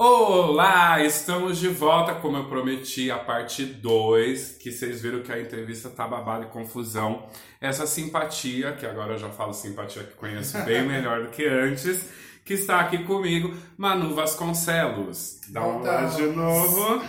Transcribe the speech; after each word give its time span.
Olá, 0.00 1.02
estamos 1.02 1.58
de 1.58 1.66
volta, 1.66 2.14
como 2.14 2.36
eu 2.36 2.44
prometi, 2.44 3.10
a 3.10 3.18
parte 3.18 3.64
2, 3.64 4.58
que 4.58 4.70
vocês 4.70 5.02
viram 5.02 5.22
que 5.22 5.32
a 5.32 5.40
entrevista 5.40 5.90
tá 5.90 6.06
babada 6.06 6.44
e 6.44 6.48
confusão. 6.50 7.26
Essa 7.60 7.84
simpatia, 7.84 8.74
que 8.74 8.86
agora 8.86 9.14
eu 9.14 9.18
já 9.18 9.28
falo 9.30 9.52
simpatia 9.52 10.04
que 10.04 10.14
conheço 10.14 10.56
bem 10.62 10.86
melhor 10.86 11.24
do 11.24 11.30
que 11.30 11.44
antes, 11.44 12.08
que 12.44 12.54
está 12.54 12.78
aqui 12.78 12.98
comigo, 12.98 13.52
Manu 13.76 14.14
Vasconcelos. 14.14 15.40
Dá 15.48 15.66
um 15.66 15.82
lá 15.82 16.04
de 16.04 16.28
novo. 16.28 17.02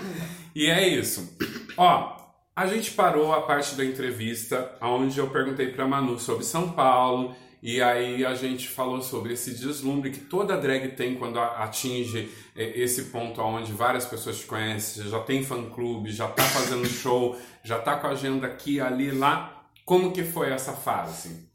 E 0.56 0.66
é 0.66 0.88
isso. 0.88 1.38
Ó, 1.78 2.18
a 2.56 2.66
gente 2.66 2.90
parou 2.94 3.32
a 3.32 3.44
parte 3.44 3.76
da 3.76 3.86
entrevista 3.86 4.76
onde 4.82 5.20
eu 5.20 5.30
perguntei 5.30 5.68
para 5.72 5.88
Manu 5.88 6.18
sobre 6.18 6.44
São 6.44 6.72
Paulo 6.72 7.36
e 7.62 7.82
aí 7.82 8.26
a 8.26 8.34
gente 8.36 8.68
falou 8.68 9.02
sobre 9.02 9.34
esse 9.34 9.52
deslumbre 9.52 10.12
que 10.12 10.22
toda 10.22 10.58
drag 10.58 10.96
tem 10.96 11.16
quando 11.16 11.40
atinge 11.40 12.32
é, 12.56 12.80
esse 12.80 13.06
ponto 13.06 13.42
onde 13.42 13.74
várias 13.74 14.06
pessoas 14.06 14.40
te 14.40 14.46
conhecem, 14.46 15.10
já 15.10 15.20
tem 15.20 15.44
fã-clube, 15.44 16.12
já 16.12 16.28
tá 16.28 16.44
fazendo 16.44 16.88
show, 16.90 17.38
já 17.64 17.80
tá 17.80 17.98
com 17.98 18.08
a 18.08 18.12
agenda 18.12 18.48
aqui, 18.48 18.80
ali, 18.80 19.12
lá. 19.12 19.66
Como 19.86 20.14
que 20.14 20.24
foi 20.24 20.52
essa 20.52 20.74
fase? 20.74 21.50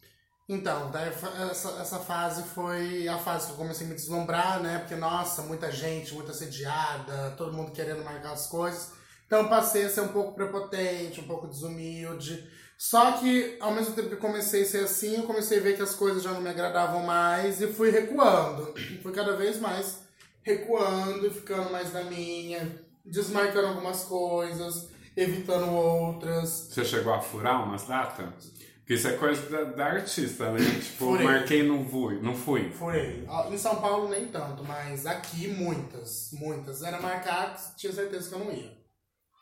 Então, 0.47 0.91
essa, 1.51 1.69
essa 1.81 1.99
fase 2.01 2.43
foi 2.43 3.09
a 3.09 3.17
fase 3.17 3.47
que 3.47 3.53
eu 3.53 3.57
comecei 3.57 3.87
a 3.87 3.89
me 3.89 3.95
deslumbrar, 3.95 4.61
né? 4.61 4.79
Porque, 4.79 4.95
nossa, 4.95 5.41
muita 5.41 5.73
gente, 5.73 6.13
muita 6.13 6.35
sediada, 6.35 7.31
todo 7.39 7.55
mundo 7.55 7.73
querendo 7.73 8.05
marcar 8.05 8.33
as 8.33 8.47
coisas. 8.47 8.93
Então, 9.27 9.49
passei 9.49 9.87
a 9.87 9.89
ser 9.89 10.03
um 10.03 10.09
pouco 10.09 10.35
prepotente, 10.35 11.21
um 11.21 11.27
pouco 11.27 11.47
desumilde. 11.47 12.47
Só 12.77 13.13
que, 13.13 13.57
ao 13.61 13.73
mesmo 13.73 13.95
tempo 13.95 14.11
que 14.11 14.17
comecei 14.17 14.63
a 14.63 14.67
ser 14.67 14.85
assim, 14.85 15.17
eu 15.17 15.23
comecei 15.23 15.59
a 15.59 15.63
ver 15.63 15.77
que 15.77 15.83
as 15.83 15.95
coisas 15.95 16.23
já 16.23 16.33
não 16.33 16.41
me 16.41 16.51
agradavam 16.51 17.03
mais 17.03 17.61
e 17.61 17.67
fui 17.69 17.91
recuando. 17.91 18.75
Fui 19.03 19.13
cada 19.13 19.37
vez 19.37 19.61
mais 19.61 20.03
recuando, 20.43 21.31
ficando 21.31 21.71
mais 21.71 21.93
na 21.93 22.05
minha, 22.05 22.85
desmarcando 23.05 23.69
algumas 23.69 24.05
coisas, 24.05 24.89
evitando 25.17 25.73
outras. 25.73 26.69
Você 26.71 26.85
chegou 26.85 27.15
a 27.15 27.21
furar 27.21 27.65
umas 27.65 27.87
datas? 27.87 28.53
Porque 28.79 28.95
isso 28.95 29.09
é 29.09 29.13
coisa 29.17 29.41
da, 29.49 29.65
da 29.65 29.87
artista, 29.87 30.53
né? 30.53 30.59
Tipo, 30.83 31.07
Furei. 31.07 31.27
marquei 31.27 31.63
não 31.63 31.89
fui, 31.89 32.21
não 32.21 32.35
fui. 32.35 32.71
Furei. 32.71 33.27
Em 33.51 33.57
São 33.57 33.77
Paulo 33.77 34.11
nem 34.11 34.27
tanto, 34.29 34.63
mas 34.63 35.07
aqui 35.07 35.49
muitas, 35.49 36.31
muitas. 36.35 36.83
Era 36.83 37.01
marcar, 37.01 37.57
tinha 37.77 37.93
certeza 37.93 38.29
que 38.29 38.35
eu 38.35 38.41
não 38.41 38.53
ia. 38.53 38.84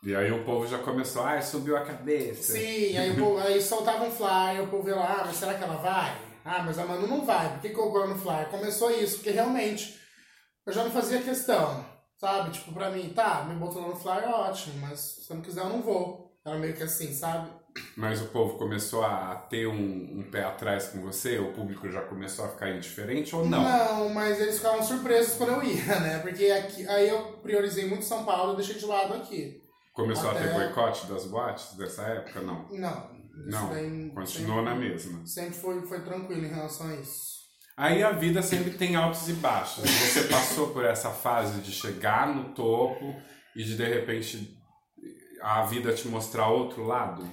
E 0.03 0.17
aí 0.17 0.33
o 0.33 0.45
povo 0.45 0.67
já 0.67 0.79
começou, 0.79 1.25
ah, 1.25 1.41
subiu 1.41 1.77
a 1.77 1.85
cabeça. 1.85 2.55
Sim, 2.55 2.97
aí, 2.97 3.13
o 3.13 3.17
povo, 3.17 3.39
aí 3.39 3.63
soltava 3.63 4.05
um 4.05 4.11
flyer, 4.11 4.65
o 4.65 4.67
povo 4.67 4.89
ia 4.89 4.97
lá, 4.97 5.19
ah, 5.21 5.25
mas 5.27 5.37
será 5.37 5.55
que 5.55 5.63
ela 5.63 5.77
vai? 5.77 6.17
Ah, 6.45 6.61
mas 6.65 6.77
a 6.77 6.85
Manu 6.85 7.07
não 7.07 7.25
vai, 7.25 7.53
por 7.53 7.61
que 7.61 7.69
colocou 7.69 8.09
no 8.09 8.19
flyer? 8.19 8.49
Começou 8.49 8.91
isso, 8.91 9.17
porque 9.17 9.31
realmente 9.31 9.97
eu 10.67 10.73
já 10.73 10.83
não 10.83 10.91
fazia 10.91 11.23
questão, 11.23 11.87
sabe? 12.19 12.51
Tipo, 12.51 12.73
pra 12.73 12.91
mim, 12.91 13.11
tá, 13.11 13.45
me 13.49 13.55
botou 13.55 13.83
no 13.83 13.95
flyer, 13.95 14.29
ótimo, 14.29 14.81
mas 14.81 14.99
se 14.99 15.31
eu 15.31 15.37
não 15.37 15.43
quiser 15.43 15.61
eu 15.61 15.69
não 15.69 15.83
vou. 15.83 16.37
Era 16.45 16.59
meio 16.59 16.75
que 16.75 16.83
assim, 16.83 17.15
sabe? 17.15 17.49
Mas 17.97 18.21
o 18.21 18.27
povo 18.27 18.59
começou 18.59 19.05
a 19.05 19.37
ter 19.49 19.69
um, 19.69 20.19
um, 20.19 20.29
pé 20.31 20.43
atrás 20.43 20.89
com 20.89 21.01
você? 21.01 21.39
O 21.39 21.53
público 21.53 21.89
já 21.91 22.03
começou 22.03 22.45
a 22.45 22.49
ficar 22.49 22.71
indiferente 22.71 23.35
ou 23.35 23.47
não? 23.47 23.63
Não, 23.63 24.09
mas 24.09 24.41
eles 24.41 24.57
ficavam 24.57 24.83
surpresos 24.83 25.37
quando 25.37 25.53
eu 25.53 25.63
ia, 25.63 26.01
né? 26.01 26.19
Porque 26.19 26.47
aqui, 26.47 26.87
aí 26.89 27.09
eu 27.09 27.39
priorizei 27.41 27.87
muito 27.87 28.05
São 28.05 28.25
Paulo 28.25 28.55
e 28.55 28.57
deixei 28.57 28.75
de 28.75 28.85
lado 28.85 29.15
aqui. 29.15 29.62
Começou 29.93 30.31
Até... 30.31 30.41
a 30.41 30.43
ter 30.49 30.55
boicote 30.55 31.07
das 31.07 31.27
boates 31.27 31.75
dessa 31.75 32.03
época? 32.03 32.41
Não. 32.41 32.69
Não. 32.71 33.23
Não, 33.35 33.69
continuou 34.15 34.59
sempre, 34.59 34.63
na 34.63 34.75
mesma. 34.75 35.27
Sempre 35.27 35.55
foi, 35.55 35.87
foi 35.87 36.01
tranquilo 36.03 36.45
em 36.45 36.49
relação 36.49 36.89
a 36.89 36.95
isso. 36.97 37.33
Aí 37.77 38.03
a 38.03 38.13
vida 38.13 38.43
sempre 38.43 38.73
tem 38.73 38.95
altos 38.95 39.29
e 39.29 39.33
baixos. 39.33 39.85
Você 39.85 40.25
passou 40.25 40.71
por 40.71 40.85
essa 40.85 41.11
fase 41.11 41.61
de 41.63 41.73
chegar 41.73 42.29
no 42.29 42.53
topo 42.55 43.17
e 43.57 43.65
de 43.65 43.77
de 43.77 43.85
repente 43.85 44.59
a 45.41 45.65
vida 45.65 45.93
te 45.95 46.07
mostrar 46.09 46.49
outro 46.49 46.85
lado? 46.85 47.27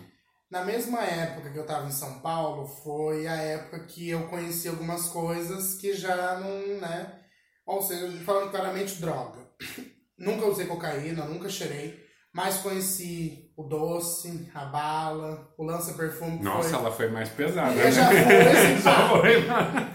Na 0.49 0.63
mesma 0.63 1.02
época 1.03 1.52
que 1.52 1.59
eu 1.59 1.63
estava 1.63 1.87
em 1.87 1.91
São 1.91 2.21
Paulo, 2.21 2.65
foi 2.65 3.27
a 3.27 3.36
época 3.36 3.86
que 3.86 4.09
eu 4.09 4.27
conheci 4.30 4.67
algumas 4.67 5.09
coisas 5.09 5.76
que 5.76 5.93
já 5.93 6.39
não, 6.39 6.80
né? 6.80 7.20
Ou 7.65 7.81
seja, 7.81 8.09
falando 8.23 8.49
claramente, 8.49 8.99
droga. 8.99 9.47
nunca 10.17 10.47
usei 10.47 10.65
cocaína, 10.65 11.26
nunca 11.26 11.47
cheirei. 11.47 12.08
Mas 12.33 12.57
conheci 12.57 13.51
o 13.57 13.63
doce, 13.63 14.49
a 14.53 14.65
bala, 14.65 15.53
o 15.57 15.63
lança-perfume. 15.63 16.43
Nossa, 16.43 16.69
foi... 16.69 16.79
ela 16.79 16.91
foi 16.91 17.09
mais 17.09 17.29
pesada. 17.29 17.73
Né? 17.73 17.91
já 17.91 18.07
foi, 18.07 18.77
já 18.81 19.09
foi, 19.09 19.45
mano. 19.47 19.91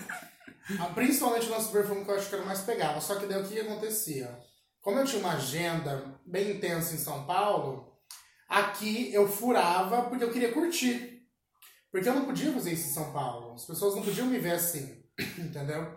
Ah, 0.80 0.86
principalmente 0.94 1.46
o 1.46 1.50
lança-perfume 1.50 2.04
que 2.04 2.10
eu 2.10 2.16
acho 2.16 2.28
que 2.28 2.34
era 2.34 2.44
mais 2.44 2.60
pegava. 2.62 3.00
Só 3.00 3.16
que 3.16 3.26
daí 3.26 3.40
o 3.40 3.46
que 3.46 3.60
acontecia? 3.60 4.36
Como 4.80 4.98
eu 4.98 5.04
tinha 5.04 5.20
uma 5.20 5.34
agenda 5.34 6.20
bem 6.26 6.56
intensa 6.56 6.94
em 6.94 6.98
São 6.98 7.24
Paulo, 7.24 7.96
aqui 8.48 9.12
eu 9.14 9.28
furava 9.28 10.02
porque 10.02 10.24
eu 10.24 10.32
queria 10.32 10.52
curtir. 10.52 11.22
Porque 11.90 12.08
eu 12.08 12.14
não 12.14 12.24
podia 12.24 12.52
fazer 12.52 12.72
isso 12.72 12.88
em 12.88 12.92
São 12.92 13.12
Paulo. 13.12 13.54
As 13.54 13.64
pessoas 13.64 13.94
não 13.94 14.02
podiam 14.02 14.26
me 14.26 14.38
ver 14.38 14.52
assim, 14.52 15.04
entendeu? 15.38 15.96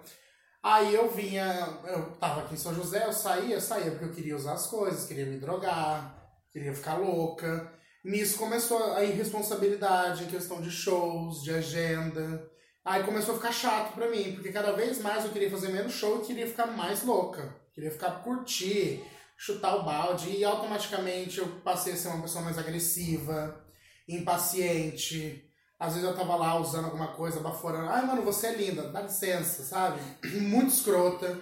Aí 0.61 0.93
eu 0.93 1.09
vinha, 1.09 1.79
eu 1.85 2.11
tava 2.17 2.41
aqui 2.41 2.53
em 2.53 2.57
São 2.57 2.73
José, 2.73 3.05
eu 3.05 3.13
saía, 3.13 3.59
saía 3.59 3.91
porque 3.91 4.05
eu 4.05 4.13
queria 4.13 4.35
usar 4.35 4.53
as 4.53 4.67
coisas, 4.67 5.05
queria 5.07 5.25
me 5.25 5.39
drogar, 5.39 6.16
queria 6.57 6.73
ficar 6.73 6.95
louca. 6.95 7.71
Nisso 8.03 8.37
começou 8.37 8.93
a 8.93 9.03
irresponsabilidade 9.03 10.23
em 10.23 10.27
questão 10.27 10.59
de 10.59 10.71
shows, 10.71 11.43
de 11.43 11.53
agenda. 11.53 12.49
Aí 12.83 13.03
começou 13.03 13.35
a 13.35 13.37
ficar 13.37 13.51
chato 13.51 13.93
pra 13.93 14.09
mim, 14.09 14.33
porque 14.33 14.51
cada 14.51 14.71
vez 14.71 14.99
mais 14.99 15.23
eu 15.23 15.31
queria 15.31 15.51
fazer 15.51 15.69
menos 15.69 15.93
show 15.93 16.21
e 16.21 16.25
queria 16.25 16.47
ficar 16.47 16.67
mais 16.67 17.03
louca. 17.03 17.55
Queria 17.73 17.91
ficar 17.91 18.23
curtir, 18.23 19.03
chutar 19.37 19.75
o 19.75 19.83
balde. 19.83 20.29
E 20.29 20.43
automaticamente 20.43 21.37
eu 21.37 21.47
passei 21.63 21.93
a 21.93 21.95
ser 21.97 22.07
uma 22.07 22.23
pessoa 22.23 22.43
mais 22.43 22.57
agressiva, 22.57 23.63
impaciente. 24.07 25.43
Às 25.79 25.93
vezes 25.93 26.09
eu 26.09 26.15
tava 26.15 26.35
lá 26.35 26.59
usando 26.59 26.85
alguma 26.85 27.09
coisa, 27.09 27.39
baforando. 27.39 27.89
Ai, 27.89 28.03
mano, 28.05 28.23
você 28.23 28.47
é 28.47 28.55
linda, 28.55 28.89
dá 28.89 29.01
licença, 29.01 29.63
sabe? 29.63 29.99
Muito 30.39 30.73
escrota. 30.73 31.37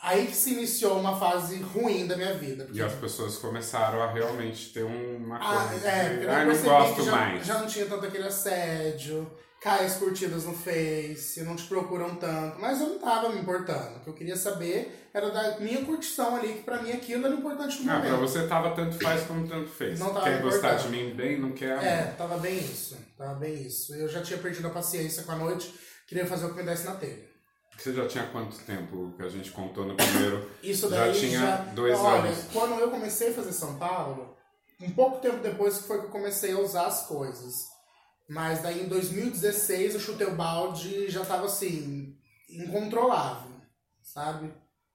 Aí 0.00 0.26
que 0.26 0.36
se 0.36 0.52
iniciou 0.52 0.98
uma 0.98 1.18
fase 1.18 1.60
ruim 1.60 2.06
da 2.06 2.16
minha 2.16 2.34
vida. 2.34 2.64
Porque... 2.64 2.78
E 2.78 2.82
as 2.82 2.94
pessoas 2.94 3.36
começaram 3.36 4.00
a 4.00 4.12
realmente 4.12 4.72
ter 4.72 4.84
uma 4.84 5.36
ah, 5.36 5.68
coisa. 5.68 5.88
Ah, 5.88 5.90
é, 5.90 6.16
de, 6.16 6.28
ah, 6.28 6.44
não 6.44 6.62
gosto 6.62 7.04
já, 7.04 7.10
mais. 7.10 7.46
Já 7.46 7.58
não 7.58 7.66
tinha 7.66 7.86
tanto 7.86 8.06
aquele 8.06 8.26
assédio, 8.26 9.28
cai 9.60 9.84
as 9.84 9.96
curtidas 9.96 10.44
no 10.44 10.54
Face, 10.54 11.42
não 11.42 11.56
te 11.56 11.64
procuram 11.64 12.14
tanto. 12.14 12.60
Mas 12.60 12.80
eu 12.80 12.90
não 12.90 12.98
tava 13.00 13.30
me 13.30 13.40
importando. 13.40 13.96
O 13.96 14.00
que 14.00 14.10
eu 14.10 14.14
queria 14.14 14.36
saber 14.36 15.08
era 15.12 15.30
da 15.30 15.58
minha 15.58 15.84
curtição 15.84 16.36
ali, 16.36 16.54
que 16.54 16.62
pra 16.62 16.80
mim 16.80 16.92
aquilo 16.92 17.26
era 17.26 17.34
importante 17.34 17.82
no 17.82 17.90
ah, 17.90 17.94
momento. 17.96 18.08
Pra 18.10 18.18
você 18.18 18.46
tava 18.46 18.70
tanto 18.70 18.96
faz 19.02 19.24
como 19.24 19.48
tanto 19.48 19.68
fez. 19.68 19.98
Não 19.98 20.14
tava 20.14 20.24
quer 20.24 20.40
gostar 20.40 20.74
de 20.76 20.88
mim 20.90 21.12
bem, 21.12 21.40
não 21.40 21.50
quer. 21.50 21.84
É, 21.84 22.14
tava 22.16 22.38
bem 22.38 22.56
isso. 22.56 22.96
Tava 23.16 23.34
bem 23.34 23.54
isso. 23.66 23.94
Eu 23.96 24.08
já 24.08 24.22
tinha 24.22 24.38
perdido 24.38 24.68
a 24.68 24.70
paciência 24.70 25.24
com 25.24 25.32
a 25.32 25.36
noite, 25.36 25.74
queria 26.06 26.24
fazer 26.24 26.46
o 26.46 26.50
que 26.50 26.60
me 26.60 26.62
desse 26.62 26.86
na 26.86 26.94
telha. 26.94 27.27
Você 27.78 27.94
já 27.94 28.08
tinha 28.08 28.26
quanto 28.26 28.58
tempo 28.58 29.14
que 29.16 29.22
a 29.22 29.28
gente 29.28 29.52
contou 29.52 29.86
no 29.86 29.94
primeiro? 29.94 30.50
Isso 30.60 30.88
daí 30.88 31.14
já 31.14 31.20
tinha 31.20 31.40
já, 31.40 31.56
dois 31.74 31.96
olha, 31.96 32.28
anos. 32.28 32.44
Quando 32.52 32.80
eu 32.80 32.90
comecei 32.90 33.30
a 33.30 33.34
fazer 33.34 33.52
São 33.52 33.78
Paulo, 33.78 34.36
um 34.82 34.90
pouco 34.90 35.20
tempo 35.20 35.38
depois 35.38 35.78
que 35.78 35.84
foi 35.84 36.00
que 36.00 36.06
eu 36.06 36.10
comecei 36.10 36.52
a 36.52 36.58
usar 36.58 36.86
as 36.86 37.06
coisas. 37.06 37.68
Mas 38.28 38.62
daí 38.62 38.82
em 38.82 38.88
2016 38.88 39.94
eu 39.94 40.00
chutei 40.00 40.26
o 40.26 40.34
balde 40.34 40.88
e 40.88 41.10
já 41.10 41.24
tava 41.24 41.46
assim, 41.46 42.16
incontrolável, 42.50 43.52
sabe? 44.02 44.52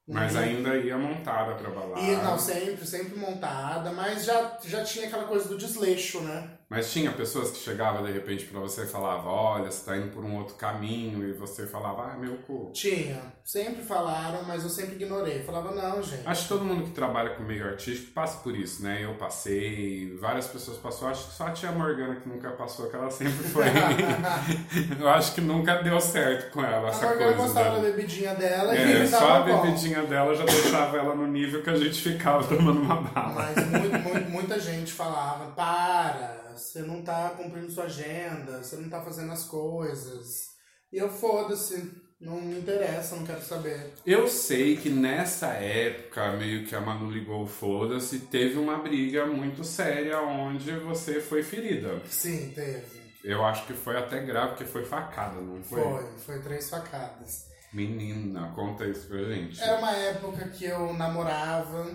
Mas 0.07 0.35
ainda 0.35 0.75
ia 0.75 0.97
montada 0.97 1.55
pra 1.55 1.69
balada. 1.69 2.01
E, 2.01 2.15
não, 2.17 2.37
sempre, 2.37 2.85
sempre 2.85 3.17
montada, 3.17 3.91
mas 3.93 4.25
já, 4.25 4.57
já 4.65 4.83
tinha 4.83 5.07
aquela 5.07 5.23
coisa 5.23 5.47
do 5.47 5.57
desleixo, 5.57 6.19
né? 6.21 6.49
Mas 6.69 6.91
tinha 6.91 7.11
pessoas 7.11 7.51
que 7.51 7.59
chegavam 7.59 8.03
de 8.03 8.11
repente 8.11 8.45
para 8.45 8.59
você 8.59 8.81
e 8.81 8.87
falavam, 8.87 9.31
olha, 9.31 9.69
você 9.69 9.85
tá 9.85 9.95
indo 9.95 10.09
por 10.09 10.25
um 10.25 10.37
outro 10.37 10.55
caminho, 10.55 11.23
e 11.29 11.31
você 11.31 11.67
falava, 11.67 12.11
ah, 12.11 12.17
meu 12.17 12.35
cu. 12.47 12.71
Tinha. 12.73 13.21
Sempre 13.45 13.83
falaram, 13.83 14.41
mas 14.47 14.63
eu 14.63 14.69
sempre 14.69 14.95
ignorei. 14.95 15.43
Falava, 15.43 15.71
não, 15.71 16.01
gente. 16.01 16.25
Acho 16.25 16.43
que 16.43 16.49
todo 16.49 16.65
mundo 16.65 16.85
que 16.85 16.91
trabalha 16.91 17.31
com 17.31 17.43
meio 17.43 17.63
artístico 17.67 18.11
passa 18.13 18.39
por 18.39 18.55
isso, 18.55 18.81
né? 18.81 19.03
Eu 19.03 19.13
passei, 19.15 20.17
várias 20.19 20.47
pessoas 20.47 20.77
passou. 20.77 21.07
Acho 21.09 21.27
que 21.27 21.33
só 21.33 21.47
a 21.47 21.51
tia 21.51 21.71
Morgana 21.71 22.15
que 22.15 22.27
nunca 22.27 22.49
passou, 22.51 22.89
que 22.89 22.95
ela 22.95 23.11
sempre 23.11 23.43
foi. 23.49 23.65
eu 24.99 25.09
acho 25.09 25.35
que 25.35 25.41
nunca 25.41 25.75
deu 25.83 25.99
certo 26.01 26.51
com 26.53 26.63
ela, 26.63 26.87
a 26.87 26.89
essa 26.89 27.05
Morgana 27.05 27.33
coisa. 27.33 27.53
gostava 27.53 27.75
da 27.75 27.81
bebidinha 27.81 28.33
dela 28.33 28.75
é, 28.75 29.03
e 29.03 29.07
só 29.07 29.33
a 29.33 29.39
bom. 29.41 29.61
Bebidinha 29.93 30.03
dela 30.03 30.35
já 30.35 30.45
deixava 30.45 30.97
ela 30.97 31.15
no 31.15 31.27
nível 31.27 31.61
que 31.61 31.69
a 31.69 31.75
gente 31.75 32.01
ficava 32.01 32.45
tomando 32.47 32.81
uma 32.81 33.01
bala. 33.01 33.33
Mas 33.33 33.67
muito, 33.67 33.99
muito, 33.99 34.29
muita 34.31 34.59
gente 34.59 34.91
falava, 34.91 35.51
para 35.51 36.53
você 36.55 36.81
não 36.81 37.01
tá 37.01 37.29
cumprindo 37.37 37.71
sua 37.71 37.85
agenda, 37.85 38.63
você 38.63 38.75
não 38.77 38.89
tá 38.89 39.01
fazendo 39.01 39.31
as 39.31 39.45
coisas. 39.45 40.53
E 40.91 40.97
eu 40.97 41.09
foda-se, 41.09 41.91
não 42.19 42.39
me 42.41 42.59
interessa, 42.59 43.15
não 43.15 43.25
quero 43.25 43.41
saber. 43.41 43.93
Eu 44.05 44.27
sei 44.27 44.77
que 44.77 44.89
nessa 44.89 45.47
época, 45.53 46.33
meio 46.33 46.65
que 46.65 46.75
a 46.75 46.81
Manu 46.81 47.11
ligou 47.11 47.45
foda-se, 47.47 48.19
teve 48.19 48.57
uma 48.57 48.77
briga 48.77 49.25
muito 49.25 49.63
séria 49.63 50.21
onde 50.21 50.71
você 50.79 51.19
foi 51.19 51.43
ferida. 51.43 52.01
Sim, 52.07 52.51
teve. 52.53 53.03
Eu 53.23 53.43
acho 53.45 53.65
que 53.65 53.73
foi 53.73 53.97
até 53.97 54.19
grave, 54.19 54.49
porque 54.49 54.65
foi 54.65 54.83
facada, 54.83 55.39
não 55.39 55.63
foi? 55.63 55.81
Foi, 55.81 56.03
foi 56.19 56.39
três 56.41 56.69
facadas. 56.69 57.52
Menina, 57.73 58.51
conta 58.53 58.85
isso 58.85 59.07
pra 59.07 59.17
gente. 59.23 59.59
Era 59.59 59.79
uma 59.79 59.91
época 59.91 60.47
que 60.49 60.65
eu 60.65 60.93
namorava, 60.93 61.85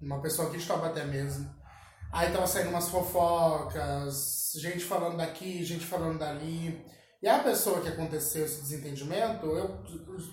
uma 0.00 0.20
pessoa 0.20 0.48
aqui 0.48 0.56
de 0.56 0.66
Taubaté 0.66 1.04
mesmo. 1.04 1.54
Aí 2.10 2.32
tava 2.32 2.46
saindo 2.46 2.70
umas 2.70 2.88
fofocas, 2.88 4.52
gente 4.56 4.84
falando 4.84 5.16
daqui, 5.16 5.62
gente 5.64 5.84
falando 5.84 6.18
dali. 6.18 6.84
E 7.22 7.28
a 7.28 7.40
pessoa 7.40 7.80
que 7.80 7.88
aconteceu 7.88 8.44
esse 8.44 8.62
desentendimento, 8.62 9.46
eu 9.46 9.82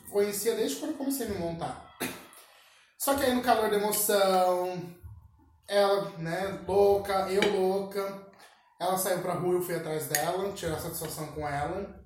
conhecia 0.10 0.56
desde 0.56 0.78
quando 0.78 0.92
eu 0.92 0.98
comecei 0.98 1.26
a 1.26 1.30
me 1.30 1.38
montar. 1.38 1.90
Só 2.98 3.16
que 3.16 3.24
aí 3.24 3.34
no 3.34 3.42
calor 3.42 3.70
da 3.70 3.78
emoção, 3.78 4.96
ela, 5.68 6.12
né, 6.18 6.64
louca, 6.68 7.30
eu 7.30 7.60
louca, 7.60 8.28
ela 8.80 8.98
saiu 8.98 9.20
pra 9.20 9.34
rua, 9.34 9.56
eu 9.56 9.62
fui 9.62 9.76
atrás 9.76 10.08
dela, 10.08 10.52
tirar 10.54 10.80
satisfação 10.80 11.28
com 11.28 11.48
ela. 11.48 12.01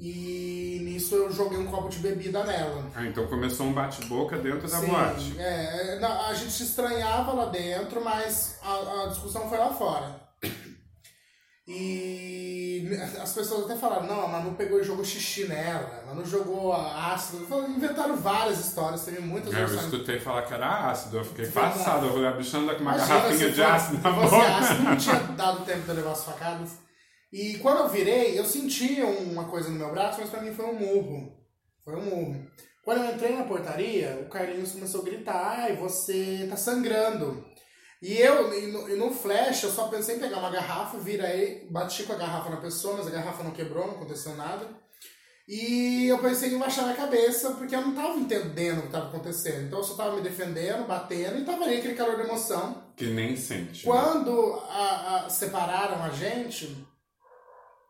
E 0.00 0.78
nisso 0.84 1.16
eu 1.16 1.32
joguei 1.32 1.58
um 1.58 1.66
copo 1.66 1.88
de 1.88 1.98
bebida 1.98 2.44
nela. 2.44 2.84
Ah, 2.94 3.04
então 3.04 3.26
começou 3.26 3.66
um 3.66 3.72
bate-boca 3.72 4.38
dentro 4.38 4.68
da 4.70 4.78
Sim, 4.78 4.86
boate. 4.86 5.34
é, 5.38 5.98
é, 6.00 6.04
a 6.04 6.32
gente 6.34 6.52
se 6.52 6.62
estranhava 6.62 7.32
lá 7.32 7.46
dentro, 7.46 8.02
mas 8.02 8.58
a, 8.62 9.04
a 9.04 9.06
discussão 9.08 9.48
foi 9.48 9.58
lá 9.58 9.70
fora. 9.72 10.28
E 11.70 12.88
as 13.20 13.32
pessoas 13.34 13.64
até 13.66 13.76
falaram, 13.76 14.06
não, 14.06 14.24
a 14.24 14.28
Manu 14.28 14.52
pegou 14.54 14.80
e 14.80 14.84
jogou 14.84 15.04
xixi 15.04 15.46
nela, 15.48 16.00
a 16.02 16.06
Manu 16.06 16.24
jogou 16.24 16.72
ácido. 16.72 17.46
Inventaram 17.68 18.16
várias 18.16 18.58
histórias, 18.60 19.04
teve 19.04 19.20
muitas 19.20 19.52
É, 19.52 19.62
eu 19.64 19.74
escutei 19.74 20.18
falar 20.18 20.42
que 20.42 20.54
era 20.54 20.90
ácido, 20.90 21.18
eu 21.18 21.24
fiquei 21.24 21.44
Verdade. 21.44 21.76
passado. 21.78 22.06
Eu 22.06 22.12
falei, 22.12 22.26
a 22.28 22.32
bicha 22.32 22.56
anda 22.56 22.74
com 22.74 22.80
uma 22.82 22.94
Imagina, 22.94 23.20
garrafinha 23.20 23.50
de 23.50 23.62
ácido 23.62 23.98
na 24.02 24.10
boca. 24.12 24.56
ácido, 24.58 24.82
não 24.82 24.96
tinha 24.96 25.14
dado 25.36 25.64
tempo 25.66 25.80
de 25.86 25.92
levar 25.92 26.12
as 26.12 26.24
facadas. 26.24 26.70
E 27.32 27.58
quando 27.58 27.80
eu 27.80 27.88
virei, 27.88 28.38
eu 28.38 28.44
senti 28.44 29.00
uma 29.02 29.44
coisa 29.44 29.68
no 29.68 29.76
meu 29.76 29.90
braço, 29.90 30.20
mas 30.20 30.30
pra 30.30 30.40
mim 30.40 30.54
foi 30.54 30.64
um 30.66 30.74
murro. 30.78 31.36
Foi 31.84 31.94
um 31.96 32.04
murro. 32.04 32.46
Quando 32.84 33.04
eu 33.04 33.14
entrei 33.14 33.36
na 33.36 33.44
portaria, 33.44 34.18
o 34.24 34.30
Carlinhos 34.30 34.72
começou 34.72 35.02
a 35.02 35.04
gritar, 35.04 35.58
ai, 35.60 35.76
você 35.76 36.46
tá 36.48 36.56
sangrando. 36.56 37.44
E 38.00 38.16
eu, 38.16 38.88
e 38.88 38.96
no, 38.96 39.10
flash, 39.10 39.64
eu 39.64 39.70
só 39.70 39.88
pensei 39.88 40.16
em 40.16 40.20
pegar 40.20 40.38
uma 40.38 40.50
garrafa, 40.50 40.98
virei, 40.98 41.66
bati 41.70 42.04
com 42.04 42.12
a 42.12 42.16
garrafa 42.16 42.48
na 42.48 42.56
pessoa, 42.58 42.96
mas 42.96 43.06
a 43.08 43.10
garrafa 43.10 43.42
não 43.42 43.50
quebrou, 43.50 43.86
não 43.86 43.94
aconteceu 43.96 44.34
nada. 44.36 44.68
E 45.46 46.06
eu 46.06 46.18
pensei 46.18 46.54
em 46.54 46.58
baixar 46.58 46.88
a 46.90 46.94
cabeça, 46.94 47.52
porque 47.52 47.74
eu 47.74 47.80
não 47.80 47.94
tava 47.94 48.18
entendendo 48.18 48.78
o 48.78 48.82
que 48.82 48.88
tava 48.92 49.08
acontecendo. 49.08 49.66
Então 49.66 49.78
eu 49.78 49.84
só 49.84 49.94
tava 49.94 50.14
me 50.16 50.22
defendendo, 50.22 50.86
batendo, 50.86 51.38
e 51.38 51.44
tava 51.44 51.64
ali 51.64 51.78
aquele 51.78 51.94
calor 51.94 52.16
de 52.16 52.22
emoção. 52.22 52.84
Que 52.96 53.06
nem 53.06 53.34
sente. 53.36 53.82
Quando 53.84 54.62
a- 54.68 55.24
a- 55.26 55.30
separaram 55.30 56.02
a 56.04 56.10
gente, 56.10 56.86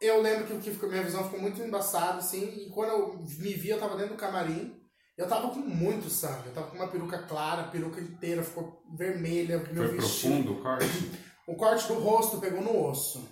eu 0.01 0.23
lembro 0.23 0.47
que, 0.47 0.53
o 0.53 0.61
que 0.61 0.71
ficou, 0.71 0.89
minha 0.89 1.03
visão 1.03 1.25
ficou 1.25 1.41
muito 1.41 1.61
embaçada, 1.61 2.19
assim, 2.19 2.45
e 2.45 2.71
quando 2.71 2.91
eu 2.91 3.19
me 3.19 3.55
vi, 3.55 3.71
eu 3.71 3.81
tava 3.81 3.97
dentro 3.97 4.15
do 4.15 4.21
camarim, 4.21 4.75
eu 5.17 5.29
tava 5.29 5.49
com 5.49 5.59
muito 5.59 6.09
sangue, 6.09 6.47
eu 6.47 6.53
tava 6.53 6.69
com 6.69 6.77
uma 6.77 6.89
peruca 6.89 7.19
clara, 7.23 7.63
a 7.63 7.69
peruca 7.69 8.01
inteira 8.01 8.43
ficou 8.43 8.83
vermelha, 8.97 9.59
meu 9.73 9.89
Foi 9.89 9.97
vestido. 9.97 10.33
profundo 10.33 10.53
o 10.53 10.63
corte? 10.63 11.11
O 11.47 11.57
corte 11.57 11.89
do 11.89 11.95
rosto 11.95 12.39
pegou 12.39 12.61
no 12.61 12.85
osso. 12.87 13.29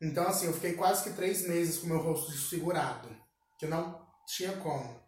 Então, 0.00 0.26
assim, 0.26 0.46
eu 0.46 0.52
fiquei 0.52 0.72
quase 0.72 1.04
que 1.04 1.14
três 1.14 1.46
meses 1.46 1.78
com 1.78 1.86
o 1.86 1.90
meu 1.90 2.00
rosto 2.00 2.32
desfigurado, 2.32 3.08
que 3.56 3.66
não 3.66 4.04
tinha 4.26 4.52
como 4.56 5.00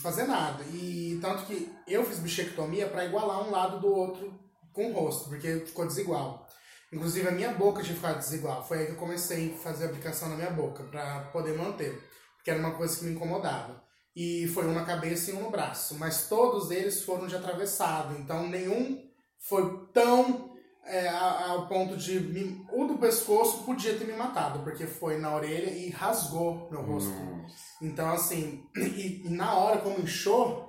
fazer 0.00 0.26
nada. 0.26 0.64
E 0.72 1.18
tanto 1.20 1.44
que 1.44 1.70
eu 1.86 2.04
fiz 2.04 2.18
bichectomia 2.18 2.88
para 2.88 3.04
igualar 3.04 3.46
um 3.46 3.50
lado 3.50 3.80
do 3.80 3.88
outro 3.92 4.40
com 4.72 4.90
o 4.90 4.92
rosto, 4.94 5.28
porque 5.28 5.60
ficou 5.66 5.86
desigual. 5.86 6.46
Inclusive 6.92 7.28
a 7.28 7.32
minha 7.32 7.52
boca 7.52 7.82
tinha 7.82 7.94
ficado 7.94 8.18
desigual. 8.18 8.66
Foi 8.66 8.78
aí 8.80 8.86
que 8.86 8.92
eu 8.92 8.96
comecei 8.96 9.54
a 9.54 9.58
fazer 9.58 9.84
a 9.84 9.88
aplicação 9.88 10.28
na 10.28 10.36
minha 10.36 10.50
boca 10.50 10.82
para 10.84 11.20
poder 11.32 11.56
manter, 11.56 12.02
porque 12.36 12.50
era 12.50 12.58
uma 12.60 12.74
coisa 12.74 12.98
que 12.98 13.04
me 13.04 13.12
incomodava. 13.12 13.82
E 14.14 14.48
foi 14.48 14.66
um 14.66 14.74
na 14.74 14.84
cabeça 14.84 15.30
e 15.30 15.34
um 15.34 15.42
no 15.42 15.50
braço, 15.50 15.96
mas 15.98 16.28
todos 16.28 16.70
eles 16.70 17.02
foram 17.04 17.28
de 17.28 17.36
atravessado, 17.36 18.16
então 18.18 18.48
nenhum 18.48 18.98
foi 19.38 19.86
tão 19.94 20.50
é, 20.84 21.08
ao 21.08 21.68
ponto 21.68 21.96
de 21.96 22.18
me- 22.18 22.66
o 22.72 22.86
do 22.86 22.98
pescoço 22.98 23.62
podia 23.64 23.96
ter 23.96 24.04
me 24.06 24.14
matado, 24.14 24.60
porque 24.64 24.86
foi 24.86 25.18
na 25.18 25.32
orelha 25.34 25.70
e 25.70 25.90
rasgou 25.90 26.68
meu 26.70 26.82
rosto. 26.82 27.10
Nossa. 27.10 27.54
Então, 27.80 28.10
assim, 28.10 28.64
e, 28.76 29.26
e 29.26 29.30
na 29.30 29.54
hora, 29.54 29.78
como 29.80 30.00
inchou, 30.00 30.68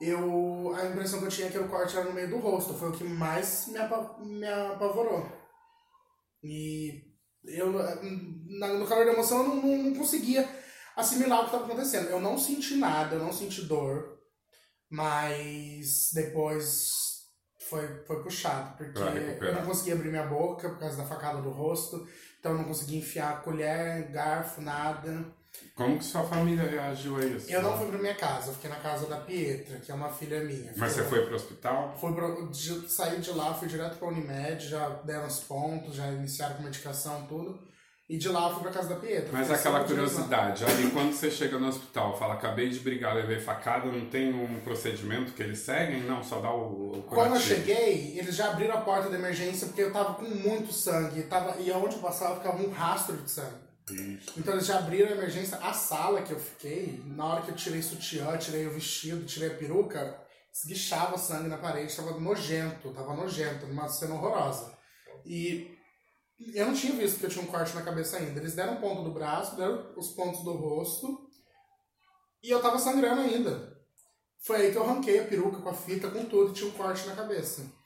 eu, 0.00 0.74
a 0.76 0.86
impressão 0.86 1.18
que 1.20 1.26
eu 1.26 1.30
tinha 1.30 1.48
é 1.48 1.50
que 1.50 1.58
o 1.58 1.68
corte 1.68 1.96
era 1.96 2.04
no 2.06 2.12
meio 2.12 2.30
do 2.30 2.38
rosto. 2.38 2.74
Foi 2.74 2.90
o 2.90 2.92
que 2.92 3.04
mais 3.04 3.66
me, 3.68 3.78
apa- 3.78 4.16
me 4.20 4.46
apavorou. 4.46 5.26
E 6.42 7.04
eu, 7.44 7.72
no 7.72 8.86
calor 8.86 9.06
da 9.06 9.12
emoção, 9.12 9.42
eu 9.42 9.48
não, 9.48 9.56
não, 9.56 9.78
não 9.84 9.94
conseguia 9.94 10.48
assimilar 10.96 11.38
o 11.38 11.42
que 11.42 11.48
estava 11.48 11.64
acontecendo. 11.64 12.08
Eu 12.08 12.20
não 12.20 12.38
senti 12.38 12.76
nada, 12.76 13.14
eu 13.16 13.20
não 13.20 13.32
senti 13.32 13.62
dor, 13.62 14.18
mas 14.90 16.10
depois 16.12 17.08
foi, 17.68 18.04
foi 18.04 18.22
puxado, 18.22 18.76
porque 18.76 18.98
eu 18.98 19.54
não 19.54 19.64
conseguia 19.64 19.94
abrir 19.94 20.10
minha 20.10 20.26
boca 20.26 20.68
por 20.68 20.78
causa 20.78 20.96
da 20.96 21.04
facada 21.04 21.42
do 21.42 21.50
rosto, 21.50 22.06
então 22.38 22.52
eu 22.52 22.58
não 22.58 22.64
conseguia 22.64 22.98
enfiar 22.98 23.42
colher, 23.42 24.10
garfo, 24.10 24.60
nada. 24.60 25.36
Como 25.74 25.96
que 25.98 26.04
sua 26.04 26.24
família 26.24 26.64
reagiu 26.68 27.16
a 27.16 27.24
isso? 27.24 27.50
Eu 27.50 27.62
não 27.62 27.76
fui 27.78 27.86
pra 27.88 27.98
minha 27.98 28.14
casa, 28.14 28.50
eu 28.50 28.54
fiquei 28.54 28.68
na 28.68 28.76
casa 28.76 29.06
da 29.06 29.16
Pietra, 29.16 29.78
que 29.78 29.90
é 29.90 29.94
uma 29.94 30.08
filha 30.10 30.40
minha. 30.44 30.72
Mas 30.76 30.92
você 30.92 31.02
Fiquei- 31.02 31.18
foi 31.18 31.26
pro 31.26 31.36
hospital? 31.36 31.96
Fui 32.00 32.12
pro, 32.12 32.48
de- 32.50 32.90
saí 32.92 33.18
de 33.20 33.30
lá, 33.30 33.54
fui 33.54 33.68
direto 33.68 33.96
pra 33.96 34.08
Unimed, 34.08 34.68
já 34.68 34.88
deram 35.04 35.26
os 35.26 35.40
pontos, 35.40 35.94
já 35.94 36.06
iniciaram 36.08 36.56
com 36.56 36.62
medicação, 36.64 37.26
tudo. 37.28 37.66
E 38.08 38.16
de 38.16 38.28
lá 38.28 38.48
eu 38.48 38.54
fui 38.54 38.62
pra 38.62 38.72
casa 38.72 38.88
da 38.88 38.96
Pietra. 38.96 39.28
Mas 39.32 39.50
aquela 39.50 39.80
lá. 39.80 39.84
curiosidade, 39.84 40.64
ali 40.64 40.90
quando 40.90 41.12
você 41.12 41.30
chega 41.30 41.58
no 41.58 41.68
hospital, 41.68 42.18
fala, 42.18 42.34
acabei 42.34 42.70
de 42.70 42.80
brigar, 42.80 43.14
levei 43.14 43.38
facada, 43.38 43.86
não 43.92 44.06
tem 44.08 44.32
um 44.32 44.60
procedimento 44.60 45.32
que 45.32 45.42
eles 45.42 45.58
seguem? 45.58 46.00
Não, 46.04 46.24
só 46.24 46.40
dá 46.40 46.50
o, 46.50 46.98
o 46.98 47.02
Quando 47.02 47.34
eu 47.34 47.40
cheguei, 47.40 48.18
eles 48.18 48.34
já 48.34 48.50
abriram 48.50 48.74
a 48.78 48.80
porta 48.80 49.10
da 49.10 49.16
emergência 49.18 49.66
porque 49.66 49.82
eu 49.82 49.92
tava 49.92 50.14
com 50.14 50.24
muito 50.24 50.72
sangue. 50.72 51.22
Tava, 51.24 51.60
e 51.60 51.70
aonde 51.70 51.96
eu 51.96 52.02
passava 52.02 52.36
ficava 52.36 52.56
um 52.62 52.70
rastro 52.70 53.16
de 53.18 53.30
sangue. 53.30 53.67
Então 54.36 54.54
eles 54.54 54.66
já 54.66 54.78
abriram 54.78 55.08
a 55.08 55.12
emergência. 55.12 55.58
A 55.58 55.72
sala 55.72 56.22
que 56.22 56.32
eu 56.32 56.38
fiquei, 56.38 57.02
na 57.06 57.24
hora 57.24 57.42
que 57.42 57.50
eu 57.50 57.56
tirei 57.56 57.82
sutiã, 57.82 58.36
tirei 58.36 58.66
o 58.66 58.72
vestido, 58.72 59.24
tirei 59.24 59.50
a 59.50 59.54
peruca, 59.54 60.20
esguichava 60.52 61.16
sangue 61.18 61.48
na 61.48 61.58
parede, 61.58 61.94
tava 61.94 62.18
nojento, 62.18 62.92
tava 62.92 63.14
nojento, 63.14 63.66
uma 63.66 63.88
cena 63.88 64.14
horrorosa. 64.14 64.76
E 65.24 65.76
eu 66.54 66.66
não 66.66 66.74
tinha 66.74 66.92
visto 66.94 67.18
que 67.18 67.26
eu 67.26 67.30
tinha 67.30 67.44
um 67.44 67.48
corte 67.48 67.74
na 67.74 67.82
cabeça 67.82 68.16
ainda. 68.16 68.40
Eles 68.40 68.54
deram 68.54 68.80
ponto 68.80 69.02
do 69.02 69.12
braço, 69.12 69.56
deram 69.56 69.92
os 69.96 70.08
pontos 70.08 70.42
do 70.42 70.52
rosto, 70.52 71.28
e 72.42 72.50
eu 72.50 72.62
tava 72.62 72.78
sangrando 72.78 73.22
ainda. 73.22 73.76
Foi 74.40 74.56
aí 74.56 74.72
que 74.72 74.78
eu 74.78 74.84
arranquei 74.84 75.20
a 75.20 75.24
peruca 75.24 75.60
com 75.60 75.68
a 75.68 75.74
fita, 75.74 76.10
com 76.10 76.24
tudo, 76.24 76.50
e 76.50 76.54
tinha 76.54 76.68
um 76.68 76.72
corte 76.72 77.06
na 77.06 77.16
cabeça. 77.16 77.77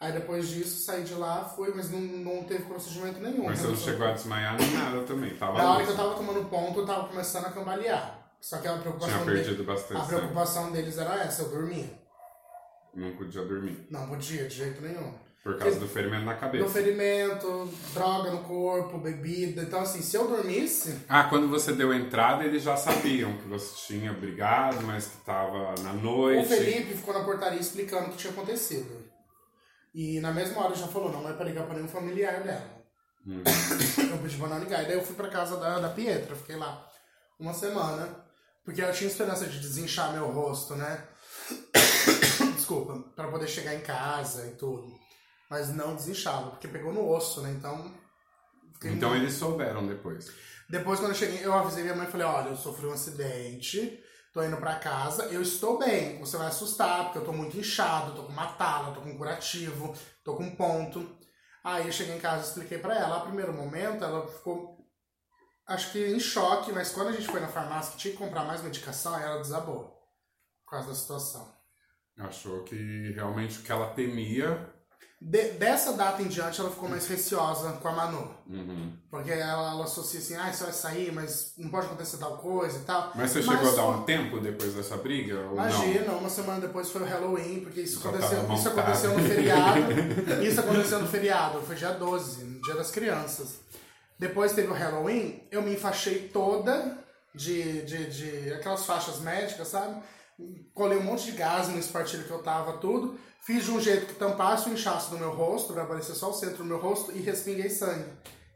Aí 0.00 0.12
depois 0.12 0.48
disso, 0.48 0.84
saí 0.84 1.02
de 1.02 1.14
lá, 1.14 1.44
fui, 1.44 1.72
mas 1.74 1.90
não, 1.90 1.98
não 2.00 2.44
teve 2.44 2.64
procedimento 2.64 3.18
nenhum. 3.20 3.46
Mas 3.46 3.58
você 3.58 3.66
não 3.68 3.76
chegou 3.76 4.06
a 4.06 4.12
desmaiar 4.12 4.56
nem 4.56 4.70
nada 4.70 5.00
também, 5.02 5.34
tava 5.34 5.58
na 5.58 5.74
hora 5.74 5.84
que 5.84 5.90
eu 5.90 5.96
tava 5.96 6.14
tomando 6.14 6.44
ponto, 6.48 6.80
eu 6.80 6.86
tava 6.86 7.08
começando 7.08 7.46
a 7.46 7.50
cambalear. 7.50 8.30
Só 8.40 8.58
que 8.58 8.68
a 8.68 8.76
preocupação, 8.76 9.14
Tinha 9.14 9.24
dele- 9.24 9.42
perdido 9.44 9.64
bastante 9.64 10.00
a 10.00 10.04
preocupação 10.04 10.70
deles 10.70 10.96
era 10.98 11.24
essa, 11.24 11.42
eu 11.42 11.48
dormia. 11.48 11.90
Não 12.94 13.16
podia 13.16 13.44
dormir. 13.44 13.86
Não 13.90 14.08
podia, 14.08 14.46
de 14.46 14.54
jeito 14.54 14.80
nenhum. 14.80 15.12
Por 15.42 15.56
causa 15.56 15.78
do 15.80 15.88
ferimento 15.88 16.24
na 16.24 16.34
cabeça. 16.34 16.64
Do 16.64 16.70
ferimento, 16.70 17.68
droga 17.94 18.30
no 18.30 18.42
corpo, 18.44 18.98
bebida. 18.98 19.62
Então, 19.62 19.80
assim, 19.80 20.02
se 20.02 20.16
eu 20.16 20.28
dormisse, 20.28 21.00
Ah, 21.08 21.24
quando 21.24 21.48
você 21.48 21.72
deu 21.72 21.92
entrada, 21.92 22.44
eles 22.44 22.62
já 22.62 22.76
sabiam 22.76 23.36
que 23.38 23.48
você 23.48 23.74
tinha 23.86 24.12
brigado, 24.12 24.80
mas 24.82 25.06
que 25.06 25.16
tava 25.24 25.74
na 25.82 25.92
noite. 25.92 26.44
o 26.44 26.48
Felipe 26.48 26.94
ficou 26.94 27.14
na 27.14 27.24
portaria 27.24 27.58
explicando 27.58 28.06
o 28.06 28.10
que 28.10 28.16
tinha 28.18 28.32
acontecido. 28.32 28.97
E 30.00 30.20
na 30.20 30.30
mesma 30.32 30.62
hora 30.62 30.76
já 30.76 30.86
falou, 30.86 31.10
não 31.10 31.28
é 31.28 31.32
pra 31.32 31.44
ligar 31.44 31.64
pra 31.66 31.74
nenhum 31.74 31.88
familiar 31.88 32.40
dela. 32.44 32.70
Hum. 33.26 33.42
Eu 34.12 34.18
pedi 34.18 34.36
pra 34.36 34.46
não 34.46 34.60
ligar. 34.60 34.84
E 34.84 34.86
daí 34.86 34.94
eu 34.94 35.04
fui 35.04 35.16
pra 35.16 35.28
casa 35.28 35.56
da, 35.56 35.80
da 35.80 35.88
Pietra, 35.88 36.36
fiquei 36.36 36.54
lá 36.54 36.88
uma 37.36 37.52
semana. 37.52 38.24
Porque 38.64 38.80
eu 38.80 38.92
tinha 38.92 39.10
esperança 39.10 39.44
de 39.46 39.58
desinchar 39.58 40.12
meu 40.12 40.30
rosto, 40.30 40.76
né? 40.76 41.04
Desculpa, 42.54 42.96
pra 43.16 43.26
poder 43.26 43.48
chegar 43.48 43.74
em 43.74 43.80
casa 43.80 44.46
e 44.46 44.52
tudo. 44.52 44.86
Mas 45.50 45.74
não 45.74 45.96
desinchava, 45.96 46.50
porque 46.50 46.68
pegou 46.68 46.92
no 46.92 47.10
osso, 47.10 47.40
né? 47.40 47.50
Então. 47.50 47.92
Então 48.84 49.10
muito- 49.10 49.24
eles 49.24 49.34
souberam 49.34 49.84
depois. 49.84 50.30
Depois, 50.70 51.00
quando 51.00 51.10
eu 51.12 51.16
cheguei, 51.16 51.44
eu 51.44 51.52
avisei 51.54 51.82
minha 51.82 51.96
mãe 51.96 52.06
e 52.06 52.10
falei: 52.10 52.26
olha, 52.26 52.50
eu 52.50 52.56
sofri 52.56 52.86
um 52.86 52.92
acidente, 52.92 53.98
tô 54.32 54.42
indo 54.42 54.56
pra 54.56 54.78
casa, 54.78 55.26
eu 55.26 55.42
estou 55.42 55.78
bem. 55.78 56.18
Você 56.20 56.36
vai 56.36 56.48
assustar, 56.48 57.04
porque 57.04 57.18
eu 57.18 57.24
tô 57.24 57.32
muito 57.32 57.56
inchado, 57.56 58.14
tô 58.14 58.24
com 58.24 58.32
uma 58.32 58.52
tala, 58.52 58.94
tô 58.94 59.00
com 59.00 59.16
curativo, 59.16 59.94
tô 60.24 60.36
com 60.36 60.54
ponto. 60.54 61.18
Aí 61.64 61.86
eu 61.86 61.92
cheguei 61.92 62.16
em 62.16 62.20
casa 62.20 62.48
expliquei 62.48 62.78
pra 62.78 62.94
ela. 62.94 63.16
A 63.16 63.20
primeiro 63.20 63.52
momento, 63.52 64.04
ela 64.04 64.26
ficou, 64.26 64.78
acho 65.66 65.92
que 65.92 66.06
em 66.06 66.20
choque, 66.20 66.72
mas 66.72 66.92
quando 66.92 67.08
a 67.08 67.12
gente 67.12 67.26
foi 67.26 67.40
na 67.40 67.48
farmácia 67.48 67.92
que 67.92 67.98
tinha 67.98 68.12
que 68.12 68.18
comprar 68.18 68.44
mais 68.44 68.62
medicação, 68.62 69.14
aí 69.14 69.24
ela 69.24 69.42
desabou. 69.42 69.96
Por 70.64 70.70
causa 70.70 70.88
da 70.88 70.94
situação. 70.94 71.56
Achou 72.18 72.64
que 72.64 73.12
realmente 73.12 73.58
o 73.58 73.62
que 73.62 73.72
ela 73.72 73.94
temia 73.94 74.77
De, 75.20 75.50
dessa 75.52 75.94
data 75.94 76.22
em 76.22 76.28
diante, 76.28 76.60
ela 76.60 76.70
ficou 76.70 76.88
mais 76.88 77.08
receosa 77.08 77.72
com 77.72 77.88
a 77.88 77.92
Manu. 77.92 78.30
Uhum. 78.48 78.92
Porque 79.10 79.32
ela, 79.32 79.72
ela 79.72 79.84
associa 79.84 80.20
assim, 80.20 80.36
ah, 80.36 80.52
você 80.52 80.62
vai 80.62 80.72
sair, 80.72 81.12
mas 81.12 81.54
não 81.58 81.68
pode 81.70 81.86
acontecer 81.86 82.18
tal 82.18 82.38
coisa 82.38 82.78
e 82.78 82.82
tal. 82.82 83.10
Mas 83.16 83.32
você 83.32 83.42
chegou 83.42 83.68
a 83.68 83.74
dar 83.74 83.88
um 83.88 84.04
tempo 84.04 84.38
depois 84.38 84.74
dessa 84.74 84.96
briga? 84.96 85.34
Imagina, 85.52 86.06
não? 86.06 86.18
uma 86.18 86.28
semana 86.28 86.60
depois 86.60 86.90
foi 86.90 87.02
o 87.02 87.04
Halloween, 87.04 87.60
porque 87.60 87.80
isso, 87.80 88.00
Já 88.00 88.10
aconteceu, 88.10 88.52
isso 88.52 88.68
aconteceu 88.68 89.18
no 89.18 89.28
feriado. 89.28 89.80
isso 90.46 90.60
aconteceu 90.60 91.00
no 91.00 91.08
feriado, 91.08 91.62
foi 91.62 91.74
dia 91.74 91.90
12, 91.90 92.44
no 92.44 92.62
dia 92.62 92.74
das 92.74 92.92
crianças. 92.92 93.60
Depois 94.20 94.52
teve 94.52 94.68
o 94.68 94.74
Halloween, 94.74 95.42
eu 95.50 95.62
me 95.62 95.74
enfaixei 95.74 96.28
toda 96.28 96.96
de, 97.34 97.82
de, 97.82 98.06
de 98.06 98.52
aquelas 98.52 98.86
faixas 98.86 99.20
médicas, 99.20 99.66
sabe? 99.66 100.00
Colei 100.72 100.98
um 100.98 101.02
monte 101.02 101.24
de 101.24 101.32
gás 101.32 101.68
no 101.68 101.78
espartilho 101.78 102.22
que 102.22 102.30
eu 102.30 102.42
tava, 102.42 102.74
tudo. 102.74 103.18
Fiz 103.44 103.64
de 103.64 103.70
um 103.70 103.80
jeito 103.80 104.06
que 104.06 104.14
tampasse 104.14 104.68
o 104.68 104.72
inchaço 104.72 105.10
do 105.10 105.18
meu 105.18 105.30
rosto, 105.30 105.72
pra 105.72 105.82
aparecer 105.82 106.14
só 106.14 106.30
o 106.30 106.34
centro 106.34 106.58
do 106.58 106.64
meu 106.64 106.78
rosto, 106.78 107.12
e 107.12 107.20
respinguei 107.20 107.70
sangue. 107.70 108.10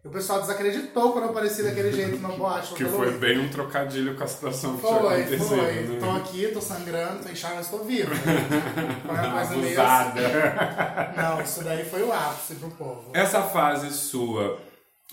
E 0.05 0.09
o 0.09 0.11
pessoal 0.11 0.41
desacreditou 0.41 1.13
quando 1.13 1.25
eu 1.27 1.31
apareci 1.31 1.63
daquele 1.63 1.93
jeito 1.93 2.19
na 2.19 2.29
boate. 2.31 2.75
Que 2.75 2.85
foi 2.85 3.13
bem 3.19 3.39
um 3.39 3.49
trocadilho 3.49 4.17
com 4.17 4.25
a 4.25 4.27
situação 4.27 4.77
que 4.77 4.85
tinha 4.85 4.99
Foi, 4.99 5.21
acontecido, 5.21 5.47
foi. 5.49 5.73
né? 5.75 5.99
Tô 6.01 6.11
aqui, 6.11 6.49
tô 6.49 6.61
sangrando, 6.61 7.23
tô 7.23 7.29
inchado, 7.31 7.55
mas 7.55 7.71
tô 7.71 7.79
vivo. 7.79 8.11
Foi 9.07 9.15
uma 9.15 9.33
coisa 9.33 9.57
meio 9.57 9.81
assim. 9.81 11.17
Não, 11.17 11.41
isso 11.41 11.63
daí 11.63 11.85
foi 11.85 12.03
o 12.03 12.13
ápice 12.13 12.57
pro 12.57 12.71
povo. 12.73 13.11
Essa 13.15 13.43
fase 13.43 13.91
sua, 13.93 14.59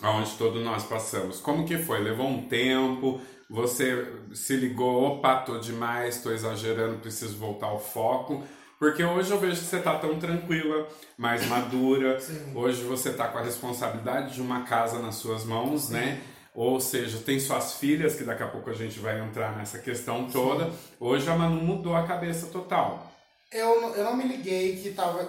onde 0.03 0.31
todos 0.31 0.63
nós 0.63 0.83
passamos, 0.83 1.39
como 1.39 1.65
que 1.65 1.77
foi? 1.77 1.99
Levou 2.01 2.27
um 2.27 2.47
tempo? 2.47 3.21
Você 3.49 4.07
se 4.33 4.55
ligou, 4.55 5.03
opa, 5.03 5.35
tô 5.41 5.59
demais, 5.59 6.21
tô 6.21 6.31
exagerando, 6.31 6.97
preciso 6.97 7.37
voltar 7.37 7.67
ao 7.67 7.79
foco. 7.79 8.43
Porque 8.79 9.03
hoje 9.03 9.29
eu 9.31 9.39
vejo 9.39 9.59
que 9.59 9.65
você 9.67 9.79
tá 9.81 9.97
tão 9.99 10.17
tranquila, 10.19 10.87
mais 11.17 11.45
madura. 11.47 12.19
Sim. 12.19 12.53
Hoje 12.55 12.81
você 12.83 13.11
tá 13.13 13.27
com 13.27 13.37
a 13.37 13.41
responsabilidade 13.43 14.35
de 14.35 14.41
uma 14.41 14.63
casa 14.63 14.99
nas 14.99 15.15
suas 15.15 15.43
mãos, 15.43 15.89
né? 15.89 16.21
Ou 16.55 16.79
seja, 16.79 17.19
tem 17.19 17.39
suas 17.39 17.73
filhas, 17.73 18.15
que 18.15 18.23
daqui 18.23 18.41
a 18.43 18.47
pouco 18.47 18.69
a 18.69 18.73
gente 18.73 18.97
vai 18.99 19.19
entrar 19.19 19.55
nessa 19.57 19.79
questão 19.79 20.29
toda. 20.31 20.71
Hoje 20.99 21.29
a 21.29 21.35
Manu 21.35 21.61
mudou 21.61 21.95
a 21.95 22.07
cabeça 22.07 22.47
total. 22.47 23.11
Eu, 23.51 23.81
não- 23.81 23.95
eu 23.95 24.03
não 24.03 24.15
me 24.15 24.23
liguei 24.27 24.77
que 24.77 24.91
tava 24.91 25.27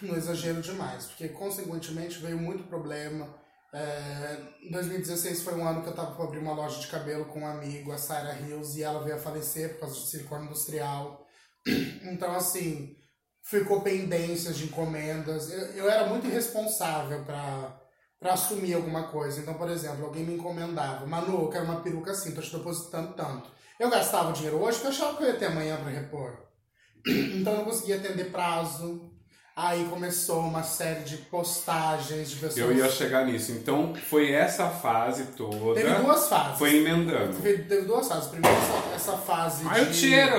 no 0.00 0.16
exagero 0.16 0.62
demais, 0.62 1.04
porque 1.06 1.28
consequentemente 1.28 2.18
veio 2.18 2.38
muito 2.38 2.64
problema. 2.64 3.28
É, 3.74 4.38
em 4.62 4.70
2016 4.72 5.42
foi 5.42 5.54
um 5.54 5.66
ano 5.68 5.82
que 5.82 5.88
eu 5.88 5.94
tava 5.94 6.12
pra 6.14 6.24
abrir 6.24 6.38
uma 6.38 6.54
loja 6.54 6.80
de 6.80 6.86
cabelo 6.86 7.26
com 7.26 7.40
um 7.40 7.46
amigo, 7.46 7.92
a 7.92 7.98
Sarah 7.98 8.34
Hills, 8.40 8.78
e 8.78 8.82
ela 8.82 9.02
veio 9.02 9.16
a 9.16 9.18
falecer 9.18 9.74
por 9.74 9.80
causa 9.80 9.96
de 9.96 10.06
silicone 10.06 10.46
industrial. 10.46 11.25
Então, 12.12 12.34
assim, 12.34 12.96
ficou 13.42 13.80
pendências 13.80 14.56
de 14.56 14.64
encomendas. 14.64 15.50
Eu, 15.50 15.58
eu 15.72 15.90
era 15.90 16.06
muito 16.06 16.26
irresponsável 16.26 17.24
pra, 17.24 17.80
pra 18.18 18.32
assumir 18.34 18.74
alguma 18.74 19.08
coisa. 19.08 19.40
Então, 19.40 19.54
por 19.54 19.70
exemplo, 19.70 20.04
alguém 20.04 20.24
me 20.24 20.34
encomendava, 20.34 21.06
Manu, 21.06 21.42
eu 21.42 21.48
quero 21.48 21.64
uma 21.64 21.80
peruca 21.80 22.12
assim, 22.12 22.34
tô 22.34 22.40
te 22.40 22.56
depositando 22.56 23.14
tanto. 23.14 23.50
Eu 23.78 23.90
gastava 23.90 24.30
o 24.30 24.32
dinheiro 24.32 24.62
hoje 24.62 24.78
porque 24.78 24.86
eu 24.86 24.92
achava 24.92 25.16
que 25.16 25.24
eu 25.24 25.28
ia 25.28 25.38
ter 25.38 25.46
amanhã 25.46 25.76
pra 25.76 25.90
repor. 25.90 26.46
Então 27.06 27.52
eu 27.52 27.58
não 27.58 27.64
conseguia 27.64 27.96
atender 27.96 28.32
prazo. 28.32 29.15
Aí 29.58 29.88
começou 29.88 30.40
uma 30.40 30.62
série 30.62 31.02
de 31.04 31.16
postagens 31.16 32.28
de 32.28 32.36
pessoas. 32.36 32.58
Eu 32.58 32.76
ia 32.76 32.90
chegar 32.90 33.24
nisso. 33.24 33.52
Então, 33.52 33.94
foi 33.94 34.30
essa 34.30 34.68
fase 34.68 35.28
toda. 35.28 35.80
Teve 35.80 35.94
duas 35.94 36.28
fases. 36.28 36.58
Foi 36.58 36.76
emendando. 36.76 37.38
Teve, 37.40 37.62
teve 37.64 37.86
duas 37.86 38.06
fases. 38.06 38.28
Primeiro 38.28 38.54
essa, 38.54 38.94
essa 38.94 39.16
fase 39.16 39.64
Ai, 39.66 39.86
de... 39.86 39.90
o 39.90 39.94
cheiro! 39.94 40.36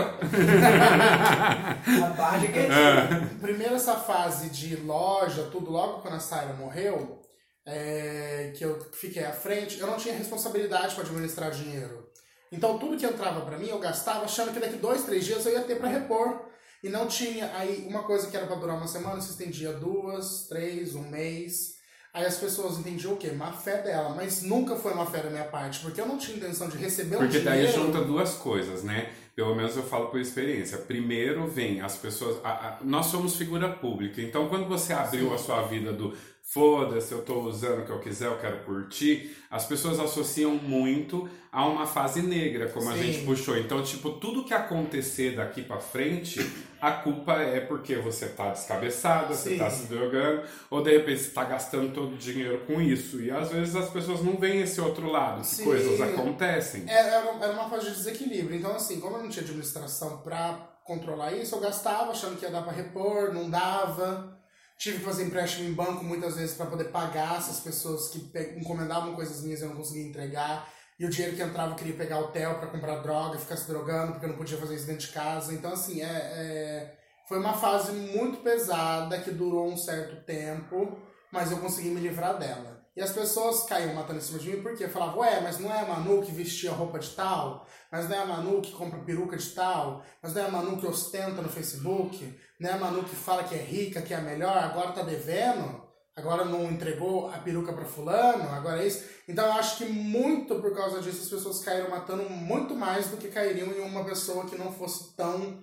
A 2.06 2.10
barra 2.16 2.48
que 2.48 2.60
É. 2.60 3.28
Primeiro 3.42 3.74
essa 3.74 3.96
fase 3.96 4.52
de 4.52 4.76
loja, 4.76 5.50
tudo 5.52 5.72
logo 5.72 6.00
quando 6.02 6.14
a 6.14 6.20
Sarah 6.20 6.54
morreu, 6.54 7.20
é, 7.66 8.54
que 8.56 8.64
eu 8.64 8.80
fiquei 8.94 9.26
à 9.26 9.34
frente, 9.34 9.80
eu 9.80 9.88
não 9.88 9.98
tinha 9.98 10.14
responsabilidade 10.14 10.94
para 10.94 11.04
administrar 11.04 11.50
dinheiro. 11.50 12.08
Então 12.52 12.78
tudo 12.78 12.96
que 12.96 13.06
entrava 13.06 13.42
para 13.42 13.58
mim 13.58 13.68
eu 13.68 13.80
gastava 13.80 14.26
achando 14.26 14.54
que 14.54 14.60
daqui 14.60 14.78
dois, 14.78 15.04
três 15.06 15.26
dias 15.26 15.44
eu 15.48 15.54
ia 15.54 15.62
ter 15.62 15.80
para 15.80 15.90
repor. 15.90 16.47
E 16.84 16.90
não 16.90 17.08
tinha. 17.08 17.52
Aí 17.56 17.86
uma 17.90 18.04
coisa 18.04 18.28
que 18.28 18.38
era 18.38 18.46
para 18.48 18.56
durar 18.58 18.78
uma 18.78 18.88
semana 18.88 19.20
se 19.22 19.32
estendia 19.32 19.74
duas, 19.74 20.48
três, 20.48 20.96
um 20.96 21.10
mês. 21.10 21.76
Aí 22.14 22.26
as 22.26 22.38
pessoas 22.38 22.80
entendiam 22.80 23.14
o 23.14 23.18
quê? 23.18 23.32
Má 23.32 23.52
fé 23.52 23.82
dela. 23.82 24.10
Mas 24.16 24.42
nunca 24.42 24.76
foi 24.76 24.94
má 24.94 25.06
fé 25.06 25.22
da 25.22 25.30
minha 25.30 25.44
parte, 25.46 25.80
porque 25.82 26.00
eu 26.02 26.06
não 26.08 26.18
tinha 26.18 26.38
intenção 26.38 26.68
de 26.68 26.78
receber 26.78 27.18
Porque 27.18 27.40
daí 27.40 27.66
dinheiro. 27.68 27.86
junta 27.86 28.02
duas 28.04 28.34
coisas, 28.36 28.84
né? 28.84 29.12
Pelo 29.36 29.54
menos 29.56 29.76
eu 29.78 29.84
falo 29.84 30.08
por 30.08 30.20
experiência. 30.20 30.80
Primeiro 30.80 31.48
vem 31.48 31.80
as 31.82 31.96
pessoas. 31.98 32.44
a- 32.44 32.50
a- 32.50 32.80
nós 32.84 33.06
somos 33.08 33.36
figura 33.36 33.70
pública. 33.70 34.20
Então 34.22 34.48
quando 34.50 34.68
você 34.68 34.94
abriu 34.94 35.32
a 35.34 35.38
sua 35.38 35.62
vida 35.64 35.94
do 35.94 36.12
foda-se, 36.54 37.12
eu 37.12 37.24
tô 37.24 37.42
usando 37.42 37.82
o 37.82 37.86
que 37.86 37.92
eu 37.92 38.00
quiser, 38.00 38.28
eu 38.28 38.38
quero 38.38 38.64
curtir, 38.64 39.36
as 39.52 39.66
pessoas 39.66 40.00
associam 40.00 40.52
muito 40.52 41.30
a 41.52 41.66
uma 41.66 41.86
fase 41.86 42.22
negra, 42.22 42.70
como 42.70 42.90
a 42.90 42.94
Sim. 42.94 43.04
gente 43.04 43.26
puxou. 43.26 43.58
Então, 43.58 43.84
tipo, 43.84 44.12
tudo 44.12 44.46
que 44.46 44.54
acontecer 44.54 45.36
daqui 45.36 45.62
pra 45.62 45.78
frente, 45.80 46.40
a 46.80 46.92
culpa 46.92 47.34
é 47.34 47.60
porque 47.60 47.96
você 47.96 48.28
tá 48.30 48.52
descabeçada, 48.52 49.34
você 49.34 49.52
Sim. 49.52 49.58
tá 49.58 49.70
se 49.70 49.88
drogando, 49.88 50.44
ou 50.70 50.82
de 50.82 50.92
repente 50.92 51.20
você 51.20 51.32
tá 51.32 51.44
gastando 51.44 51.94
todo 51.94 52.14
o 52.14 52.18
dinheiro 52.18 52.60
com 52.66 52.82
isso. 52.82 53.20
E 53.22 53.30
às 53.30 53.52
vezes 53.52 53.76
as 53.76 53.90
pessoas 53.90 54.24
não 54.24 54.38
veem 54.38 54.62
esse 54.62 54.80
outro 54.80 55.12
lado, 55.12 55.42
que 55.42 55.48
Sim. 55.48 55.66
coisas 55.66 56.00
acontecem. 56.00 56.86
Era, 56.88 57.08
era 57.10 57.38
era 57.42 57.54
uma 57.54 57.70
fase 57.70 57.88
de 57.88 57.96
desequilíbrio. 57.96 58.58
Então, 58.58 58.74
assim, 58.74 59.02
como 59.02 59.18
eu 59.18 59.24
não 59.24 59.30
tinha 59.30 59.44
administração 59.44 60.20
pra 60.20 60.78
controlar 60.86 61.34
isso, 61.34 61.56
eu 61.56 61.60
gastava 61.60 62.12
achando 62.12 62.38
que 62.38 62.46
ia 62.46 62.52
dar 62.52 62.62
pra 62.62 62.72
repor, 62.72 63.34
não 63.34 63.50
dava. 63.50 64.37
Tive 64.78 65.00
que 65.00 65.04
fazer 65.06 65.24
empréstimo 65.26 65.68
em 65.68 65.74
banco 65.74 66.04
muitas 66.04 66.36
vezes 66.36 66.56
pra 66.56 66.68
poder 66.68 66.86
pagar 66.86 67.38
essas 67.40 67.60
pessoas 67.60 68.10
que 68.10 68.20
encomendavam 68.58 69.16
coisas 69.16 69.42
minhas 69.44 69.60
e 69.60 69.64
eu 69.64 69.70
não 69.70 69.76
conseguia 69.76 70.08
entregar. 70.08 70.72
E 71.00 71.06
o 71.06 71.10
dinheiro 71.10 71.36
que 71.36 71.42
entrava 71.42 71.72
eu 71.72 71.76
queria 71.76 71.96
pegar 71.96 72.20
hotel 72.20 72.60
pra 72.60 72.68
comprar 72.68 72.98
droga, 73.02 73.40
ficar 73.40 73.58
se 73.58 73.68
drogando, 73.68 74.14
porque 74.14 74.26
eu 74.26 74.30
não 74.30 74.38
podia 74.38 74.58
fazer 74.58 74.76
isso 74.76 74.86
dentro 74.86 75.08
de 75.08 75.14
casa. 75.14 75.54
Então, 75.54 75.74
assim, 75.74 76.02
é, 76.02 76.06
é- 76.06 76.98
foi 77.28 77.40
uma 77.40 77.54
fase 77.54 77.92
muito 77.92 78.38
pesada 78.42 79.20
que 79.20 79.32
durou 79.32 79.68
um 79.68 79.78
certo 79.78 80.24
tempo, 80.26 80.98
mas 81.32 81.52
eu 81.52 81.58
consegui 81.60 81.90
me 81.90 82.00
livrar 82.00 82.38
dela. 82.38 82.77
E 82.98 83.02
as 83.02 83.12
pessoas 83.12 83.62
caíam 83.66 83.94
matando 83.94 84.18
em 84.18 84.22
cima 84.24 84.40
de 84.40 84.50
mim 84.50 84.64
porque 84.64 84.88
falavam, 84.88 85.20
ué, 85.20 85.40
mas 85.40 85.60
não 85.60 85.72
é 85.72 85.82
a 85.82 85.86
Manu 85.86 86.24
que 86.24 86.32
vestia 86.32 86.72
roupa 86.72 86.98
de 86.98 87.12
tal? 87.12 87.68
Mas 87.92 88.10
não 88.10 88.18
é 88.18 88.20
a 88.24 88.26
Manu 88.26 88.60
que 88.60 88.72
compra 88.72 88.98
peruca 89.02 89.38
de 89.38 89.52
tal? 89.52 90.04
Mas 90.20 90.34
não 90.34 90.42
é 90.42 90.46
a 90.48 90.50
Manu 90.50 90.78
que 90.78 90.88
ostenta 90.88 91.40
no 91.40 91.48
Facebook? 91.48 92.36
Não 92.60 92.68
é 92.68 92.74
a 92.74 92.78
Manu 92.80 93.04
que 93.04 93.16
fala 93.16 93.44
que 93.44 93.54
é 93.54 93.60
rica, 93.60 94.02
que 94.02 94.16
é 94.16 94.18
a 94.18 94.22
melhor, 94.22 94.58
agora 94.58 94.94
tá 94.94 95.04
devendo? 95.04 95.80
Agora 96.16 96.44
não 96.44 96.72
entregou 96.72 97.30
a 97.30 97.38
peruca 97.38 97.72
pra 97.72 97.86
fulano? 97.86 98.50
Agora 98.50 98.82
é 98.82 98.88
isso? 98.88 99.06
Então 99.28 99.46
eu 99.46 99.54
acho 99.54 99.78
que 99.78 99.86
muito 99.86 100.56
por 100.56 100.76
causa 100.76 101.00
disso 101.00 101.22
as 101.22 101.30
pessoas 101.30 101.64
caíram 101.64 101.92
matando 101.92 102.28
muito 102.28 102.74
mais 102.74 103.10
do 103.10 103.18
que 103.18 103.28
cairiam 103.28 103.68
em 103.68 103.82
uma 103.82 104.04
pessoa 104.06 104.48
que 104.48 104.58
não 104.58 104.72
fosse 104.74 105.16
tão 105.16 105.62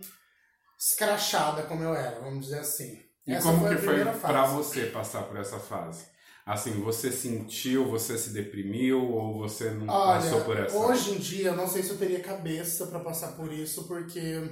escrachada 0.79 1.65
como 1.65 1.83
eu 1.83 1.97
era, 1.97 2.21
vamos 2.21 2.45
dizer 2.45 2.61
assim. 2.61 2.97
E 3.27 3.35
Essa 3.35 3.49
como 3.49 3.67
foi 3.67 3.75
que 3.75 3.83
foi 3.83 4.05
fase. 4.05 4.55
você 4.55 4.87
passar 4.87 5.25
por 5.25 5.37
essa 5.37 5.59
fase? 5.59 6.14
Assim, 6.47 6.83
você 6.83 7.11
sentiu, 7.11 7.89
você 7.89 8.19
se 8.19 8.31
deprimiu 8.31 9.03
ou 9.03 9.39
você 9.39 9.71
não 9.71 9.87
passou 9.87 10.43
por 10.43 10.57
Olha, 10.57 10.67
essa? 10.67 10.77
hoje 10.77 11.13
em 11.13 11.19
dia 11.19 11.49
eu 11.49 11.57
não 11.57 11.67
sei 11.67 11.83
se 11.83 11.91
eu 11.91 11.97
teria 11.97 12.21
cabeça 12.21 12.87
pra 12.87 13.01
passar 13.01 13.33
por 13.33 13.51
isso, 13.51 13.89
porque 13.89 14.43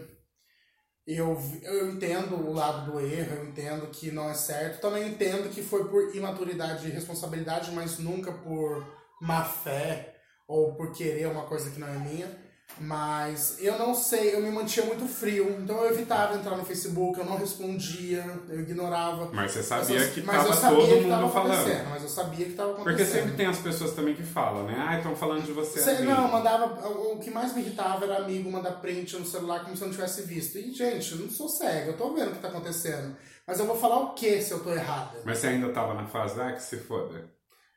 eu, 1.07 1.37
eu 1.63 1.91
entendo 1.91 2.37
o 2.37 2.53
lado 2.53 2.93
do 2.93 3.01
erro, 3.01 3.37
eu 3.37 3.49
entendo 3.49 3.89
que 3.89 4.11
não 4.11 4.31
é 4.31 4.35
certo. 4.35 4.81
Também 4.81 5.09
entendo 5.09 5.51
que 5.51 5.63
foi 5.63 5.89
por 5.89 6.15
imaturidade 6.17 6.89
e 6.89 6.91
responsabilidade, 6.91 7.73
mas 7.73 7.99
nunca 7.99 8.33
por 8.33 8.87
má 9.21 9.45
fé 9.45 10.17
ou 10.49 10.75
por 10.75 10.93
querer 10.93 11.27
uma 11.29 11.45
coisa 11.45 11.71
que 11.71 11.79
não 11.79 11.89
é 11.89 11.99
minha. 11.99 12.42
Mas 12.81 13.57
eu 13.61 13.79
não 13.79 13.95
sei, 13.95 14.35
eu 14.35 14.41
me 14.41 14.50
mantinha 14.50 14.87
muito 14.87 15.07
frio, 15.07 15.57
então 15.61 15.85
eu 15.85 15.93
evitava 15.93 16.35
entrar 16.35 16.57
no 16.57 16.64
Facebook, 16.64 17.19
eu 17.19 17.25
não 17.25 17.37
respondia, 17.37 18.25
eu 18.49 18.61
ignorava. 18.61 19.31
Mas 19.33 19.52
você 19.52 19.62
sabia 19.62 19.99
eu- 20.00 20.11
que 20.12 20.23
mas 20.23 20.37
eu 20.37 20.43
tava 20.49 20.61
sabia 20.61 20.76
todo 20.79 20.88
que 20.88 21.07
mundo 21.07 21.29
falando. 21.31 21.88
Mas 21.91 22.02
eu 22.02 22.09
sabia 22.09 22.47
que 22.47 22.52
tava 22.55 22.73
acontecendo. 22.73 22.97
Porque 22.99 23.05
sempre 23.19 23.37
tem 23.37 23.47
as 23.47 23.59
pessoas 23.59 23.93
também 23.93 24.14
que 24.14 24.23
falam, 24.23 24.64
né? 24.64 24.75
Ah, 24.79 24.97
estão 24.97 25.14
falando 25.14 25.45
de 25.45 25.52
você 25.52 25.81
ali. 25.91 26.07
não, 26.07 26.29
mandava. 26.29 26.88
O 26.88 27.19
que 27.19 27.31
mais 27.31 27.55
me 27.55 27.62
irritava 27.62 28.05
era 28.05 28.19
amigo 28.19 28.50
mandar 28.50 28.73
print 28.81 29.17
no 29.17 29.26
celular 29.26 29.62
como 29.64 29.76
se 29.76 29.83
eu 29.83 29.88
não 29.88 29.95
tivesse 29.95 30.23
visto. 30.23 30.59
E, 30.59 30.73
gente, 30.73 31.12
eu 31.12 31.19
não 31.19 31.31
sou 31.31 31.49
cego, 31.49 31.91
eu 31.91 31.97
tô 31.97 32.12
vendo 32.14 32.31
o 32.31 32.35
que 32.35 32.41
tá 32.41 32.49
acontecendo. 32.49 33.14
Mas 33.47 33.59
eu 33.59 33.67
vou 33.67 33.76
falar 33.76 33.99
o 33.99 34.14
que 34.14 34.41
se 34.41 34.52
eu 34.52 34.61
tô 34.61 34.73
errada? 34.73 35.19
Mas 35.25 35.38
você 35.38 35.49
ainda 35.49 35.69
tava 35.71 35.95
na 35.95 36.07
fase, 36.07 36.41
ah, 36.41 36.52
que 36.52 36.62
se 36.62 36.76
foda. 36.79 37.29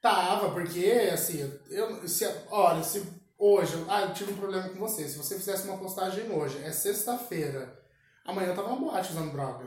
Tava, 0.02 0.50
porque, 0.52 1.10
assim, 1.12 1.52
eu. 1.70 2.08
Se, 2.08 2.28
olha, 2.52 2.84
se 2.84 3.02
hoje. 3.38 3.86
Ah, 3.90 4.02
eu 4.02 4.14
tive 4.14 4.34
um 4.34 4.38
problema 4.38 4.70
com 4.70 4.80
você. 4.80 5.08
Se 5.08 5.18
você 5.18 5.36
fizesse 5.36 5.68
uma 5.68 5.78
postagem 5.78 6.32
hoje, 6.32 6.64
é 6.64 6.72
sexta-feira. 6.72 7.80
Amanhã 8.26 8.50
eu 8.50 8.56
tava 8.56 8.70
na 8.70 8.76
boate 8.76 9.12
usando 9.12 9.32
droga. 9.32 9.66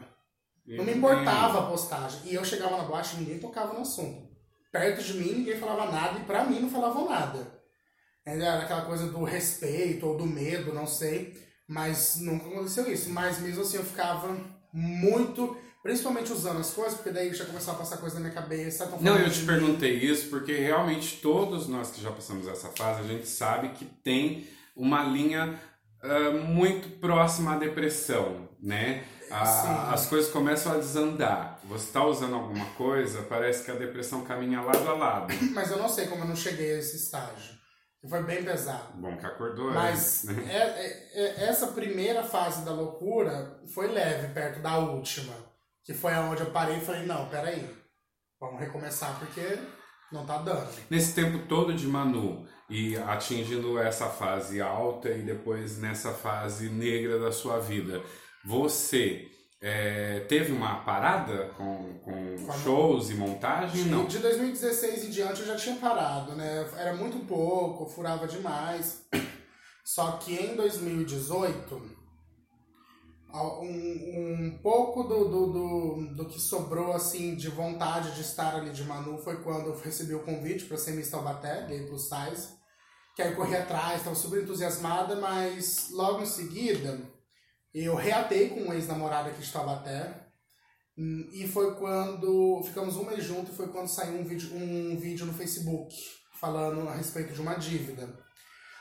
Não 0.66 0.84
me 0.84 0.94
importava 0.94 1.60
a 1.60 1.70
postagem. 1.70 2.20
E 2.24 2.34
eu 2.34 2.44
chegava 2.44 2.76
na 2.76 2.84
boate 2.84 3.16
e 3.16 3.20
ninguém 3.20 3.38
tocava 3.38 3.72
no 3.72 3.80
assunto. 3.80 4.28
Perto 4.70 5.02
de 5.02 5.14
mim 5.14 5.32
ninguém 5.32 5.58
falava 5.58 5.90
nada 5.90 6.18
e 6.18 6.24
pra 6.24 6.44
mim 6.44 6.60
não 6.60 6.68
falavam 6.68 7.08
nada. 7.08 7.58
Era 8.24 8.60
aquela 8.60 8.82
coisa 8.82 9.06
do 9.06 9.24
respeito 9.24 10.06
ou 10.06 10.16
do 10.16 10.26
medo, 10.26 10.74
não 10.74 10.86
sei. 10.86 11.34
Mas 11.66 12.16
nunca 12.20 12.46
aconteceu 12.46 12.90
isso. 12.92 13.08
Mas 13.10 13.38
mesmo 13.38 13.62
assim 13.62 13.78
eu 13.78 13.84
ficava 13.84 14.36
muito 14.72 15.56
Principalmente 15.88 16.30
usando 16.30 16.60
as 16.60 16.68
coisas, 16.74 16.96
porque 16.96 17.08
daí 17.08 17.32
já 17.32 17.46
começou 17.46 17.72
a 17.72 17.76
passar 17.78 17.96
coisa 17.96 18.16
na 18.16 18.20
minha 18.20 18.34
cabeça. 18.34 18.84
Não, 19.00 19.18
eu 19.18 19.30
te 19.30 19.42
perguntei 19.46 19.94
isso 19.94 20.28
porque 20.28 20.52
realmente 20.52 21.16
todos 21.22 21.66
nós 21.66 21.90
que 21.90 22.02
já 22.02 22.10
passamos 22.10 22.46
essa 22.46 22.68
fase, 22.68 23.00
a 23.00 23.04
gente 23.04 23.26
sabe 23.26 23.70
que 23.70 23.86
tem 23.86 24.46
uma 24.76 25.02
linha 25.02 25.58
ah, 26.02 26.30
muito 26.44 27.00
próxima 27.00 27.54
à 27.54 27.56
depressão, 27.56 28.50
né? 28.60 29.02
A- 29.30 29.94
as 29.94 30.04
coisas 30.04 30.30
começam 30.30 30.72
a 30.72 30.76
desandar. 30.76 31.58
Você 31.64 31.86
está 31.86 32.04
usando 32.04 32.34
alguma 32.34 32.66
coisa, 32.72 33.22
parece 33.22 33.64
que 33.64 33.70
a 33.70 33.74
depressão 33.74 34.20
caminha 34.24 34.60
lado 34.60 34.86
a 34.90 34.92
lado. 34.92 35.32
Mas 35.54 35.70
eu 35.70 35.78
não 35.78 35.88
sei 35.88 36.06
como 36.06 36.22
eu 36.24 36.28
não 36.28 36.36
cheguei 36.36 36.74
a 36.74 36.78
esse 36.80 36.96
estágio. 36.96 37.56
Foi 38.10 38.22
bem 38.24 38.44
pesado. 38.44 38.92
Bom 38.96 39.16
que 39.16 39.24
acordou, 39.24 39.72
Mas 39.72 40.24
né? 40.24 40.44
é- 40.50 40.54
é- 40.56 41.44
é- 41.44 41.48
essa 41.48 41.68
primeira 41.68 42.22
fase 42.22 42.62
da 42.62 42.72
loucura 42.72 43.58
foi 43.74 43.88
leve 43.88 44.34
perto 44.34 44.60
da 44.60 44.76
última. 44.76 45.47
Que 45.88 45.94
foi 45.94 46.12
aonde 46.12 46.42
eu 46.42 46.50
parei 46.50 46.76
e 46.76 46.80
falei, 46.82 47.06
não, 47.06 47.30
peraí. 47.30 47.66
Vamos 48.38 48.60
recomeçar 48.60 49.18
porque 49.18 49.58
não 50.12 50.26
tá 50.26 50.36
dando. 50.36 50.68
Nesse 50.90 51.14
tempo 51.14 51.46
todo 51.48 51.72
de 51.72 51.86
Manu 51.86 52.46
e 52.68 52.94
atingindo 52.98 53.78
essa 53.78 54.10
fase 54.10 54.60
alta 54.60 55.08
e 55.08 55.22
depois 55.22 55.78
nessa 55.78 56.12
fase 56.12 56.68
negra 56.68 57.18
da 57.18 57.32
sua 57.32 57.58
vida, 57.58 58.02
você 58.44 59.30
é, 59.62 60.20
teve 60.28 60.52
uma 60.52 60.80
parada 60.84 61.46
com, 61.56 61.98
com 62.00 62.36
Com 62.46 62.52
shows 62.58 63.08
e 63.08 63.14
montagem? 63.14 63.84
De, 63.84 63.88
Não. 63.88 64.04
de 64.04 64.18
2016 64.18 65.06
em 65.06 65.10
diante 65.10 65.40
eu 65.40 65.46
já 65.46 65.56
tinha 65.56 65.76
parado, 65.76 66.32
né? 66.34 66.68
Era 66.76 66.94
muito 66.94 67.18
pouco, 67.26 67.88
furava 67.88 68.28
demais. 68.28 69.06
Só 69.82 70.12
que 70.18 70.34
em 70.34 70.54
2018, 70.54 71.74
a- 71.74 71.97
um, 73.32 74.46
um 74.46 74.58
pouco 74.62 75.02
do, 75.02 75.28
do, 75.28 75.46
do, 75.52 76.14
do 76.14 76.28
que 76.28 76.40
sobrou 76.40 76.92
assim 76.92 77.34
de 77.34 77.48
vontade 77.48 78.14
de 78.14 78.22
estar 78.22 78.54
ali 78.54 78.70
de 78.70 78.84
Manu 78.84 79.18
foi 79.18 79.42
quando 79.42 79.66
eu 79.66 79.78
recebi 79.78 80.14
o 80.14 80.24
convite 80.24 80.64
para 80.64 80.78
ser 80.78 80.92
Miss 80.92 81.10
Taubaté, 81.10 81.66
gay 81.66 81.86
plus 81.86 82.08
size. 82.08 82.56
Que 83.14 83.22
aí 83.22 83.30
eu 83.32 83.36
corri 83.36 83.56
atrás, 83.56 83.98
estava 83.98 84.16
super 84.16 84.42
entusiasmada, 84.42 85.16
mas 85.16 85.90
logo 85.90 86.22
em 86.22 86.26
seguida 86.26 87.00
eu 87.74 87.94
reatei 87.94 88.48
com 88.48 88.60
um 88.60 88.72
ex-namorado 88.72 89.28
aqui 89.28 89.42
de 89.42 89.52
Taubaté. 89.52 90.26
Hum, 90.96 91.28
E 91.32 91.46
foi 91.46 91.74
quando 91.76 92.62
ficamos 92.64 92.96
um 92.96 93.04
mês 93.04 93.24
juntos 93.24 93.52
e 93.52 93.56
foi 93.56 93.68
quando 93.68 93.88
saiu 93.88 94.20
um 94.20 94.24
vídeo, 94.24 94.54
um 94.54 94.96
vídeo 94.96 95.26
no 95.26 95.34
Facebook 95.34 95.94
falando 96.40 96.88
a 96.88 96.94
respeito 96.94 97.34
de 97.34 97.40
uma 97.40 97.54
dívida. 97.54 98.08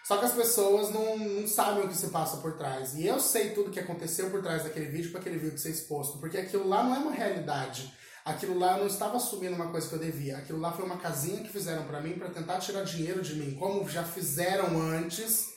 Só 0.08 0.16
que 0.16 0.24
as 0.24 0.32
pessoas 0.32 0.90
não, 0.90 1.18
não 1.18 1.46
sabem 1.46 1.84
o 1.84 1.90
que 1.90 1.94
se 1.98 2.08
passa 2.08 2.38
por 2.38 2.54
trás. 2.54 2.96
E 2.96 3.06
eu 3.06 3.20
sei 3.20 3.50
tudo 3.50 3.70
que 3.70 3.80
aconteceu 3.82 4.30
por 4.30 4.42
trás 4.42 4.64
daquele 4.64 4.86
vídeo 4.86 5.12
para 5.12 5.20
aquele 5.20 5.38
vídeo 5.38 5.58
ser 5.58 5.72
exposto. 5.72 6.18
Porque 6.18 6.38
aquilo 6.38 6.66
lá 6.66 6.82
não 6.82 6.96
é 6.96 7.00
uma 7.00 7.12
realidade. 7.12 7.94
Aquilo 8.24 8.58
lá 8.58 8.78
eu 8.78 8.80
não 8.80 8.88
estava 8.88 9.18
assumindo 9.18 9.56
uma 9.56 9.70
coisa 9.70 9.90
que 9.90 9.96
eu 9.96 10.00
devia. 10.00 10.38
Aquilo 10.38 10.62
lá 10.62 10.72
foi 10.72 10.86
uma 10.86 10.96
casinha 10.96 11.44
que 11.44 11.50
fizeram 11.50 11.84
para 11.84 12.00
mim 12.00 12.14
para 12.14 12.30
tentar 12.30 12.60
tirar 12.60 12.84
dinheiro 12.84 13.22
de 13.22 13.36
mim. 13.36 13.56
Como 13.56 13.90
já 13.90 14.02
fizeram 14.02 14.80
antes. 14.80 15.57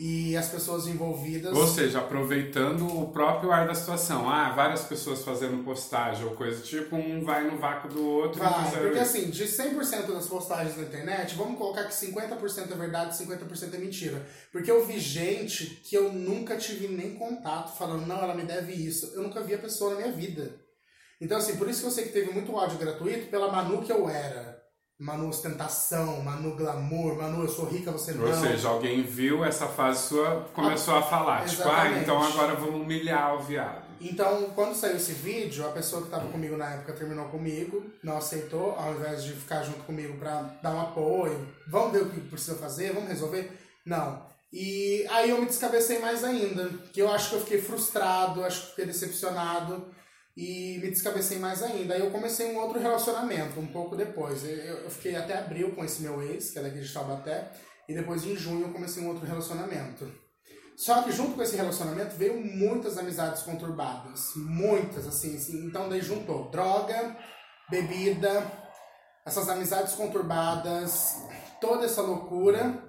E 0.00 0.36
as 0.36 0.48
pessoas 0.48 0.86
envolvidas. 0.86 1.56
Ou 1.56 1.66
seja, 1.66 1.98
aproveitando 1.98 2.86
o 2.86 3.10
próprio 3.10 3.50
ar 3.50 3.66
da 3.66 3.74
situação. 3.74 4.30
Ah, 4.30 4.50
várias 4.50 4.84
pessoas 4.84 5.24
fazendo 5.24 5.64
postagem 5.64 6.24
ou 6.24 6.36
coisa 6.36 6.62
tipo, 6.62 6.94
um 6.94 7.24
vai 7.24 7.50
no 7.50 7.58
vácuo 7.58 7.88
do 7.88 8.06
outro. 8.06 8.40
e 8.40 8.44
Vai, 8.44 8.70
porque 8.70 8.98
assim, 9.00 9.28
de 9.28 9.44
100% 9.44 10.12
das 10.12 10.28
postagens 10.28 10.76
na 10.76 10.84
internet, 10.84 11.34
vamos 11.34 11.58
colocar 11.58 11.82
que 11.82 11.92
50% 11.92 12.70
é 12.70 12.76
verdade 12.76 13.14
e 13.20 13.26
50% 13.26 13.74
é 13.74 13.78
mentira. 13.78 14.24
Porque 14.52 14.70
eu 14.70 14.86
vi 14.86 15.00
gente 15.00 15.66
que 15.82 15.96
eu 15.96 16.12
nunca 16.12 16.56
tive 16.56 16.86
nem 16.86 17.16
contato 17.16 17.76
falando, 17.76 18.06
não, 18.06 18.22
ela 18.22 18.36
me 18.36 18.44
deve 18.44 18.72
isso. 18.72 19.12
Eu 19.16 19.24
nunca 19.24 19.40
vi 19.40 19.54
a 19.54 19.58
pessoa 19.58 19.94
na 19.94 20.00
minha 20.02 20.12
vida. 20.12 20.54
Então, 21.20 21.38
assim, 21.38 21.56
por 21.56 21.68
isso 21.68 21.80
que 21.80 21.86
eu 21.86 21.90
sei 21.90 22.04
que 22.04 22.12
teve 22.12 22.30
muito 22.30 22.54
ódio 22.54 22.78
gratuito 22.78 23.26
pela 23.26 23.50
Manu 23.50 23.82
que 23.82 23.90
eu 23.90 24.08
era. 24.08 24.57
Manu 24.98 25.28
ostentação, 25.28 26.20
Manu 26.22 26.56
glamour, 26.56 27.16
Manu 27.16 27.42
eu 27.42 27.48
sou 27.48 27.66
rica, 27.66 27.92
você 27.92 28.12
não. 28.12 28.26
Ou 28.26 28.34
seja, 28.34 28.68
alguém 28.68 29.02
viu 29.02 29.44
essa 29.44 29.68
fase 29.68 30.08
sua, 30.08 30.48
começou 30.52 30.96
a 30.96 31.02
falar, 31.02 31.44
tipo, 31.46 31.62
ah, 31.62 31.72
Exatamente. 31.72 32.00
então 32.00 32.20
agora 32.20 32.54
vamos 32.56 32.80
humilhar 32.80 33.36
o 33.36 33.40
viado. 33.40 33.86
Então, 34.00 34.50
quando 34.56 34.74
saiu 34.74 34.96
esse 34.96 35.12
vídeo, 35.12 35.64
a 35.64 35.70
pessoa 35.70 36.02
que 36.02 36.08
estava 36.08 36.28
comigo 36.28 36.56
na 36.56 36.70
época 36.70 36.92
terminou 36.94 37.26
comigo, 37.26 37.84
não 38.02 38.16
aceitou, 38.16 38.72
ao 38.72 38.94
invés 38.94 39.22
de 39.22 39.34
ficar 39.34 39.62
junto 39.62 39.84
comigo 39.84 40.16
para 40.18 40.42
dar 40.62 40.74
um 40.74 40.80
apoio, 40.80 41.46
vamos 41.68 41.92
ver 41.92 42.02
o 42.02 42.10
que 42.10 42.20
precisa 42.20 42.56
fazer, 42.56 42.92
vamos 42.92 43.08
resolver? 43.08 43.56
Não. 43.86 44.26
E 44.52 45.06
aí 45.10 45.30
eu 45.30 45.40
me 45.40 45.46
descabecei 45.46 46.00
mais 46.00 46.24
ainda, 46.24 46.70
que 46.92 47.00
eu 47.00 47.12
acho 47.12 47.30
que 47.30 47.36
eu 47.36 47.40
fiquei 47.40 47.62
frustrado, 47.62 48.44
acho 48.44 48.62
que 48.62 48.70
fiquei 48.70 48.86
decepcionado 48.86 49.96
e 50.38 50.78
me 50.78 50.88
descabecei 50.88 51.36
mais 51.36 51.64
ainda. 51.64 51.94
Aí 51.94 52.00
eu 52.00 52.12
comecei 52.12 52.54
um 52.54 52.58
outro 52.60 52.78
relacionamento 52.78 53.58
um 53.58 53.66
pouco 53.66 53.96
depois. 53.96 54.44
Eu, 54.44 54.50
eu 54.50 54.90
fiquei 54.90 55.16
até 55.16 55.36
abril 55.36 55.74
com 55.74 55.84
esse 55.84 56.00
meu 56.00 56.22
ex, 56.22 56.52
que 56.52 56.60
é 56.60 56.62
daqui 56.62 56.78
de 56.78 56.92
Taubaté, 56.92 57.50
e 57.88 57.92
depois 57.92 58.24
em 58.24 58.36
junho 58.36 58.68
eu 58.68 58.72
comecei 58.72 59.02
um 59.02 59.08
outro 59.08 59.26
relacionamento. 59.26 60.08
Só 60.76 61.02
que 61.02 61.10
junto 61.10 61.34
com 61.34 61.42
esse 61.42 61.56
relacionamento 61.56 62.14
veio 62.14 62.40
muitas 62.40 62.96
amizades 62.96 63.42
conturbadas. 63.42 64.30
Muitas, 64.36 65.08
assim, 65.08 65.36
assim. 65.36 65.66
Então 65.66 65.88
daí 65.88 66.00
juntou 66.00 66.48
droga, 66.52 67.16
bebida, 67.68 68.46
essas 69.26 69.48
amizades 69.48 69.96
conturbadas, 69.96 71.16
toda 71.60 71.84
essa 71.84 72.00
loucura. 72.00 72.84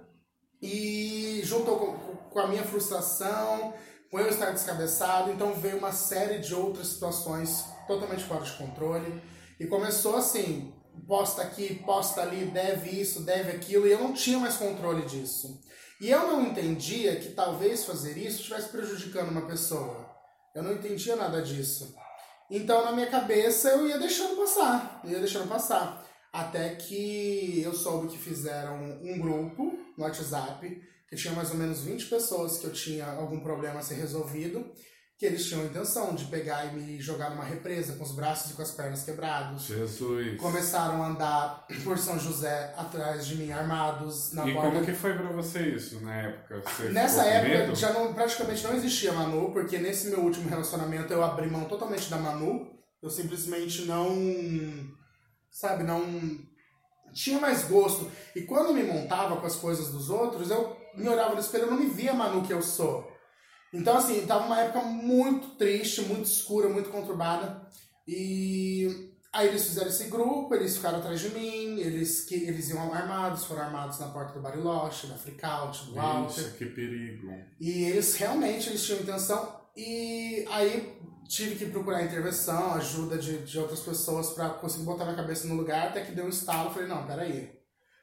E 0.61 1.41
juntou 1.43 1.79
com, 1.79 2.15
com 2.29 2.39
a 2.39 2.47
minha 2.47 2.63
frustração, 2.63 3.73
com 4.09 4.19
eu 4.19 4.29
estar 4.29 4.51
descabeçado. 4.51 5.31
Então 5.31 5.53
veio 5.53 5.77
uma 5.77 5.91
série 5.91 6.39
de 6.39 6.53
outras 6.53 6.87
situações 6.87 7.65
totalmente 7.87 8.23
fora 8.23 8.43
de 8.43 8.51
controle. 8.53 9.21
E 9.59 9.67
começou 9.67 10.15
assim, 10.15 10.73
posta 11.07 11.41
aqui, 11.41 11.75
posta 11.85 12.21
ali, 12.21 12.45
deve 12.45 12.89
isso, 12.89 13.23
deve 13.23 13.51
aquilo. 13.51 13.87
E 13.87 13.91
eu 13.91 13.99
não 13.99 14.13
tinha 14.13 14.39
mais 14.39 14.57
controle 14.57 15.05
disso. 15.05 15.61
E 15.99 16.09
eu 16.09 16.27
não 16.27 16.47
entendia 16.47 17.17
que 17.17 17.31
talvez 17.31 17.83
fazer 17.83 18.17
isso 18.17 18.37
estivesse 18.37 18.69
prejudicando 18.69 19.29
uma 19.29 19.45
pessoa. 19.45 20.09
Eu 20.55 20.63
não 20.63 20.73
entendia 20.73 21.15
nada 21.15 21.41
disso. 21.41 21.93
Então, 22.49 22.83
na 22.83 22.91
minha 22.93 23.07
cabeça, 23.07 23.69
eu 23.69 23.87
ia 23.87 23.99
deixando 23.99 24.37
passar. 24.37 25.01
Ia 25.03 25.19
deixando 25.19 25.47
passar. 25.47 26.05
Até 26.31 26.75
que 26.75 27.61
eu 27.63 27.73
soube 27.73 28.07
que 28.07 28.17
fizeram 28.17 28.99
um 29.03 29.19
grupo 29.19 29.77
no 29.97 30.03
WhatsApp, 30.03 30.81
que 31.09 31.15
tinha 31.15 31.33
mais 31.33 31.49
ou 31.51 31.57
menos 31.57 31.81
20 31.81 32.05
pessoas 32.05 32.57
que 32.59 32.65
eu 32.65 32.71
tinha 32.73 33.05
algum 33.05 33.39
problema 33.39 33.79
a 33.79 33.83
ser 33.83 33.95
resolvido, 33.95 34.65
que 35.17 35.25
eles 35.25 35.45
tinham 35.45 35.63
a 35.63 35.65
intenção 35.65 36.15
de 36.15 36.25
pegar 36.25 36.65
e 36.67 36.75
me 36.77 37.01
jogar 37.01 37.29
numa 37.31 37.43
represa 37.43 37.93
com 37.97 38.03
os 38.05 38.13
braços 38.15 38.51
e 38.51 38.53
com 38.53 38.61
as 38.61 38.71
pernas 38.71 39.03
quebrados. 39.03 39.63
Jesus. 39.63 40.39
Começaram 40.39 41.03
a 41.03 41.07
andar 41.07 41.67
por 41.83 41.97
São 41.97 42.17
José 42.17 42.73
atrás 42.77 43.27
de 43.27 43.35
mim, 43.35 43.51
armados 43.51 44.31
na 44.31 44.47
e 44.47 44.53
porta. 44.53 44.69
como 44.71 44.85
que 44.85 44.93
foi 44.93 45.13
pra 45.17 45.29
você 45.31 45.59
isso 45.75 45.99
na 45.99 46.15
época? 46.15 46.61
Você 46.61 46.89
Nessa 46.89 47.25
época 47.25 47.57
medo? 47.65 47.75
já 47.75 47.91
não, 47.91 48.13
praticamente 48.13 48.63
não 48.63 48.73
existia 48.75 49.11
Manu, 49.11 49.51
porque 49.51 49.77
nesse 49.77 50.07
meu 50.07 50.21
último 50.21 50.47
relacionamento 50.47 51.11
eu 51.11 51.21
abri 51.21 51.49
mão 51.49 51.65
totalmente 51.65 52.09
da 52.09 52.17
Manu. 52.17 52.71
Eu 53.01 53.09
simplesmente 53.09 53.81
não. 53.85 54.15
Sabe, 55.51 55.83
não. 55.83 56.01
Tinha 57.13 57.39
mais 57.41 57.63
gosto. 57.63 58.09
E 58.35 58.43
quando 58.43 58.73
me 58.73 58.83
montava 58.83 59.35
com 59.37 59.45
as 59.47 59.55
coisas 59.55 59.89
dos 59.89 60.09
outros, 60.09 60.49
eu 60.49 60.77
me 60.95 61.07
olhava 61.07 61.33
no 61.33 61.39
espelho 61.39 61.67
e 61.67 61.69
não 61.69 61.77
me 61.77 61.87
via 61.87 62.11
a 62.11 62.15
Manu 62.15 62.45
que 62.45 62.53
eu 62.53 62.61
sou. 62.61 63.09
Então, 63.73 63.97
assim, 63.97 64.25
tava 64.25 64.45
uma 64.45 64.59
época 64.59 64.81
muito 64.81 65.49
triste, 65.55 66.01
muito 66.01 66.25
escura, 66.25 66.69
muito 66.69 66.89
conturbada. 66.89 67.67
E 68.07 69.13
aí 69.31 69.47
eles 69.47 69.65
fizeram 69.67 69.89
esse 69.89 70.05
grupo, 70.05 70.53
eles 70.55 70.75
ficaram 70.75 70.97
atrás 70.97 71.19
de 71.19 71.29
mim, 71.29 71.79
eles, 71.79 72.21
que, 72.21 72.35
eles 72.35 72.69
iam 72.69 72.91
armados, 72.91 73.45
foram 73.45 73.61
armados 73.61 73.99
na 73.99 74.07
porta 74.07 74.33
do 74.33 74.41
Bariloche, 74.41 75.07
da 75.07 75.15
Freakout, 75.15 75.85
do 75.85 75.93
Walter. 75.93 76.41
Ixi, 76.41 76.57
que 76.57 76.65
perigo. 76.65 77.27
E 77.59 77.83
eles 77.83 78.15
realmente 78.15 78.69
eles 78.69 78.83
tinham 78.83 79.01
intenção. 79.01 79.59
E 79.77 80.45
aí 80.49 80.99
tive 81.27 81.55
que 81.55 81.67
procurar 81.67 82.03
intervenção, 82.03 82.73
ajuda 82.73 83.19
de, 83.19 83.37
de 83.45 83.59
outras 83.59 83.81
pessoas 83.81 84.31
para 84.31 84.49
conseguir 84.49 84.85
botar 84.85 85.05
minha 85.05 85.15
cabeça 85.15 85.47
no 85.47 85.53
lugar, 85.53 85.89
até 85.89 86.01
que 86.03 86.11
deu 86.11 86.25
um 86.25 86.29
estalo. 86.29 86.71
Falei, 86.71 86.87
não, 86.87 87.05
peraí, 87.05 87.51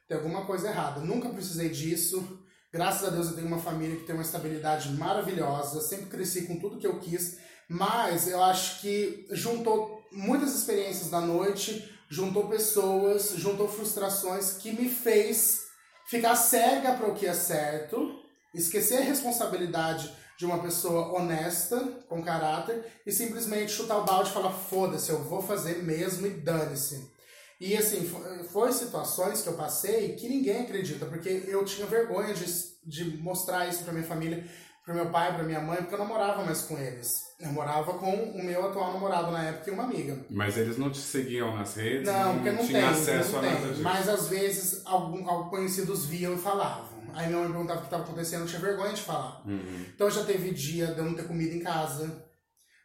tem 0.06 0.16
alguma 0.16 0.46
coisa 0.46 0.68
errada. 0.68 1.00
Nunca 1.00 1.28
precisei 1.28 1.68
disso. 1.68 2.45
Graças 2.76 3.08
a 3.08 3.10
Deus 3.10 3.28
eu 3.28 3.34
tenho 3.36 3.46
uma 3.46 3.58
família 3.58 3.96
que 3.96 4.04
tem 4.04 4.14
uma 4.14 4.22
estabilidade 4.22 4.92
maravilhosa. 4.92 5.80
Sempre 5.80 6.10
cresci 6.10 6.42
com 6.42 6.60
tudo 6.60 6.76
que 6.76 6.86
eu 6.86 7.00
quis. 7.00 7.38
Mas 7.66 8.28
eu 8.28 8.44
acho 8.44 8.82
que 8.82 9.26
juntou 9.30 10.06
muitas 10.12 10.54
experiências 10.54 11.08
da 11.08 11.22
noite, 11.22 11.90
juntou 12.10 12.48
pessoas, 12.48 13.32
juntou 13.36 13.66
frustrações 13.66 14.58
que 14.58 14.72
me 14.72 14.90
fez 14.90 15.62
ficar 16.06 16.36
cega 16.36 16.92
para 16.92 17.06
o 17.06 17.14
que 17.14 17.26
é 17.26 17.32
certo, 17.32 18.14
esquecer 18.54 18.98
a 18.98 19.04
responsabilidade 19.04 20.14
de 20.38 20.44
uma 20.44 20.58
pessoa 20.58 21.18
honesta, 21.18 21.80
com 22.10 22.22
caráter, 22.22 22.84
e 23.06 23.10
simplesmente 23.10 23.72
chutar 23.72 23.96
o 23.96 24.04
balde 24.04 24.28
e 24.28 24.34
falar: 24.34 24.52
foda-se, 24.52 25.08
eu 25.08 25.24
vou 25.24 25.40
fazer 25.40 25.82
mesmo 25.82 26.26
e 26.26 26.30
dane-se. 26.30 27.15
E 27.60 27.76
assim, 27.76 28.06
fo- 28.06 28.22
foi 28.52 28.72
situações 28.72 29.42
que 29.42 29.48
eu 29.48 29.54
passei 29.54 30.14
que 30.14 30.28
ninguém 30.28 30.62
acredita, 30.62 31.06
porque 31.06 31.44
eu 31.48 31.64
tinha 31.64 31.86
vergonha 31.86 32.34
de, 32.34 32.44
de 32.84 33.16
mostrar 33.18 33.66
isso 33.68 33.82
pra 33.84 33.92
minha 33.92 34.04
família, 34.06 34.44
pro 34.84 34.94
meu 34.94 35.10
pai, 35.10 35.34
pra 35.34 35.42
minha 35.42 35.60
mãe, 35.60 35.78
porque 35.78 35.94
eu 35.94 35.98
não 35.98 36.06
morava 36.06 36.44
mais 36.44 36.62
com 36.62 36.78
eles. 36.78 37.24
Eu 37.40 37.48
morava 37.52 37.94
com 37.94 38.12
o 38.14 38.42
meu 38.44 38.66
atual 38.66 38.92
namorado 38.94 39.30
na 39.30 39.42
época 39.44 39.70
e 39.70 39.72
uma 39.72 39.84
amiga. 39.84 40.24
Mas 40.30 40.56
eles 40.56 40.78
não 40.78 40.90
te 40.90 40.98
seguiam 40.98 41.54
nas 41.56 41.74
redes? 41.74 42.06
Não, 42.06 42.34
porque 42.34 42.50
não 42.50 42.66
tinha 42.66 42.80
tem, 42.80 42.88
acesso 42.88 43.32
não 43.32 43.38
a 43.38 43.42
tem. 43.42 43.52
nada 43.54 43.68
disso. 43.68 43.82
Mas 43.82 44.08
às 44.08 44.28
vezes 44.28 44.82
algum, 44.86 45.28
alguns 45.28 45.50
conhecidos 45.50 46.06
viam 46.06 46.34
e 46.34 46.38
falavam. 46.38 46.96
Aí 47.14 47.26
minha 47.28 47.40
mãe 47.40 47.48
perguntava 47.50 47.78
o 47.78 47.82
que 47.82 47.86
estava 47.88 48.02
acontecendo, 48.04 48.42
eu 48.42 48.46
tinha 48.46 48.60
vergonha 48.60 48.92
de 48.92 49.00
falar. 49.02 49.42
Uhum. 49.46 49.86
Então 49.94 50.10
já 50.10 50.24
teve 50.24 50.50
dia 50.50 50.88
de 50.88 50.98
eu 50.98 51.04
não 51.04 51.14
ter 51.14 51.26
comida 51.26 51.54
em 51.54 51.60
casa. 51.60 52.24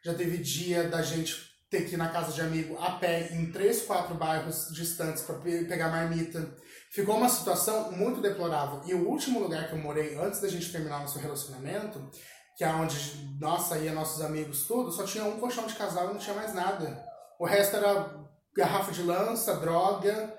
Já 0.04 0.14
teve 0.14 0.38
dia 0.38 0.86
da 0.90 1.02
gente 1.02 1.51
ter 1.72 1.88
que 1.88 1.96
ir 1.96 1.98
na 1.98 2.10
casa 2.10 2.34
de 2.34 2.42
amigo 2.42 2.78
a 2.78 2.92
pé 2.92 3.30
em 3.32 3.50
três, 3.50 3.84
quatro 3.84 4.14
bairros 4.14 4.68
distantes 4.74 5.24
para 5.24 5.36
pegar 5.36 5.90
marmita. 5.90 6.54
Ficou 6.92 7.16
uma 7.16 7.30
situação 7.30 7.94
muito 7.94 8.20
deplorável. 8.20 8.82
E 8.86 8.94
o 8.94 9.08
último 9.08 9.40
lugar 9.40 9.70
que 9.70 9.74
eu 9.74 9.80
morei 9.80 10.18
antes 10.20 10.42
da 10.42 10.50
gente 10.50 10.70
terminar 10.70 11.00
nosso 11.00 11.18
relacionamento, 11.18 12.12
que 12.58 12.66
é 12.66 12.68
onde, 12.68 13.38
nossa, 13.40 13.78
ia 13.78 13.94
nossos 13.94 14.22
amigos 14.22 14.68
tudo, 14.68 14.92
só 14.92 15.06
tinha 15.06 15.24
um 15.24 15.40
colchão 15.40 15.66
de 15.66 15.74
casal 15.76 16.10
e 16.10 16.14
não 16.14 16.20
tinha 16.20 16.36
mais 16.36 16.54
nada. 16.54 17.02
O 17.40 17.46
resto 17.46 17.78
era 17.78 18.20
garrafa 18.54 18.92
de 18.92 19.02
lança, 19.04 19.56
droga, 19.56 20.38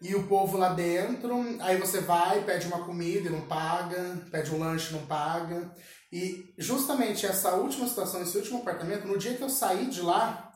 e 0.00 0.16
o 0.16 0.26
povo 0.26 0.58
lá 0.58 0.70
dentro. 0.70 1.32
Aí 1.60 1.78
você 1.78 2.00
vai, 2.00 2.42
pede 2.42 2.66
uma 2.66 2.84
comida 2.84 3.28
e 3.28 3.32
não 3.32 3.42
paga, 3.42 4.20
pede 4.32 4.52
um 4.52 4.58
lanche 4.58 4.92
e 4.92 4.96
não 4.96 5.06
paga. 5.06 5.72
E 6.12 6.52
justamente 6.58 7.24
essa 7.24 7.54
última 7.54 7.86
situação, 7.86 8.20
esse 8.20 8.36
último 8.36 8.58
apartamento, 8.58 9.06
no 9.06 9.16
dia 9.16 9.34
que 9.34 9.42
eu 9.42 9.48
saí 9.48 9.86
de 9.86 10.02
lá, 10.02 10.51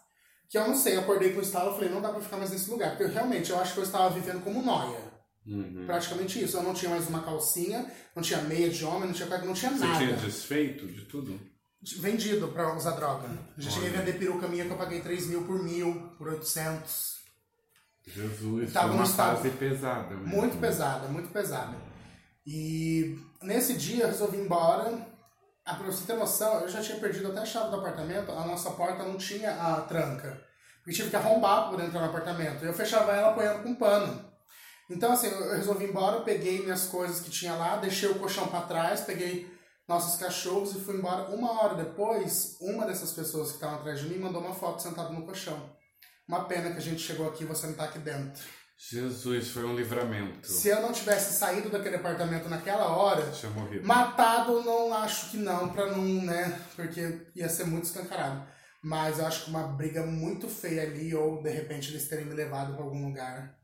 que 0.49 0.57
eu 0.59 0.67
não 0.69 0.77
sei, 0.77 0.97
eu 0.97 1.01
acordei 1.01 1.33
com 1.33 1.41
o 1.41 1.43
estalo, 1.43 1.71
eu 1.71 1.75
falei, 1.75 1.91
não 1.91 2.01
dá 2.01 2.11
pra 2.11 2.21
ficar 2.21 2.37
mais 2.37 2.51
nesse 2.51 2.71
lugar. 2.71 2.91
Porque 2.91 3.05
eu, 3.05 3.09
realmente, 3.13 3.51
eu 3.51 3.59
acho 3.59 3.75
que 3.75 3.81
eu 3.81 3.85
estava 3.85 4.11
vivendo 4.11 4.43
como 4.43 4.63
noia. 4.63 4.99
Uhum. 5.47 5.85
Praticamente 5.87 6.43
isso. 6.43 6.57
Eu 6.57 6.63
não 6.63 6.75
tinha 6.75 6.91
mais 6.91 7.09
uma 7.09 7.23
calcinha, 7.23 7.91
não 8.15 8.23
tinha 8.23 8.41
meia 8.43 8.69
de 8.69 8.85
homem, 8.85 9.07
não 9.09 9.13
tinha 9.13 9.29
não 9.29 9.55
tinha 9.55 9.71
Você 9.71 9.79
nada. 9.87 9.99
tinha 9.99 10.17
desfeito 10.17 10.87
de 10.87 11.03
tudo? 11.03 11.39
Vendido 11.99 12.49
pra 12.49 12.75
usar 12.77 12.93
droga. 12.93 13.29
Já 13.57 13.71
cheguei 13.71 13.91
a 13.91 13.93
vender 13.93 14.19
peruca 14.19 14.49
minha 14.49 14.65
que 14.65 14.71
eu 14.73 14.77
paguei 14.77 15.01
3 15.01 15.27
mil 15.29 15.45
por 15.45 15.63
mil, 15.63 15.95
por 16.19 16.29
800. 16.29 17.17
Jesus, 18.09 18.73
Tava 18.73 18.89
foi 18.89 18.97
uma 18.97 19.05
estado 19.05 19.37
fase 19.37 19.51
pesada. 19.51 20.15
mesmo. 20.15 20.27
Muito 20.27 20.57
pesada, 20.59 21.09
muito 21.09 21.29
pesada. 21.31 21.77
E 22.47 23.19
nesse 23.43 23.75
dia 23.75 24.05
eu 24.05 24.09
resolvi 24.09 24.37
ir 24.39 24.43
embora. 24.45 25.16
Ah, 25.69 25.75
pra 25.75 25.87
você 25.87 26.07
ter 26.07 26.17
noção, 26.17 26.61
eu 26.61 26.69
já 26.69 26.81
tinha 26.81 27.01
perdido 27.01 27.27
até 27.27 27.41
a 27.41 27.45
chave 27.45 27.71
do 27.71 27.77
apartamento, 27.77 28.31
a 28.31 28.47
nossa 28.47 28.71
porta 28.71 29.03
não 29.03 29.19
tinha 29.19 29.51
a 29.51 29.81
tranca. 29.81 30.41
Eu 30.87 30.95
tive 30.95 31.11
que 31.11 31.17
arrombar 31.17 31.69
para 31.69 31.85
entrar 31.85 32.03
no 32.03 32.07
apartamento. 32.07 32.65
Eu 32.65 32.73
fechava 32.73 33.13
ela 33.13 33.31
apoiando 33.31 33.65
com 33.65 33.75
pano. 33.75 34.25
Então, 34.89 35.13
assim, 35.13 35.27
eu 35.27 35.57
resolvi 35.57 35.87
ir 35.87 35.91
embora, 35.91 36.21
peguei 36.21 36.63
minhas 36.63 36.87
coisas 36.87 37.19
que 37.19 37.31
tinha 37.31 37.53
lá, 37.55 37.79
deixei 37.79 38.09
o 38.09 38.15
colchão 38.21 38.47
para 38.47 38.67
trás, 38.67 39.01
peguei 39.01 39.53
nossos 39.89 40.21
cachorros 40.21 40.77
e 40.77 40.81
fui 40.81 40.95
embora. 40.95 41.35
Uma 41.35 41.61
hora 41.61 41.75
depois, 41.75 42.57
uma 42.61 42.87
dessas 42.87 43.11
pessoas 43.13 43.49
que 43.49 43.55
estavam 43.55 43.81
atrás 43.81 43.99
de 43.99 44.09
mim 44.09 44.21
mandou 44.21 44.41
uma 44.41 44.55
foto 44.55 44.81
sentado 44.81 45.13
no 45.13 45.27
colchão. 45.27 45.75
Uma 46.29 46.45
pena 46.45 46.71
que 46.71 46.79
a 46.79 46.83
gente 46.83 47.01
chegou 47.01 47.29
aqui 47.29 47.43
e 47.43 47.47
você 47.47 47.67
não 47.67 47.75
tá 47.75 47.87
aqui 47.87 47.99
dentro. 47.99 48.41
Jesus, 48.79 49.49
foi 49.49 49.65
um 49.65 49.75
livramento. 49.75 50.47
Se 50.51 50.69
eu 50.69 50.83
não 50.83 50.93
tivesse 50.93 51.33
saído 51.39 51.71
daquele 51.71 51.97
apartamento 51.97 52.49
naquela 52.49 52.89
hora, 52.95 53.31
Tinha 53.31 53.51
morrido. 53.53 53.87
matado 53.87 54.63
não 54.63 54.93
acho 54.93 55.31
que 55.31 55.39
não, 55.39 55.71
pra 55.71 55.87
não, 55.87 56.05
né? 56.23 56.61
Porque 56.77 57.27
ia 57.35 57.49
ser 57.49 57.65
muito 57.65 57.85
escancarado. 57.85 58.47
Mas 58.83 59.19
eu 59.19 59.27
acho 59.27 59.45
que 59.45 59.51
uma 59.51 59.67
briga 59.69 60.05
muito 60.05 60.47
feia 60.49 60.83
ali, 60.83 61.15
ou 61.15 61.43
de 61.43 61.51
repente 61.51 61.91
eles 61.91 62.07
terem 62.07 62.27
me 62.27 62.35
levado 62.35 62.75
pra 62.75 62.85
algum 62.85 63.07
lugar, 63.07 63.57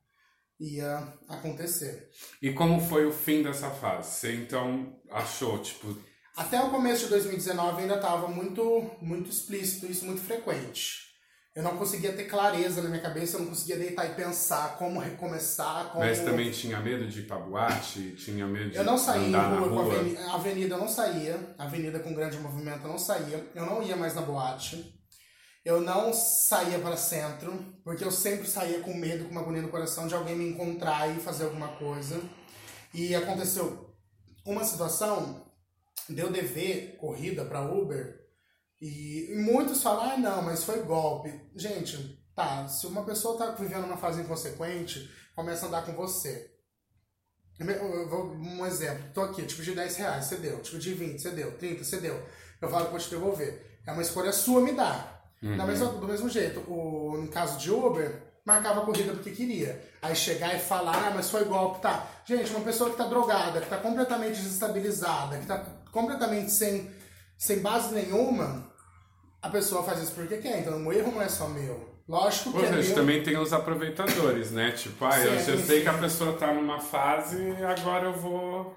ia 0.58 1.14
acontecer. 1.28 2.08
E 2.40 2.52
como 2.52 2.80
foi 2.80 3.04
o 3.06 3.12
fim 3.12 3.42
dessa 3.42 3.70
fase? 3.70 4.10
Você 4.16 4.34
então 4.34 4.98
achou, 5.10 5.58
tipo, 5.58 5.94
Até 6.36 6.58
o 6.60 6.70
começo 6.70 7.04
de 7.04 7.10
2019 7.10 7.82
ainda 7.82 7.96
estava 7.96 8.26
muito, 8.28 8.90
muito 9.00 9.30
explícito, 9.30 9.86
isso 9.86 10.06
muito 10.06 10.22
frequente. 10.22 11.11
Eu 11.54 11.62
não 11.62 11.76
conseguia 11.76 12.14
ter 12.14 12.24
clareza 12.24 12.80
na 12.80 12.88
minha 12.88 13.02
cabeça, 13.02 13.36
eu 13.36 13.40
não 13.40 13.48
conseguia 13.48 13.76
deitar 13.76 14.06
e 14.06 14.14
pensar 14.14 14.78
como 14.78 14.98
recomeçar, 14.98 15.90
como... 15.90 16.02
mas 16.02 16.20
também 16.20 16.50
tinha 16.50 16.80
medo 16.80 17.06
de 17.06 17.20
ir 17.20 17.26
pra 17.26 17.36
boate? 17.36 18.12
Tinha 18.12 18.46
medo 18.46 18.70
de 18.70 18.76
Eu 18.76 18.84
não 18.84 18.96
saía 18.96 19.26
andar 19.28 19.50
na 19.50 19.58
rua, 19.58 19.68
com 19.68 19.74
rua? 19.74 19.94
avenida, 19.94 20.32
avenida 20.32 20.74
eu 20.74 20.78
não 20.78 20.88
saía, 20.88 21.54
avenida 21.58 22.00
com 22.00 22.14
grande 22.14 22.38
movimento 22.38 22.84
eu 22.84 22.88
não 22.88 22.98
saía, 22.98 23.50
eu 23.54 23.66
não 23.66 23.82
ia 23.82 23.94
mais 23.94 24.14
na 24.14 24.22
boate, 24.22 24.98
eu 25.62 25.80
não 25.82 26.10
saía 26.14 26.78
para 26.78 26.96
centro, 26.96 27.52
porque 27.84 28.02
eu 28.02 28.10
sempre 28.10 28.48
saía 28.48 28.80
com 28.80 28.94
medo, 28.94 29.26
com 29.26 29.30
uma 29.32 29.42
agonia 29.42 29.60
no 29.60 29.68
coração 29.68 30.08
de 30.08 30.14
alguém 30.14 30.34
me 30.34 30.48
encontrar 30.48 31.14
e 31.14 31.20
fazer 31.20 31.44
alguma 31.44 31.68
coisa. 31.76 32.18
E 32.94 33.14
aconteceu 33.14 33.94
uma 34.44 34.64
situação 34.64 35.46
de 36.08 36.20
eu 36.20 36.32
dever 36.32 36.96
corrida 36.96 37.44
para 37.44 37.62
Uber 37.62 38.21
e 38.84 39.36
muitos 39.36 39.80
falam, 39.80 40.10
ah 40.10 40.16
não, 40.16 40.42
mas 40.42 40.64
foi 40.64 40.82
golpe. 40.82 41.32
Gente, 41.54 42.20
tá, 42.34 42.66
se 42.66 42.84
uma 42.88 43.04
pessoa 43.04 43.38
tá 43.38 43.52
vivendo 43.52 43.84
uma 43.84 43.96
fase 43.96 44.20
inconsequente, 44.20 45.08
começa 45.36 45.66
a 45.66 45.68
andar 45.68 45.86
com 45.86 45.92
você. 45.92 46.50
Eu 47.60 48.08
vou, 48.08 48.32
um 48.34 48.66
exemplo, 48.66 49.04
tô 49.14 49.20
aqui, 49.20 49.44
te 49.44 49.54
pedi 49.54 49.72
10 49.72 49.96
reais, 49.96 50.24
você 50.24 50.36
deu, 50.36 50.60
te 50.60 50.72
pedi 50.72 50.94
20, 50.94 51.16
você 51.20 51.30
deu, 51.30 51.56
30, 51.58 51.84
você 51.84 51.98
deu. 51.98 52.20
Eu 52.60 52.68
falo 52.68 52.86
que 52.86 52.90
vou 52.90 52.98
te 52.98 53.10
devolver. 53.10 53.80
É 53.86 53.92
uma 53.92 54.02
escolha 54.02 54.32
sua 54.32 54.60
me 54.60 54.72
dar. 54.72 55.30
Da 55.40 55.64
mesma, 55.64 55.86
do 55.86 56.06
mesmo 56.06 56.28
jeito, 56.28 56.60
o, 56.68 57.18
no 57.18 57.28
caso 57.28 57.58
de 57.58 57.70
Uber, 57.70 58.20
marcava 58.44 58.82
a 58.82 58.84
corrida 58.84 59.12
porque 59.12 59.30
queria. 59.30 59.80
Aí 60.02 60.16
chegar 60.16 60.56
e 60.56 60.58
falar, 60.58 61.06
ah, 61.06 61.12
mas 61.14 61.30
foi 61.30 61.44
golpe, 61.44 61.80
tá. 61.80 62.08
Gente, 62.24 62.50
uma 62.50 62.64
pessoa 62.64 62.90
que 62.90 62.96
tá 62.96 63.06
drogada, 63.06 63.60
que 63.60 63.68
tá 63.68 63.76
completamente 63.76 64.40
desestabilizada, 64.40 65.38
que 65.38 65.46
tá 65.46 65.58
completamente 65.92 66.50
sem, 66.50 66.90
sem 67.38 67.60
base 67.60 67.94
nenhuma, 67.94 68.71
a 69.42 69.50
pessoa 69.50 69.82
faz 69.82 70.02
isso 70.02 70.12
porque 70.12 70.38
quer. 70.38 70.60
Então 70.60 70.86
o 70.86 70.92
erro 70.92 71.12
não 71.12 71.20
é 71.22 71.28
só 71.28 71.48
meu. 71.48 71.90
Lógico 72.08 72.52
que 72.52 72.58
Ou 72.58 72.64
é 72.64 72.70
meu. 72.70 72.94
também 72.94 73.22
tem 73.22 73.36
os 73.36 73.52
aproveitadores, 73.52 74.50
né? 74.50 74.72
Tipo, 74.72 75.04
ah, 75.04 75.18
eu, 75.20 75.32
eu 75.32 75.58
sei 75.58 75.82
que 75.82 75.88
a 75.88 75.98
pessoa 75.98 76.36
tá 76.36 76.52
numa 76.52 76.80
fase, 76.80 77.36
agora 77.64 78.06
eu 78.06 78.14
vou 78.14 78.76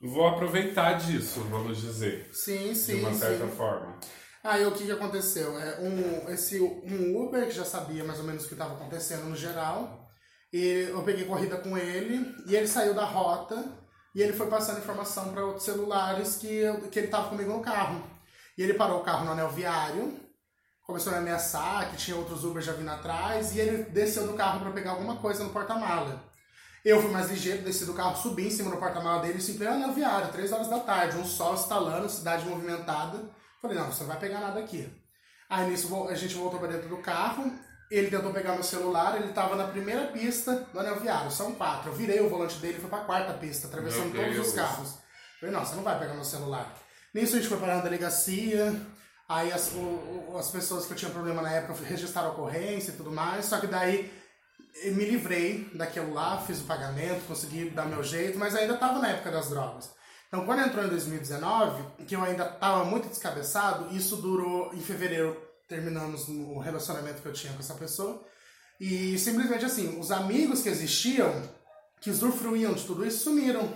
vou 0.00 0.26
aproveitar 0.28 0.94
disso, 0.94 1.40
vamos 1.50 1.80
dizer, 1.80 2.28
Sim, 2.30 2.68
de 2.68 2.74
sim, 2.76 3.00
uma 3.00 3.14
certa 3.14 3.46
sim. 3.46 3.56
forma. 3.56 3.98
Aí 4.42 4.66
o 4.66 4.72
que, 4.72 4.84
que 4.84 4.92
aconteceu? 4.92 5.58
É, 5.58 5.80
um, 5.80 6.28
esse, 6.30 6.60
um 6.60 7.16
Uber, 7.24 7.46
que 7.46 7.54
já 7.54 7.64
sabia 7.64 8.04
mais 8.04 8.18
ou 8.18 8.26
menos 8.26 8.44
o 8.44 8.48
que 8.48 8.52
estava 8.52 8.74
acontecendo 8.74 9.24
no 9.24 9.34
geral, 9.34 10.06
e 10.52 10.88
eu 10.90 11.02
peguei 11.02 11.24
corrida 11.24 11.56
com 11.56 11.78
ele, 11.78 12.34
e 12.46 12.54
ele 12.54 12.68
saiu 12.68 12.92
da 12.92 13.06
rota, 13.06 13.64
e 14.14 14.20
ele 14.20 14.34
foi 14.34 14.46
passando 14.48 14.78
informação 14.78 15.32
para 15.32 15.46
outros 15.46 15.64
celulares 15.64 16.36
que, 16.36 16.54
eu, 16.54 16.82
que 16.90 16.98
ele 16.98 17.06
estava 17.06 17.30
comigo 17.30 17.50
no 17.50 17.62
carro. 17.62 18.04
E 18.56 18.62
ele 18.62 18.74
parou 18.74 19.00
o 19.00 19.04
carro 19.04 19.24
no 19.24 19.32
anel 19.32 19.50
viário, 19.50 20.18
começou 20.82 21.12
a 21.12 21.16
me 21.16 21.22
ameaçar, 21.22 21.90
que 21.90 21.96
tinha 21.96 22.16
outros 22.16 22.44
Uber 22.44 22.62
já 22.62 22.72
vindo 22.72 22.90
atrás, 22.90 23.54
e 23.54 23.60
ele 23.60 23.84
desceu 23.84 24.26
do 24.26 24.34
carro 24.34 24.60
para 24.60 24.70
pegar 24.70 24.92
alguma 24.92 25.16
coisa 25.16 25.42
no 25.42 25.50
porta-mala. 25.50 26.22
Eu 26.84 27.00
fui 27.00 27.10
mais 27.10 27.30
ligeiro, 27.30 27.62
desci 27.62 27.86
do 27.86 27.94
carro, 27.94 28.14
subi 28.14 28.46
em 28.46 28.50
cima 28.50 28.70
do 28.70 28.76
porta-mala 28.76 29.22
dele, 29.22 29.42
em 29.42 29.54
pleno 29.54 29.72
anel 29.72 29.92
viário, 29.92 30.30
três 30.30 30.52
horas 30.52 30.68
da 30.68 30.78
tarde, 30.80 31.16
um 31.16 31.24
sol 31.24 31.54
estalando, 31.54 32.10
cidade 32.10 32.44
movimentada. 32.44 33.18
Falei, 33.62 33.78
não, 33.78 33.90
você 33.90 34.02
não 34.02 34.10
vai 34.10 34.18
pegar 34.18 34.40
nada 34.40 34.60
aqui. 34.60 34.92
Aí 35.48 35.70
nisso 35.70 36.06
a 36.08 36.14
gente 36.14 36.34
voltou 36.34 36.60
para 36.60 36.68
dentro 36.68 36.90
do 36.90 36.98
carro, 36.98 37.50
ele 37.90 38.10
tentou 38.10 38.32
pegar 38.32 38.52
meu 38.52 38.62
celular, 38.62 39.16
ele 39.16 39.32
tava 39.32 39.56
na 39.56 39.66
primeira 39.66 40.08
pista 40.08 40.66
do 40.72 40.78
anel 40.78 41.00
viário, 41.00 41.30
são 41.30 41.54
quatro. 41.54 41.90
Eu 41.90 41.94
virei 41.94 42.20
o 42.20 42.28
volante 42.28 42.58
dele 42.58 42.76
e 42.76 42.80
fui 42.80 42.90
pra 42.90 43.00
quarta 43.00 43.32
pista, 43.32 43.66
atravessando 43.66 44.14
todos 44.14 44.38
os 44.38 44.52
carros. 44.52 44.98
Falei, 45.40 45.54
não, 45.54 45.64
você 45.64 45.76
não 45.76 45.82
vai 45.82 45.98
pegar 45.98 46.12
meu 46.12 46.24
celular. 46.24 46.83
Nisso 47.14 47.36
a 47.36 47.38
gente 47.38 47.48
foi 47.48 47.58
parar 47.58 47.76
na 47.76 47.82
delegacia, 47.82 48.74
aí 49.28 49.52
as, 49.52 49.70
o- 49.72 50.36
as 50.36 50.50
pessoas 50.50 50.84
que 50.84 50.92
eu 50.92 50.96
tinha 50.96 51.10
problema 51.10 51.40
na 51.40 51.52
época 51.52 51.78
registraram 51.84 52.30
a 52.30 52.32
ocorrência 52.32 52.90
e 52.90 52.96
tudo 52.96 53.12
mais, 53.12 53.44
só 53.46 53.60
que 53.60 53.66
daí 53.68 54.12
me 54.86 55.04
livrei 55.04 55.70
daquilo 55.74 56.12
lá, 56.12 56.40
fiz 56.40 56.60
o 56.60 56.64
pagamento, 56.64 57.24
consegui 57.28 57.70
dar 57.70 57.86
meu 57.86 58.02
jeito, 58.02 58.36
mas 58.38 58.54
ainda 58.56 58.74
estava 58.74 58.98
na 58.98 59.08
época 59.10 59.30
das 59.30 59.48
drogas. 59.48 59.90
Então, 60.26 60.44
quando 60.44 60.62
entrou 60.66 60.84
em 60.84 60.88
2019, 60.88 62.04
que 62.06 62.16
eu 62.16 62.22
ainda 62.22 62.44
estava 62.46 62.84
muito 62.84 63.08
descabeçado, 63.08 63.94
isso 63.96 64.16
durou 64.16 64.74
em 64.74 64.80
fevereiro, 64.80 65.40
terminamos 65.68 66.28
o 66.28 66.58
relacionamento 66.58 67.22
que 67.22 67.28
eu 67.28 67.32
tinha 67.32 67.52
com 67.52 67.60
essa 67.60 67.74
pessoa. 67.74 68.20
E 68.80 69.16
simplesmente 69.16 69.64
assim, 69.64 70.00
os 70.00 70.10
amigos 70.10 70.60
que 70.60 70.68
existiam, 70.68 71.32
que 72.00 72.10
usufruíam 72.10 72.72
de 72.74 72.82
tudo 72.84 73.06
isso, 73.06 73.22
sumiram. 73.22 73.72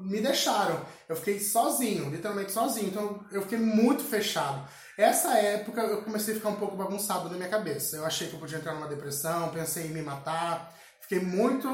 Me 0.00 0.20
deixaram. 0.20 0.84
Eu 1.08 1.16
fiquei 1.16 1.38
sozinho, 1.38 2.10
literalmente 2.10 2.52
sozinho. 2.52 2.88
Então 2.88 3.24
eu 3.30 3.42
fiquei 3.42 3.58
muito 3.58 4.02
fechado. 4.02 4.68
Essa 4.98 5.38
época 5.38 5.80
eu 5.82 6.02
comecei 6.02 6.34
a 6.34 6.36
ficar 6.36 6.50
um 6.50 6.56
pouco 6.56 6.76
bagunçado 6.76 7.28
na 7.28 7.36
minha 7.36 7.48
cabeça. 7.48 7.96
Eu 7.96 8.04
achei 8.04 8.28
que 8.28 8.34
eu 8.34 8.40
podia 8.40 8.58
entrar 8.58 8.74
numa 8.74 8.88
depressão, 8.88 9.50
pensei 9.50 9.86
em 9.86 9.90
me 9.90 10.02
matar. 10.02 10.74
Fiquei 11.00 11.20
muito 11.20 11.68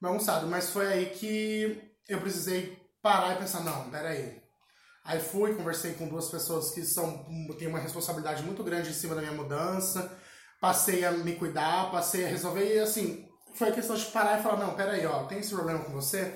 bagunçado. 0.00 0.46
Mas 0.46 0.70
foi 0.70 0.86
aí 0.86 1.06
que 1.06 1.80
eu 2.08 2.20
precisei 2.20 2.78
parar 3.02 3.34
e 3.34 3.38
pensar, 3.38 3.60
não, 3.60 3.90
peraí. 3.90 4.40
Aí 5.04 5.20
fui, 5.20 5.54
conversei 5.54 5.94
com 5.94 6.08
duas 6.08 6.28
pessoas 6.28 6.70
que 6.70 6.84
são 6.84 7.26
têm 7.58 7.66
uma 7.66 7.80
responsabilidade 7.80 8.42
muito 8.44 8.62
grande 8.62 8.90
em 8.90 8.94
cima 8.94 9.14
da 9.14 9.20
minha 9.20 9.32
mudança. 9.32 10.16
Passei 10.60 11.04
a 11.04 11.10
me 11.10 11.34
cuidar, 11.34 11.90
passei 11.90 12.24
a 12.24 12.28
resolver 12.28 12.76
e 12.76 12.78
assim, 12.78 13.28
foi 13.54 13.70
a 13.70 13.72
questão 13.72 13.96
de 13.96 14.04
parar 14.06 14.38
e 14.38 14.42
falar, 14.42 14.64
não, 14.64 14.74
peraí, 14.74 15.04
ó, 15.04 15.24
tem 15.24 15.38
esse 15.38 15.52
problema 15.52 15.80
com 15.80 15.92
você, 15.92 16.32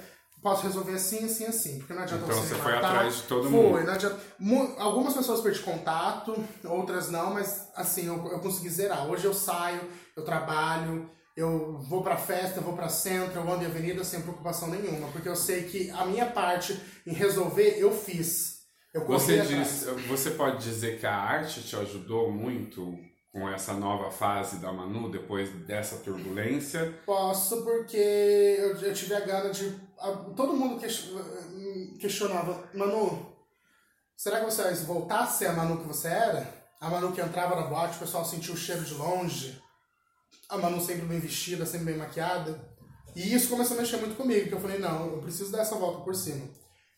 posso 0.46 0.62
resolver 0.62 0.94
assim, 0.94 1.24
assim, 1.24 1.44
assim. 1.46 1.78
Porque 1.78 1.92
não 1.92 2.02
adianta 2.02 2.24
Então 2.24 2.37
você 2.37 2.54
você 2.54 2.62
foi 2.62 2.72
matar. 2.74 2.88
atrás 2.94 3.16
de 3.16 3.22
todo 3.24 3.50
Foi, 3.50 3.50
mundo. 3.50 3.80
não 3.85 3.92
adianta. 3.92 4.16
Algumas 4.78 5.12
pessoas 5.14 5.40
perdi 5.40 5.59
contato, 5.61 6.37
outras 6.64 7.11
não, 7.11 7.35
mas 7.35 7.68
assim, 7.74 8.06
eu, 8.06 8.14
eu 8.28 8.38
consegui 8.38 8.68
zerar. 8.70 9.09
Hoje 9.11 9.24
eu 9.24 9.35
saio, 9.35 9.80
eu 10.16 10.24
trabalho, 10.24 11.11
eu 11.37 11.78
vou 11.88 12.00
pra 12.02 12.16
festa, 12.16 12.61
eu 12.61 12.62
vou 12.62 12.74
pra 12.76 12.88
centro, 12.88 13.40
eu 13.40 13.52
ando 13.52 13.64
em 13.64 13.66
avenida 13.66 14.04
sem 14.04 14.20
preocupação 14.22 14.68
nenhuma. 14.68 15.09
Porque 15.09 15.28
eu 15.28 15.35
sei 15.35 15.64
que 15.64 15.90
a 15.90 16.04
minha 16.04 16.26
parte 16.26 16.80
em 17.04 17.12
resolver, 17.12 17.76
eu 17.78 17.90
fiz. 17.90 18.56
Eu 18.94 19.04
Você, 19.06 19.40
diz, 19.40 19.85
você 20.09 20.30
pode 20.30 20.62
dizer 20.62 21.00
que 21.00 21.06
a 21.06 21.14
arte 21.16 21.61
te 21.62 21.74
ajudou 21.74 22.30
muito 22.30 22.94
com 23.32 23.46
essa 23.50 23.74
nova 23.74 24.11
fase 24.12 24.56
da 24.59 24.72
Manu, 24.72 25.11
depois 25.11 25.50
dessa 25.66 25.96
turbulência? 25.96 26.94
Posso, 27.04 27.62
porque 27.64 27.96
eu, 27.98 28.76
eu 28.76 28.94
tive 28.94 29.12
a 29.14 29.20
gana 29.20 29.50
de. 29.50 29.85
Todo 30.37 30.52
mundo 30.54 30.80
ques- 30.80 31.09
questionava, 32.00 32.68
Manu, 32.74 33.35
será 34.16 34.40
que 34.40 34.46
você 34.46 34.62
voltar 34.85 35.20
a 35.20 35.26
ser 35.26 35.46
a 35.46 35.52
Manu 35.52 35.78
que 35.78 35.88
você 35.88 36.09
era? 36.09 36.54
A 36.80 36.88
Manu 36.90 37.12
que 37.12 37.20
entrava 37.20 37.56
na 37.56 37.66
boate, 37.66 37.96
o 37.96 38.00
pessoal 38.00 38.24
sentia 38.24 38.52
o 38.52 38.56
cheiro 38.56 38.85
de 38.85 38.94
longe. 38.94 39.61
A 40.48 40.59
Manu 40.59 40.80
sempre 40.80 41.06
bem 41.06 41.18
vestida, 41.18 41.64
sempre 41.66 41.87
bem 41.87 41.96
maquiada. 41.96 42.61
E 43.14 43.35
isso 43.35 43.48
começou 43.48 43.76
a 43.76 43.80
mexer 43.80 43.96
muito 43.96 44.16
comigo, 44.16 44.40
porque 44.42 44.54
eu 44.54 44.61
falei, 44.61 44.78
não, 44.78 45.06
eu 45.06 45.18
preciso 45.22 45.50
dar 45.50 45.62
essa 45.62 45.74
volta 45.76 46.02
por 46.04 46.14
cima. 46.14 46.46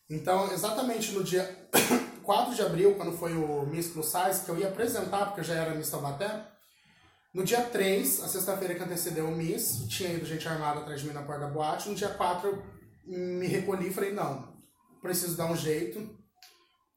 Então, 0.09 0.51
exatamente 0.51 1.13
no 1.13 1.23
dia 1.23 1.69
4 2.23 2.53
de 2.55 2.61
abril, 2.61 2.95
quando 2.95 3.17
foi 3.17 3.33
o 3.33 3.65
Miss 3.65 3.87
Plus 3.87 4.07
Size, 4.07 4.43
que 4.43 4.49
eu 4.49 4.57
ia 4.59 4.67
apresentar, 4.67 5.27
porque 5.27 5.39
eu 5.39 5.43
já 5.45 5.53
era 5.55 5.73
Miss 5.73 5.89
Taubaté, 5.89 6.45
no 7.33 7.43
dia 7.43 7.61
3, 7.61 8.23
a 8.23 8.27
sexta-feira 8.27 8.75
que 8.75 8.83
antecedeu 8.83 9.27
o 9.27 9.31
Miss, 9.31 9.85
tinha 9.87 10.11
ido 10.11 10.25
gente 10.25 10.47
armada 10.47 10.79
atrás 10.81 10.99
de 11.01 11.07
mim 11.07 11.13
na 11.13 11.21
porta 11.21 11.41
da 11.41 11.47
boate. 11.47 11.87
No 11.87 11.95
dia 11.95 12.09
4, 12.09 12.47
eu 12.49 12.63
me 13.05 13.47
recolhi 13.47 13.87
e 13.87 13.93
falei, 13.93 14.13
não, 14.13 14.47
preciso 15.01 15.35
dar 15.35 15.51
um 15.51 15.55
jeito. 15.55 16.17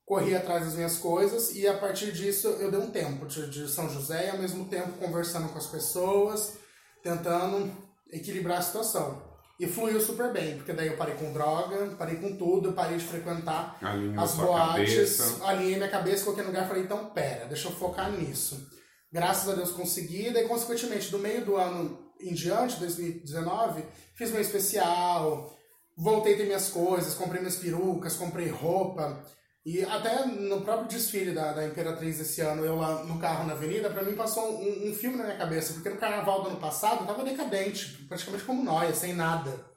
Corri 0.04 0.34
atrás 0.34 0.64
das 0.64 0.74
minhas 0.74 0.98
coisas 0.98 1.54
e 1.54 1.66
a 1.66 1.78
partir 1.78 2.12
disso 2.12 2.48
eu 2.48 2.70
dei 2.70 2.80
um 2.80 2.90
tempo 2.90 3.24
de, 3.26 3.68
São 3.68 3.88
José 3.88 4.26
e 4.26 4.30
ao 4.30 4.38
mesmo 4.38 4.66
tempo 4.66 4.98
conversando 4.98 5.48
com 5.48 5.58
as 5.58 5.66
pessoas, 5.66 6.58
tentando 7.02 7.70
equilibrar 8.12 8.58
a 8.58 8.62
situação. 8.62 9.30
E 9.58 9.66
fluiu 9.66 10.00
super 10.00 10.32
bem, 10.32 10.56
porque 10.56 10.72
daí 10.72 10.88
eu 10.88 10.96
parei 10.96 11.14
com 11.14 11.32
droga, 11.32 11.94
parei 11.96 12.16
com 12.16 12.36
tudo, 12.36 12.72
parei 12.72 12.98
de 12.98 13.04
frequentar 13.04 13.78
Alinhou 13.80 14.22
as 14.22 14.34
boates, 14.34 15.16
cabeça. 15.18 15.44
alinhei 15.46 15.76
minha 15.76 15.88
cabeça, 15.88 16.24
coloquei 16.24 16.42
no 16.42 16.50
lugar 16.50 16.64
e 16.64 16.68
falei, 16.68 16.82
então 16.82 17.10
pera, 17.10 17.46
deixa 17.46 17.68
eu 17.68 17.72
focar 17.72 18.10
nisso. 18.10 18.68
Graças 19.12 19.48
a 19.48 19.54
Deus 19.54 19.70
consegui, 19.70 20.30
daí 20.30 20.48
consequentemente 20.48 21.10
do 21.10 21.18
meio 21.18 21.44
do 21.44 21.56
ano 21.56 22.12
em 22.18 22.34
diante, 22.34 22.78
2019, 22.78 23.84
fiz 24.14 24.30
meu 24.30 24.40
especial, 24.40 25.56
voltei 25.96 26.34
a 26.34 26.36
ter 26.36 26.44
minhas 26.44 26.68
coisas, 26.68 27.14
comprei 27.14 27.40
minhas 27.40 27.56
perucas, 27.56 28.16
comprei 28.16 28.48
roupa. 28.48 29.24
E 29.64 29.84
até 29.84 30.26
no 30.26 30.60
próprio 30.62 30.88
desfile 30.88 31.32
da, 31.32 31.52
da 31.52 31.64
Imperatriz 31.64 32.18
esse 32.18 32.40
ano, 32.40 32.64
eu 32.64 32.76
lá 32.76 33.04
no 33.04 33.18
carro 33.18 33.46
na 33.46 33.52
avenida, 33.52 33.88
pra 33.90 34.02
mim 34.02 34.14
passou 34.14 34.60
um, 34.60 34.90
um 34.90 34.94
filme 34.94 35.16
na 35.16 35.24
minha 35.24 35.36
cabeça, 35.36 35.74
porque 35.74 35.88
no 35.88 35.98
carnaval 35.98 36.42
do 36.42 36.48
ano 36.48 36.58
passado 36.58 37.02
eu 37.02 37.06
tava 37.06 37.22
decadente, 37.22 38.04
praticamente 38.08 38.44
como 38.44 38.64
nóia, 38.64 38.92
sem 38.92 39.14
nada. 39.14 39.70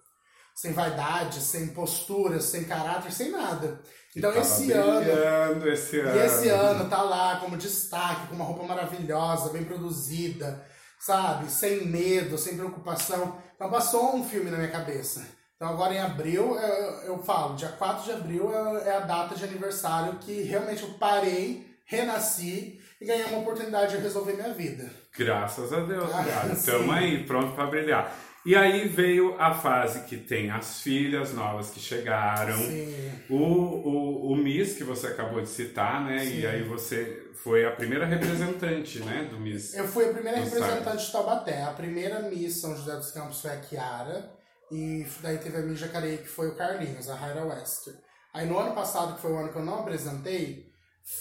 Sem 0.56 0.72
vaidade, 0.72 1.42
sem 1.42 1.68
postura, 1.68 2.40
sem 2.40 2.64
caráter, 2.64 3.12
sem 3.12 3.30
nada. 3.30 3.82
Então 4.16 4.34
esse 4.34 4.72
ano. 4.72 5.68
esse 5.68 6.00
ano. 6.00 6.16
E 6.16 6.26
esse 6.26 6.48
ano 6.48 6.90
tá 6.90 7.02
lá 7.02 7.40
como 7.42 7.58
destaque, 7.58 8.28
com 8.28 8.36
uma 8.36 8.46
roupa 8.46 8.64
maravilhosa, 8.64 9.52
bem 9.52 9.66
produzida, 9.66 10.66
sabe? 10.98 11.52
Sem 11.52 11.86
medo, 11.86 12.38
sem 12.38 12.56
preocupação. 12.56 13.38
Então 13.54 13.70
passou 13.70 14.16
um 14.16 14.24
filme 14.24 14.50
na 14.50 14.58
minha 14.58 14.72
cabeça. 14.72 15.28
Então 15.56 15.70
agora 15.70 15.94
em 15.94 16.00
abril, 16.00 16.56
eu, 16.56 17.14
eu 17.14 17.24
falo, 17.24 17.56
dia 17.56 17.70
4 17.70 18.04
de 18.04 18.12
abril 18.12 18.52
é 18.54 18.90
é 18.90 18.96
a 18.98 19.00
data 19.00 19.36
de 19.36 19.44
aniversário 19.44 20.16
que 20.20 20.42
realmente 20.42 20.84
eu 20.84 20.90
parei, 21.00 21.66
renasci 21.86 22.80
e 23.00 23.06
ganhei 23.06 23.26
uma 23.26 23.40
oportunidade 23.40 23.96
de 23.96 24.04
resolver 24.04 24.34
minha 24.34 24.54
vida. 24.54 24.90
Graças 25.18 25.72
a 25.72 25.80
Deus, 25.82 26.10
Ah, 26.14 26.24
cara. 26.24 26.54
Estamos 26.54 26.94
aí, 26.94 27.24
pronto 27.26 27.56
para 27.56 27.68
brilhar. 27.68 28.14
E 28.46 28.56
aí 28.56 28.88
veio 28.88 29.36
a 29.40 29.54
fase 29.56 30.02
que 30.02 30.18
tem 30.18 30.52
as 30.52 30.82
filhas 30.82 31.34
novas 31.34 31.72
que 31.72 31.80
chegaram. 31.80 32.58
Sim. 32.58 33.12
O, 33.30 33.36
o, 33.38 34.32
o 34.34 34.36
Miss 34.36 34.76
que 34.76 34.84
você 34.84 35.08
acabou 35.08 35.42
de 35.42 35.50
citar, 35.50 36.04
né? 36.06 36.20
Sim. 36.20 36.42
E 36.42 36.48
aí 36.48 36.64
você 36.64 37.28
foi 37.34 37.66
a 37.66 37.72
primeira 37.72 38.06
representante, 38.06 39.00
né, 39.00 39.28
do 39.32 39.40
Miss. 39.40 39.74
Eu 39.74 39.88
fui 39.88 40.06
a 40.06 40.14
primeira 40.14 40.40
representante 40.40 41.06
de 41.06 41.12
Taubaté. 41.12 41.64
A 41.64 41.72
primeira 41.72 42.20
Miss 42.30 42.62
São 42.62 42.76
José 42.76 42.96
dos 42.96 43.10
Campos 43.12 43.42
foi 43.42 43.52
a 43.52 43.58
Kiara. 43.58 44.35
E 44.72 45.06
daí 45.22 45.38
teve 45.38 45.58
a 45.58 45.62
Miss 45.62 45.80
Jacareí, 45.80 46.18
que 46.18 46.28
foi 46.28 46.50
o 46.50 46.56
Carlinhos, 46.56 47.10
a 47.10 47.16
Raira 47.16 47.46
Wester. 47.46 47.94
Aí 48.34 48.48
no 48.48 48.58
ano 48.58 48.74
passado, 48.74 49.16
que 49.16 49.22
foi 49.22 49.32
o 49.32 49.38
ano 49.38 49.50
que 49.50 49.58
eu 49.58 49.64
não 49.64 49.80
apresentei, 49.80 50.72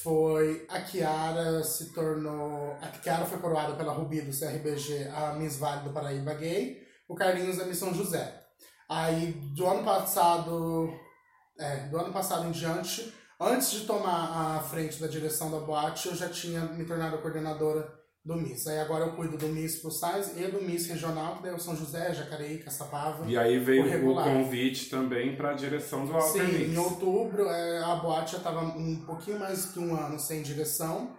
foi 0.03 0.67
a 0.69 0.81
Kiara 0.81 1.63
se 1.63 1.93
tornou... 1.93 2.77
A 2.81 2.89
Kiara 2.89 3.27
foi 3.27 3.39
coroada 3.39 3.75
pela 3.75 3.93
Rubi 3.93 4.23
do 4.23 4.37
CRBG, 4.37 5.09
a 5.15 5.35
Miss 5.35 5.59
Vale 5.59 5.85
do 5.85 5.93
Paraíba 5.93 6.35
Gay. 6.35 6.83
O 7.07 7.15
Carlinhos 7.15 7.59
da 7.59 7.67
Miss 7.67 7.79
São 7.79 7.95
José. 7.95 8.41
Aí 8.89 9.33
do 9.55 9.67
ano 9.67 9.85
passado... 9.85 10.91
É, 11.59 11.89
do 11.89 11.99
ano 11.99 12.13
passado 12.13 12.49
em 12.49 12.51
diante, 12.51 13.15
antes 13.41 13.71
de 13.71 13.87
tomar 13.87 14.57
a 14.57 14.61
frente 14.61 15.01
da 15.01 15.07
direção 15.07 15.53
da 15.53 15.61
boate, 15.61 16.09
eu 16.09 16.17
já 16.17 16.29
tinha 16.29 16.63
me 16.63 16.85
tornado 16.85 17.19
coordenadora 17.19 18.04
do 18.25 18.37
MIS. 18.37 18.67
Aí 18.67 18.79
agora 18.79 19.05
eu 19.05 19.13
cuido 19.13 19.37
do 19.37 19.49
MIS 19.49 19.81
Plus 19.81 20.01
Size 20.01 20.41
e 20.41 20.47
do 20.51 20.63
MIS 20.63 20.87
Regional, 20.87 21.37
que 21.37 21.43
daí 21.43 21.53
é 21.53 21.55
o 21.55 21.59
São 21.59 21.77
José, 21.77 22.15
Jacareí, 22.15 22.59
Caçapava. 22.59 23.29
E 23.29 23.37
aí 23.37 23.59
veio 23.59 24.09
O 24.09 24.13
o, 24.13 24.23
convite 24.23 24.89
também 24.89 25.37
para 25.37 25.51
a 25.51 25.55
direção 25.55 26.07
do 26.07 26.15
Alter 26.15 26.47
Sim, 26.47 26.73
em 26.73 26.79
outubro 26.79 27.47
é, 27.49 27.83
a 27.83 27.97
boate 27.97 28.33
já 28.33 28.39
estava 28.39 28.61
um 28.61 29.05
pouquinho 29.05 29.39
mais 29.39 29.67
que 29.67 29.79
um 29.79 29.95
ano 29.95 30.19
sem 30.19 30.43
direção. 30.43 31.15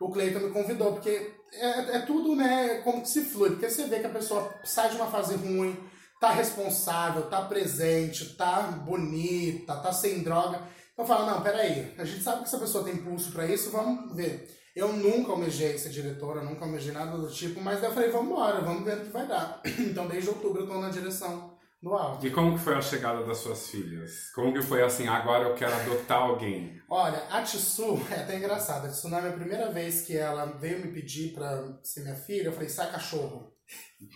O 0.00 0.10
Cleiton 0.10 0.40
me 0.40 0.50
convidou, 0.50 0.92
porque 0.92 1.32
é, 1.52 1.96
é 1.96 1.98
tudo, 2.00 2.36
né, 2.36 2.80
como 2.84 3.02
que 3.02 3.08
se 3.08 3.22
flui. 3.22 3.50
Porque 3.50 3.68
você 3.68 3.86
vê 3.86 3.98
que 3.98 4.06
a 4.06 4.10
pessoa 4.10 4.54
sai 4.62 4.90
de 4.90 4.96
uma 4.96 5.06
fase 5.06 5.34
ruim, 5.34 5.76
tá 6.20 6.30
responsável, 6.30 7.22
tá 7.22 7.42
presente, 7.42 8.36
tá 8.36 8.62
bonita, 8.62 9.74
tá 9.76 9.92
sem 9.92 10.22
droga. 10.22 10.60
Então 10.92 11.04
fala, 11.04 11.32
não, 11.32 11.42
peraí, 11.42 11.92
a 11.98 12.04
gente 12.04 12.22
sabe 12.22 12.38
que 12.38 12.44
essa 12.44 12.58
pessoa 12.58 12.84
tem 12.84 12.94
impulso 12.94 13.32
pra 13.32 13.46
isso, 13.46 13.70
vamos 13.70 14.14
ver. 14.14 14.48
Eu 14.74 14.92
nunca 14.92 15.32
almejei 15.32 15.78
ser 15.78 15.90
diretora, 15.90 16.42
nunca 16.42 16.64
almejei 16.64 16.92
nada 16.92 17.16
do 17.16 17.30
tipo, 17.30 17.60
mas 17.60 17.80
daí 17.80 17.90
eu 17.90 17.94
falei, 17.94 18.10
vamos 18.10 18.32
embora, 18.32 18.60
vamos 18.60 18.84
ver 18.84 18.98
o 18.98 19.00
que 19.02 19.10
vai 19.10 19.26
dar. 19.26 19.60
Então 19.78 20.08
desde 20.08 20.28
outubro 20.28 20.62
eu 20.62 20.66
tô 20.66 20.80
na 20.80 20.90
direção 20.90 21.54
do 21.80 21.94
alto. 21.94 22.26
E 22.26 22.30
como 22.30 22.56
que 22.56 22.64
foi 22.64 22.74
a 22.74 22.80
chegada 22.80 23.24
das 23.24 23.38
suas 23.38 23.68
filhas? 23.68 24.30
Como 24.34 24.52
que 24.52 24.62
foi 24.62 24.82
assim, 24.82 25.06
agora 25.06 25.48
eu 25.48 25.54
quero 25.54 25.74
adotar 25.74 26.22
alguém? 26.22 26.80
Olha, 26.88 27.22
a 27.30 27.42
Tissu 27.42 28.00
é 28.10 28.20
até 28.20 28.36
engraçado. 28.36 28.86
A 28.86 28.88
Tissu, 28.88 29.08
na 29.08 29.20
minha 29.20 29.34
primeira 29.34 29.70
vez 29.70 30.02
que 30.02 30.16
ela 30.16 30.46
veio 30.46 30.84
me 30.84 30.90
pedir 30.92 31.32
pra 31.34 31.78
ser 31.82 32.00
minha 32.00 32.16
filha, 32.16 32.48
eu 32.48 32.52
falei, 32.52 32.68
sai 32.68 32.90
cachorro. 32.90 33.52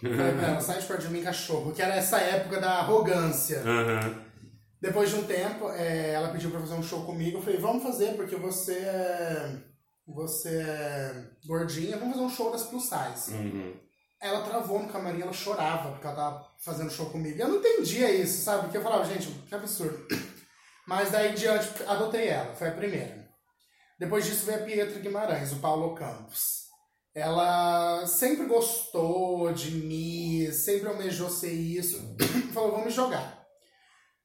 Eu 0.03 0.16
falei 0.16 0.33
pra 0.35 0.49
ela, 0.49 0.61
sai 0.62 0.81
de 0.81 0.87
perto 0.87 1.03
de 1.03 1.09
mim, 1.12 1.23
cachorro. 1.23 1.73
Que 1.73 1.83
era 1.83 1.94
essa 1.94 2.18
época 2.18 2.61
da 2.61 2.79
arrogância. 2.79 3.61
Aham. 3.61 4.25
Depois 4.81 5.11
de 5.11 5.16
um 5.16 5.25
tempo, 5.25 5.68
é, 5.71 6.12
ela 6.12 6.29
pediu 6.29 6.51
pra 6.51 6.61
fazer 6.61 6.75
um 6.75 6.83
show 6.83 7.05
comigo. 7.05 7.38
Eu 7.38 7.42
falei, 7.42 7.59
vamos 7.59 7.83
fazer, 7.83 8.14
porque 8.14 8.37
você 8.37 8.75
é, 8.75 9.59
você 10.09 10.49
é 10.49 11.31
gordinha, 11.47 11.99
vamos 11.99 12.14
fazer 12.14 12.27
um 12.27 12.31
show 12.31 12.51
das 12.51 12.64
plus 12.64 12.85
size. 12.85 13.33
Uhum. 13.33 13.77
Ela 14.21 14.42
travou 14.42 14.83
no 14.83 14.88
camarim, 14.88 15.23
ela 15.23 15.33
chorava 15.33 15.90
porque 15.90 16.07
ela 16.07 16.16
tava 16.16 16.51
fazendo 16.59 16.90
show 16.90 17.11
comigo. 17.11 17.40
Eu 17.40 17.49
não 17.49 17.59
entendia 17.59 18.11
isso, 18.11 18.42
sabe? 18.42 18.62
Porque 18.62 18.79
eu 18.79 18.83
falava, 18.83 19.05
gente, 19.05 19.29
que 19.29 19.55
absurdo. 19.55 20.09
Mas 20.87 21.11
daí 21.11 21.33
em 21.33 21.35
diante, 21.35 21.83
adotei 21.87 22.29
ela, 22.29 22.55
foi 22.55 22.68
a 22.68 22.75
primeira. 22.75 23.29
Depois 23.99 24.25
disso 24.25 24.47
veio 24.47 24.62
a 24.62 24.64
Pietra 24.64 25.01
Guimarães, 25.01 25.53
o 25.53 25.61
Paulo 25.61 25.94
Campos. 25.94 26.68
Ela 27.14 28.07
sempre 28.07 28.47
gostou 28.47 29.53
de 29.53 29.73
mim, 29.73 30.51
sempre 30.53 30.88
almejou 30.88 31.29
ser 31.29 31.53
isso. 31.53 32.16
Falou, 32.55 32.73
vamos 32.73 32.94
jogar. 32.94 33.44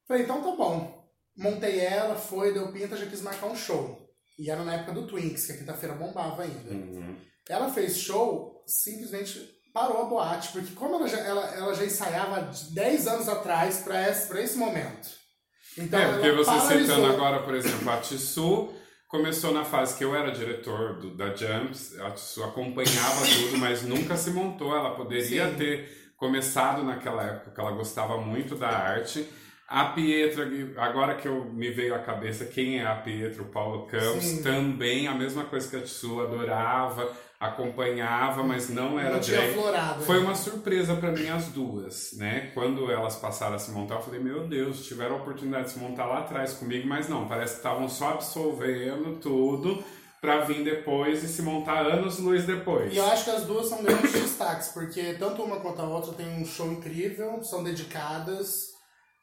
Falei, 0.08 0.24
então 0.24 0.41
tá 0.41 0.56
bom. 0.56 1.04
Montei 1.36 1.80
ela, 1.80 2.15
foi, 2.15 2.54
deu 2.54 2.72
pinta, 2.72 2.96
já 2.96 3.08
quis 3.08 3.22
marcar 3.22 3.48
um 3.48 3.56
show. 3.56 4.03
E 4.38 4.50
era 4.50 4.63
na 4.63 4.76
época 4.76 4.93
do 4.93 5.08
Twinks, 5.08 5.46
que 5.46 5.52
a 5.54 5.58
quinta-feira 5.58 5.96
bombava 5.96 6.43
ainda. 6.43 6.72
Uhum. 6.72 7.15
Ela 7.48 7.72
fez 7.72 7.98
show, 7.98 8.63
simplesmente 8.65 9.39
parou 9.74 10.04
a 10.04 10.06
boate, 10.06 10.52
porque 10.52 10.74
como 10.74 10.96
ela 10.96 11.08
já, 11.08 11.17
ela, 11.17 11.46
ela 11.56 11.74
já 11.74 11.84
ensaiava 11.84 12.41
de 12.43 12.74
10 12.74 13.08
anos 13.08 13.28
atrás 13.28 13.80
para 13.80 14.10
esse, 14.10 14.28
pra 14.28 14.41
esse 14.41 14.58
momento. 14.58 15.10
Então, 15.78 16.00
é, 16.00 16.12
porque 16.13 16.32
você 16.32 16.52
paralisou. 16.52 16.96
citando 16.96 17.06
agora, 17.08 17.41
por 17.41 17.56
exemplo, 17.56 17.89
a 17.89 17.98
Tissu 17.98 18.74
começou 19.08 19.52
na 19.52 19.63
fase 19.63 19.98
que 19.98 20.04
eu 20.04 20.15
era 20.15 20.32
diretor 20.32 21.00
do, 21.00 21.15
da 21.15 21.36
Jumps, 21.36 22.00
a 22.00 22.12
Tissu 22.12 22.43
acompanhava 22.43 23.26
tudo, 23.26 23.58
mas 23.58 23.82
nunca 23.82 24.15
se 24.15 24.30
montou. 24.30 24.76
Ela 24.76 24.96
poderia 24.96 25.50
Sim. 25.50 25.56
ter 25.56 26.13
começado 26.17 26.84
naquela 26.84 27.24
época 27.24 27.52
que 27.52 27.60
ela 27.60 27.72
gostava 27.72 28.17
muito 28.17 28.56
da 28.56 28.69
arte, 28.69 29.28
A 29.67 29.86
Pietra, 29.86 30.47
agora 30.78 31.15
que 31.15 31.28
eu 31.28 31.45
me 31.45 31.71
veio 31.71 31.95
à 31.95 31.99
cabeça 31.99 32.45
quem 32.45 32.80
é 32.80 32.86
a 32.86 32.95
Pietra, 32.95 33.41
o 33.41 33.45
Paulo 33.45 33.88
Campos, 33.88 34.23
Sim. 34.23 34.43
também 34.43 35.08
a 35.08 35.15
mesma 35.15 35.45
coisa 35.45 35.67
que 35.69 35.76
a 35.78 35.82
Tsu, 35.82 36.21
adorava, 36.21 37.10
acompanhava, 37.39 38.43
mas 38.43 38.69
não 38.69 38.99
era 38.99 39.12
Não 39.15 39.19
drag. 39.19 39.54
florado. 39.54 40.04
Foi 40.04 40.19
uma 40.19 40.36
surpresa 40.36 40.95
pra 40.95 41.12
mim 41.12 41.30
as 41.30 41.47
duas, 41.47 42.13
né? 42.13 42.52
Quando 42.54 42.91
elas 42.91 43.15
passaram 43.15 43.56
a 43.56 43.60
se 43.60 43.71
montar, 43.71 43.95
eu 43.95 44.02
falei, 44.02 44.19
meu 44.19 44.47
Deus, 44.47 44.86
tiveram 44.86 45.15
a 45.15 45.19
oportunidade 45.19 45.65
de 45.65 45.71
se 45.71 45.80
montar 45.80 46.06
lá 46.06 46.19
atrás 46.19 46.54
comigo, 46.54 46.88
mas 46.88 47.08
não, 47.10 47.28
parece 47.28 47.54
que 47.54 47.60
estavam 47.60 47.88
só 47.89 48.10
absolvendo 48.12 49.15
tudo 49.17 49.84
pra 50.21 50.39
vir 50.41 50.63
depois 50.63 51.23
e 51.23 51.28
se 51.28 51.41
montar 51.41 51.86
anos 51.86 52.19
luz 52.19 52.45
depois. 52.45 52.93
E 52.93 52.97
eu 52.97 53.06
acho 53.08 53.26
que 53.26 53.32
as 53.32 53.43
duas 53.45 53.67
são 53.67 53.84
grandes 53.84 54.12
destaques, 54.13 54.69
porque 54.69 55.15
tanto 55.19 55.41
uma 55.41 55.60
quanto 55.60 55.82
a 55.82 55.86
outra 55.86 56.13
tem 56.13 56.28
um 56.41 56.45
show 56.45 56.71
incrível, 56.71 57.43
são 57.43 57.62
dedicadas, 57.63 58.72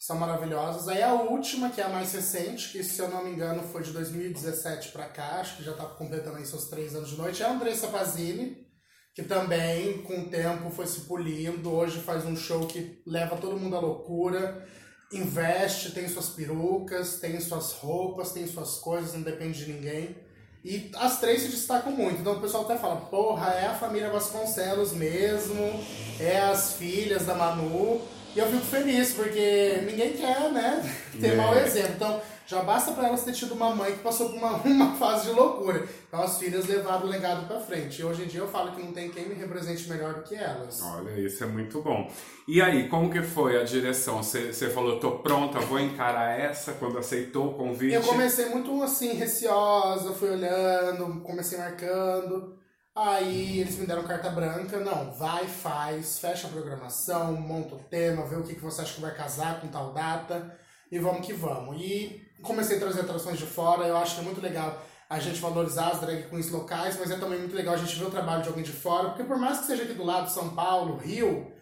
são 0.01 0.17
maravilhosas. 0.17 0.89
Aí 0.89 1.03
a 1.03 1.13
última, 1.13 1.69
que 1.69 1.79
é 1.79 1.85
a 1.85 1.89
mais 1.91 2.11
recente, 2.15 2.73
que 2.73 2.83
se 2.83 2.99
eu 3.01 3.09
não 3.11 3.23
me 3.23 3.33
engano 3.33 3.63
foi 3.63 3.83
de 3.83 3.93
2017 3.93 4.93
pra 4.93 5.05
cá, 5.05 5.41
acho 5.41 5.59
que 5.59 5.63
já 5.63 5.75
tá 5.75 5.85
completando 5.85 6.39
aí 6.39 6.47
seus 6.47 6.69
três 6.69 6.95
anos 6.97 7.11
de 7.11 7.19
noite, 7.19 7.43
é 7.43 7.47
a 7.47 7.53
Andressa 7.53 7.87
Pazini, 7.89 8.67
que 9.15 9.23
também 9.23 10.03
com 10.03 10.23
o 10.23 10.31
tempo 10.31 10.71
foi 10.71 10.87
se 10.87 11.01
polindo, 11.03 11.71
hoje 11.71 12.01
faz 12.01 12.25
um 12.25 12.35
show 12.35 12.67
que 12.67 13.03
leva 13.07 13.37
todo 13.37 13.59
mundo 13.59 13.77
à 13.77 13.81
loucura, 13.81 14.67
investe, 15.13 15.93
tem 15.93 16.09
suas 16.09 16.31
perucas, 16.31 17.21
tem 17.21 17.39
suas 17.39 17.73
roupas, 17.75 18.33
tem 18.33 18.47
suas 18.47 18.77
coisas, 18.77 19.13
não 19.13 19.23
depende 19.23 19.67
de 19.67 19.71
ninguém. 19.71 20.17
E 20.65 20.91
as 20.95 21.21
três 21.21 21.43
se 21.43 21.49
destacam 21.49 21.93
muito. 21.93 22.21
Então 22.21 22.39
o 22.39 22.41
pessoal 22.41 22.65
até 22.65 22.79
fala, 22.79 22.97
porra, 22.97 23.51
é 23.53 23.67
a 23.67 23.75
família 23.75 24.11
Vasconcelos 24.11 24.93
mesmo, 24.93 25.85
é 26.19 26.41
as 26.41 26.75
filhas 26.75 27.27
da 27.27 27.35
Manu. 27.35 28.01
E 28.35 28.39
eu 28.39 28.47
fico 28.47 28.65
feliz, 28.65 29.13
porque 29.13 29.81
ninguém 29.87 30.13
quer, 30.13 30.53
né, 30.53 30.83
ter 31.21 31.33
É. 31.33 31.37
mau 31.37 31.55
exemplo. 31.55 31.95
Então, 31.97 32.21
já 32.47 32.63
basta 32.63 32.93
pra 32.93 33.07
elas 33.07 33.23
ter 33.25 33.33
tido 33.33 33.55
uma 33.55 33.75
mãe 33.75 33.93
que 33.93 33.99
passou 33.99 34.29
por 34.31 34.39
uma, 34.39 34.57
uma 34.67 34.95
fase 34.97 35.29
de 35.29 35.33
loucura. 35.33 35.85
Então 36.09 36.21
as 36.21 36.37
filhas 36.39 36.67
levaram 36.67 37.07
o 37.07 37.09
legado 37.09 37.47
pra 37.47 37.61
frente. 37.61 38.01
E 38.01 38.05
hoje 38.05 38.25
em 38.25 38.27
dia 38.27 38.41
eu 38.41 38.49
falo 38.49 38.73
que 38.73 38.83
não 38.83 38.93
tem 38.93 39.09
quem 39.09 39.29
me 39.29 39.35
represente 39.37 39.89
melhor 39.89 40.15
do 40.15 40.23
que 40.23 40.35
elas. 40.35 40.81
Olha, 40.83 41.11
isso 41.21 41.45
é 41.45 41.47
muito 41.47 41.81
bom. 41.81 42.11
E 42.49 42.61
aí, 42.61 42.89
como 42.89 43.09
que 43.11 43.23
foi 43.23 43.61
a 43.61 43.63
direção? 43.63 44.21
Você 44.23 44.53
você 44.53 44.69
falou, 44.69 44.99
tô 44.99 45.13
pronta, 45.19 45.61
vou 45.61 45.79
encarar 45.79 46.39
essa 46.41 46.73
quando 46.73 46.99
aceitou 46.99 47.51
o 47.51 47.55
convite? 47.55 47.95
Eu 47.95 48.03
comecei 48.03 48.47
muito 48.47 48.83
assim, 48.83 49.13
receosa, 49.13 50.13
fui 50.13 50.31
olhando, 50.31 51.21
comecei 51.21 51.57
marcando. 51.57 52.60
Aí 52.95 53.61
eles 53.61 53.79
me 53.79 53.87
deram 53.87 54.03
carta 54.03 54.31
branca, 54.31 54.79
não, 54.81 55.13
vai, 55.13 55.47
faz, 55.47 56.19
fecha 56.19 56.49
a 56.49 56.51
programação, 56.51 57.35
monta 57.35 57.77
o 57.77 57.79
tema, 57.79 58.27
vê 58.27 58.37
o 58.37 58.43
que, 58.43 58.55
que 58.55 58.61
você 58.61 58.83
acha 58.83 58.95
que 58.95 59.01
vai 59.01 59.15
casar 59.15 59.61
com 59.61 59.69
tal 59.69 59.93
data 59.93 60.57
e 60.91 60.99
vamos 60.99 61.25
que 61.25 61.33
vamos. 61.33 61.81
E 61.81 62.21
comecei 62.43 62.77
a 62.77 62.81
trazer 62.81 63.03
atrações 63.03 63.39
de 63.39 63.47
fora, 63.47 63.87
eu 63.87 63.97
acho 63.97 64.17
que 64.17 64.21
é 64.21 64.25
muito 64.25 64.41
legal 64.41 64.83
a 65.09 65.19
gente 65.21 65.41
valorizar 65.41 65.89
as 65.89 66.01
drag 66.01 66.29
queens 66.29 66.51
locais, 66.51 66.97
mas 66.99 67.11
é 67.11 67.17
também 67.17 67.39
muito 67.39 67.55
legal 67.55 67.75
a 67.75 67.79
gente 67.79 67.97
ver 67.97 68.07
o 68.07 68.11
trabalho 68.11 68.43
de 68.43 68.49
alguém 68.49 68.65
de 68.65 68.73
fora, 68.73 69.09
porque 69.11 69.25
por 69.25 69.39
mais 69.39 69.59
que 69.59 69.67
seja 69.67 69.85
aqui 69.85 69.95
do 69.95 70.05
lado, 70.05 70.31
São 70.31 70.51
Paulo, 70.51 70.97
Rio, 70.97 71.53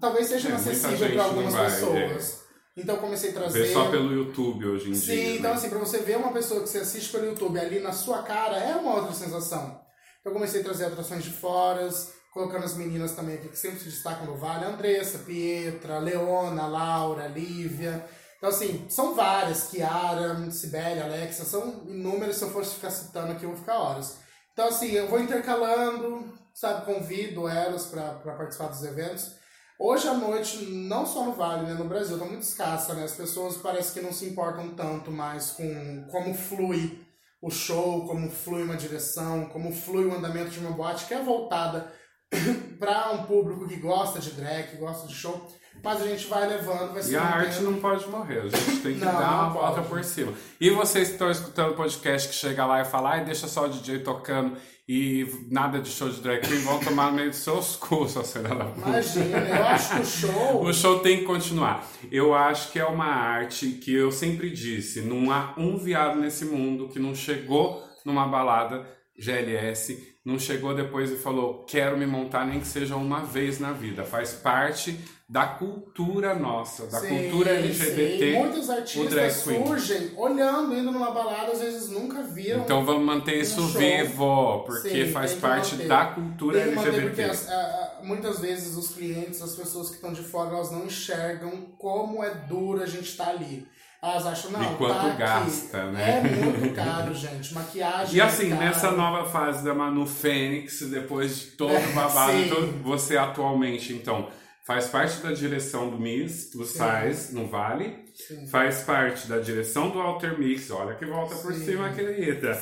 talvez 0.00 0.26
seja 0.26 0.48
É, 0.48 0.50
inacessível 0.50 1.12
para 1.12 1.24
algumas 1.24 1.52
vai, 1.54 1.70
pessoas. 1.70 2.44
Então 2.76 2.96
eu 2.96 3.00
comecei 3.00 3.30
a 3.30 3.32
trazer. 3.34 3.62
Vê 3.62 3.72
só 3.72 3.90
pelo 3.90 4.12
YouTube 4.12 4.66
hoje 4.66 4.90
em 4.90 4.94
Sim, 4.94 5.06
dia. 5.06 5.36
então 5.36 5.50
né? 5.52 5.56
assim, 5.56 5.70
pra 5.70 5.78
você 5.78 5.98
ver 5.98 6.18
uma 6.18 6.32
pessoa 6.32 6.60
que 6.60 6.68
você 6.68 6.78
assiste 6.78 7.10
pelo 7.10 7.24
YouTube 7.24 7.58
ali 7.58 7.80
na 7.80 7.92
sua 7.92 8.22
cara, 8.22 8.58
é 8.58 8.76
uma 8.76 8.94
outra 8.96 9.12
sensação. 9.14 9.85
Eu 10.26 10.32
comecei 10.32 10.60
a 10.60 10.64
trazer 10.64 10.86
atrações 10.86 11.22
de 11.22 11.30
fora, 11.30 11.88
colocando 12.32 12.64
as 12.64 12.74
meninas 12.74 13.12
também 13.12 13.36
aqui 13.36 13.48
que 13.48 13.56
sempre 13.56 13.78
se 13.78 13.84
destacam 13.84 14.26
no 14.26 14.36
Vale, 14.36 14.64
Andressa, 14.64 15.20
Pietra, 15.20 16.00
Leona, 16.00 16.66
Laura, 16.66 17.28
Lívia. 17.28 18.04
Então 18.36 18.48
assim, 18.48 18.86
são 18.88 19.14
várias, 19.14 19.68
Kiara, 19.68 20.50
Sibeli, 20.50 21.00
Alexa, 21.00 21.44
são 21.44 21.84
inúmeras, 21.86 22.34
se 22.34 22.42
eu 22.42 22.50
fosse 22.50 22.74
ficar 22.74 22.90
citando 22.90 23.30
aqui 23.30 23.44
eu 23.44 23.50
vou 23.50 23.58
ficar 23.58 23.78
horas. 23.78 24.16
Então 24.52 24.66
assim, 24.66 24.90
eu 24.90 25.06
vou 25.06 25.20
intercalando, 25.20 26.36
sabe, 26.52 26.84
convido 26.84 27.46
elas 27.46 27.86
pra 27.86 28.16
participar 28.16 28.66
dos 28.66 28.82
eventos. 28.82 29.36
Hoje 29.78 30.08
à 30.08 30.14
noite, 30.14 30.66
não 30.72 31.06
só 31.06 31.24
no 31.24 31.34
Vale, 31.34 31.66
né, 31.68 31.74
no 31.74 31.84
Brasil, 31.84 32.18
tá 32.18 32.24
muito 32.24 32.42
escassa, 32.42 32.94
né? 32.94 33.04
As 33.04 33.12
pessoas 33.12 33.58
parece 33.58 33.92
que 33.92 34.04
não 34.04 34.12
se 34.12 34.24
importam 34.24 34.74
tanto 34.74 35.12
mais 35.12 35.52
com 35.52 36.04
como 36.10 36.34
flui 36.34 37.05
o 37.46 37.50
show, 37.50 38.04
como 38.08 38.28
flui 38.28 38.64
uma 38.64 38.74
direção, 38.74 39.46
como 39.50 39.72
flui 39.72 40.04
o 40.04 40.12
andamento 40.12 40.50
de 40.50 40.58
uma 40.58 40.72
boate 40.72 41.06
que 41.06 41.14
é 41.14 41.22
voltada 41.22 41.92
para 42.76 43.12
um 43.12 43.24
público 43.24 43.68
que 43.68 43.76
gosta 43.76 44.18
de 44.18 44.32
drag, 44.32 44.70
que 44.70 44.76
gosta 44.76 45.06
de 45.06 45.14
show, 45.14 45.48
mas 45.82 46.02
a 46.02 46.06
gente 46.06 46.26
vai 46.26 46.48
levando, 46.48 46.92
vai 46.92 47.02
se 47.02 47.12
E 47.12 47.16
a 47.16 47.22
arte 47.22 47.60
não 47.62 47.74
pode 47.74 48.08
morrer, 48.08 48.40
a 48.40 48.48
gente 48.48 48.80
tem 48.82 48.94
que 48.94 49.04
Não, 49.04 49.12
dar 49.12 49.42
uma 49.44 49.48
volta 49.50 49.82
por 49.82 50.02
cima. 50.04 50.32
E 50.60 50.70
vocês 50.70 51.08
que 51.08 51.14
estão 51.14 51.30
escutando 51.30 51.72
o 51.72 51.74
podcast 51.74 52.28
que 52.28 52.34
chega 52.34 52.64
lá 52.66 52.80
e 52.80 52.84
fala, 52.84 53.12
ai, 53.12 53.24
deixa 53.24 53.46
só 53.46 53.64
o 53.64 53.68
DJ 53.68 54.00
tocando 54.00 54.56
e 54.88 55.26
nada 55.50 55.80
de 55.80 55.88
show 55.88 56.08
de 56.08 56.20
drag 56.20 56.46
queen, 56.46 56.60
vão 56.60 56.78
tomar 56.78 57.10
no 57.10 57.16
meio 57.16 57.30
dos 57.30 57.38
seus 57.42 57.74
cursos, 57.76 58.12
sua 58.12 58.24
filha 58.24 58.54
da 58.54 58.64
puta. 58.66 58.88
Imagina, 58.88 59.38
eu 59.38 59.64
acho 59.64 59.94
que 59.94 60.00
o 60.00 60.04
show 60.06 60.62
O 60.64 60.72
show 60.72 60.98
tem 61.00 61.18
que 61.18 61.24
continuar. 61.24 61.84
Eu 62.10 62.34
acho 62.34 62.70
que 62.70 62.78
é 62.78 62.84
uma 62.84 63.06
arte 63.06 63.70
que 63.70 63.92
eu 63.92 64.12
sempre 64.12 64.48
disse: 64.50 65.00
não 65.00 65.32
há 65.32 65.54
um 65.56 65.76
viado 65.76 66.20
nesse 66.20 66.44
mundo 66.44 66.88
que 66.88 67.00
não 67.00 67.14
chegou 67.14 67.82
numa 68.04 68.28
balada 68.28 68.86
GLS, 69.18 70.15
não 70.26 70.38
chegou 70.38 70.74
depois 70.74 71.10
e 71.10 71.16
falou: 71.16 71.64
quero 71.66 71.96
me 71.96 72.04
montar, 72.04 72.44
nem 72.44 72.58
que 72.60 72.66
seja 72.66 72.96
uma 72.96 73.20
vez 73.24 73.58
na 73.60 73.72
vida. 73.72 74.04
Faz 74.04 74.32
parte 74.32 74.98
da 75.28 75.44
cultura 75.46 76.34
nossa, 76.34 76.86
da 76.86 77.00
Sim, 77.00 77.08
cultura 77.30 77.50
LGBT. 77.50 78.18
sim. 78.18 78.38
Muitos 78.38 78.70
artistas 78.70 79.32
surgem 79.34 80.12
olhando, 80.16 80.72
indo 80.76 80.92
numa 80.92 81.10
balada, 81.10 81.50
às 81.52 81.60
vezes 81.60 81.88
nunca 81.90 82.22
viram. 82.22 82.60
Então 82.60 82.84
vamos 82.84 83.04
manter 83.04 83.40
isso 83.40 83.60
um 83.60 83.68
show. 83.68 83.80
vivo, 83.80 84.60
porque 84.66 85.06
Sim, 85.06 85.12
faz 85.12 85.32
parte 85.34 85.72
manter. 85.74 85.88
da 85.88 86.04
cultura 86.06 86.60
LGBT. 86.60 87.00
porque 87.02 87.22
as- 87.22 87.48
a- 87.48 87.54
a- 87.54 88.00
muitas 88.04 88.38
vezes 88.38 88.76
os 88.76 88.90
clientes, 88.90 89.42
as 89.42 89.54
pessoas 89.56 89.88
que 89.88 89.96
estão 89.96 90.12
de 90.12 90.22
fora, 90.22 90.50
elas 90.50 90.70
não 90.70 90.86
enxergam 90.86 91.50
como 91.78 92.22
é 92.22 92.30
duro 92.48 92.82
a 92.82 92.86
gente 92.86 93.08
estar 93.08 93.28
ali. 93.30 93.66
Elas 94.06 94.26
acham, 94.26 94.50
não, 94.52 94.62
E 94.72 94.76
quanto 94.76 94.94
tá 95.00 95.06
aqui. 95.08 95.16
gasta, 95.18 95.84
né? 95.90 96.18
É 96.18 96.22
muito 96.44 96.74
caro, 96.74 97.12
gente. 97.14 97.52
Maquiagem 97.54 98.14
E 98.16 98.20
é 98.20 98.24
assim, 98.24 98.50
caro. 98.50 98.60
nessa 98.62 98.90
nova 98.92 99.28
fase 99.28 99.64
da 99.64 99.74
Manu 99.74 100.06
Fênix, 100.06 100.80
depois 100.82 101.36
de 101.38 101.46
todo 101.56 101.74
É, 101.74 101.86
o 101.88 101.90
babado, 101.94 102.32
sim. 102.32 102.48
todo- 102.48 102.82
você 102.84 103.16
atualmente, 103.16 103.92
então, 103.92 104.28
faz 104.64 104.86
parte 104.86 105.18
da 105.18 105.32
direção 105.32 105.90
do 105.90 105.98
Miss, 105.98 106.50
do 106.52 106.64
Sim. 106.64 106.78
Sais, 106.78 107.32
no 107.32 107.46
Vale, 107.48 108.04
Sim. 108.14 108.46
faz 108.48 108.82
parte 108.82 109.26
da 109.28 109.38
direção 109.38 109.90
do 109.90 110.00
Alter 110.00 110.38
Mix, 110.38 110.70
olha 110.70 110.94
que 110.94 111.04
volta 111.04 111.34
por 111.36 111.52
Sim. 111.52 111.64
cima, 111.64 111.88
querida. 111.90 112.54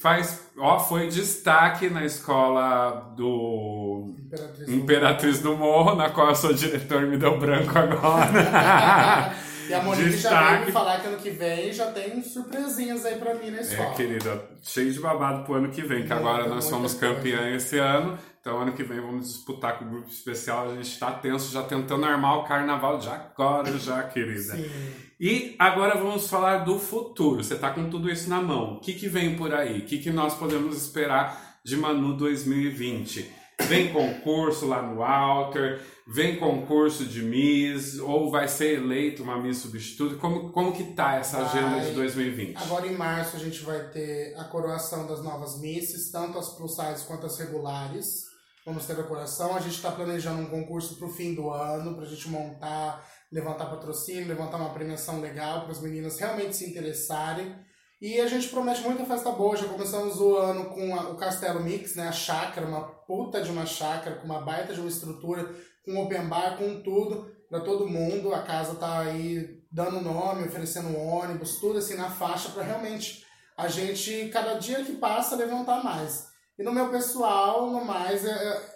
Faz, 0.00 0.40
ó, 0.58 0.78
foi 0.78 1.08
destaque 1.08 1.88
na 1.90 2.04
escola 2.04 3.12
do 3.16 4.14
Imperatriz 4.18 4.66
do 4.66 4.74
Imperatriz 4.74 5.38
do 5.40 5.56
Morro, 5.56 5.94
na 5.94 6.10
qual 6.10 6.28
eu 6.28 6.34
sou 6.34 6.52
diretor 6.52 7.02
e 7.02 7.06
me 7.06 7.16
deu 7.16 7.38
branco 7.38 7.76
agora. 7.78 9.34
E 9.68 9.74
a 9.74 9.82
Monique 9.82 10.10
já 10.10 10.28
Destaque. 10.30 10.54
veio 10.54 10.66
me 10.66 10.72
falar 10.72 11.00
que 11.00 11.06
ano 11.06 11.16
que 11.18 11.30
vem 11.30 11.72
já 11.72 11.90
tem 11.92 12.22
surpresinhas 12.22 13.04
aí 13.04 13.16
pra 13.16 13.34
mim 13.34 13.50
na 13.50 13.60
escola. 13.60 13.90
É, 13.90 13.94
querida, 13.94 14.44
cheio 14.62 14.92
de 14.92 15.00
babado 15.00 15.44
pro 15.44 15.54
ano 15.54 15.68
que 15.70 15.82
vem, 15.82 16.02
que 16.02 16.08
Muita, 16.08 16.14
agora 16.14 16.48
nós 16.48 16.64
somos 16.64 16.94
campeã 16.94 17.54
esse 17.54 17.78
ano. 17.78 18.18
Então, 18.40 18.60
ano 18.60 18.72
que 18.72 18.84
vem 18.84 19.00
vamos 19.00 19.26
disputar 19.26 19.76
com 19.76 19.86
o 19.86 19.88
grupo 19.88 20.08
especial. 20.08 20.70
A 20.70 20.74
gente 20.76 20.96
tá 21.00 21.10
tenso, 21.10 21.52
já 21.52 21.64
tentando 21.64 22.04
armar 22.04 22.38
o 22.38 22.44
carnaval 22.44 22.96
de 22.98 23.08
agora, 23.08 23.76
já, 23.76 24.04
querida. 24.04 24.54
Sim. 24.54 24.70
E 25.18 25.56
agora 25.58 25.96
vamos 25.96 26.30
falar 26.30 26.58
do 26.58 26.78
futuro. 26.78 27.42
Você 27.42 27.56
tá 27.56 27.70
com 27.70 27.90
tudo 27.90 28.08
isso 28.08 28.30
na 28.30 28.40
mão. 28.40 28.74
O 28.74 28.80
que, 28.80 28.92
que 28.92 29.08
vem 29.08 29.34
por 29.36 29.52
aí? 29.52 29.80
O 29.80 29.82
que, 29.84 29.98
que 29.98 30.10
nós 30.10 30.34
podemos 30.34 30.76
esperar 30.80 31.58
de 31.64 31.76
Manu 31.76 32.16
2020? 32.16 33.28
Vem 33.62 33.92
concurso 33.92 34.66
lá 34.66 34.82
no 34.82 35.02
Alter, 35.02 35.82
vem 36.06 36.38
concurso 36.38 37.04
de 37.04 37.22
Miss, 37.22 37.98
ou 37.98 38.30
vai 38.30 38.46
ser 38.46 38.76
eleito 38.76 39.22
uma 39.22 39.40
Miss 39.42 39.58
substituta? 39.58 40.16
Como, 40.16 40.50
como 40.50 40.72
que 40.72 40.92
tá 40.92 41.16
essa 41.16 41.38
agenda 41.38 41.80
de 41.80 41.86
Vai. 41.86 41.94
2020? 41.94 42.56
Agora 42.58 42.86
em 42.86 42.94
março 42.96 43.34
a 43.34 43.40
gente 43.40 43.62
vai 43.62 43.88
ter 43.90 44.34
a 44.36 44.44
coroação 44.44 45.06
das 45.06 45.22
novas 45.22 45.58
misses, 45.58 46.10
tanto 46.12 46.38
as 46.38 46.50
plus 46.50 46.76
size 46.76 47.04
quanto 47.06 47.26
as 47.26 47.38
regulares. 47.38 48.26
Vamos 48.64 48.84
ter 48.84 48.98
a 49.00 49.04
coroação. 49.04 49.56
A 49.56 49.60
gente 49.60 49.76
está 49.76 49.90
planejando 49.90 50.42
um 50.42 50.50
concurso 50.50 50.96
para 50.96 51.06
o 51.06 51.10
fim 51.10 51.34
do 51.34 51.50
ano, 51.50 51.94
para 51.94 52.04
a 52.04 52.08
gente 52.08 52.28
montar, 52.28 53.08
levantar 53.32 53.66
patrocínio, 53.66 54.28
levantar 54.28 54.58
uma 54.58 54.74
premiação 54.74 55.20
legal 55.20 55.62
para 55.62 55.72
as 55.72 55.80
meninas 55.80 56.18
realmente 56.18 56.54
se 56.56 56.68
interessarem. 56.68 57.54
E 58.00 58.20
a 58.20 58.26
gente 58.26 58.48
promete 58.48 58.82
muita 58.82 59.04
festa 59.04 59.30
boa. 59.32 59.56
Já 59.56 59.66
começamos 59.66 60.20
o 60.20 60.36
ano 60.36 60.66
com 60.66 60.94
a- 60.94 61.10
o 61.10 61.16
Castelo 61.16 61.60
Mix, 61.60 61.96
né? 61.96 62.08
A 62.08 62.12
chácara, 62.12 62.66
uma 62.66 62.82
puta 62.82 63.40
de 63.40 63.50
uma 63.50 63.64
chácara, 63.64 64.16
com 64.16 64.26
uma 64.26 64.40
baita 64.42 64.74
de 64.74 64.80
uma 64.80 64.88
estrutura, 64.88 65.48
com 65.84 66.02
open 66.02 66.26
bar, 66.28 66.58
com 66.58 66.82
tudo 66.82 67.30
para 67.48 67.60
todo 67.60 67.88
mundo. 67.88 68.34
A 68.34 68.42
casa 68.42 68.74
tá 68.74 69.00
aí 69.00 69.62
dando 69.72 70.00
nome, 70.00 70.46
oferecendo 70.46 70.96
ônibus, 70.98 71.58
tudo 71.58 71.78
assim 71.78 71.96
na 71.96 72.10
faixa 72.10 72.50
para 72.50 72.62
realmente 72.64 73.24
a 73.56 73.68
gente, 73.68 74.28
cada 74.28 74.54
dia 74.54 74.84
que 74.84 74.92
passa, 74.92 75.34
levantar 75.36 75.82
mais. 75.82 76.26
E 76.58 76.62
no 76.62 76.72
meu 76.72 76.90
pessoal, 76.90 77.70
no 77.70 77.82
mais, 77.84 78.24
eu, 78.24 78.32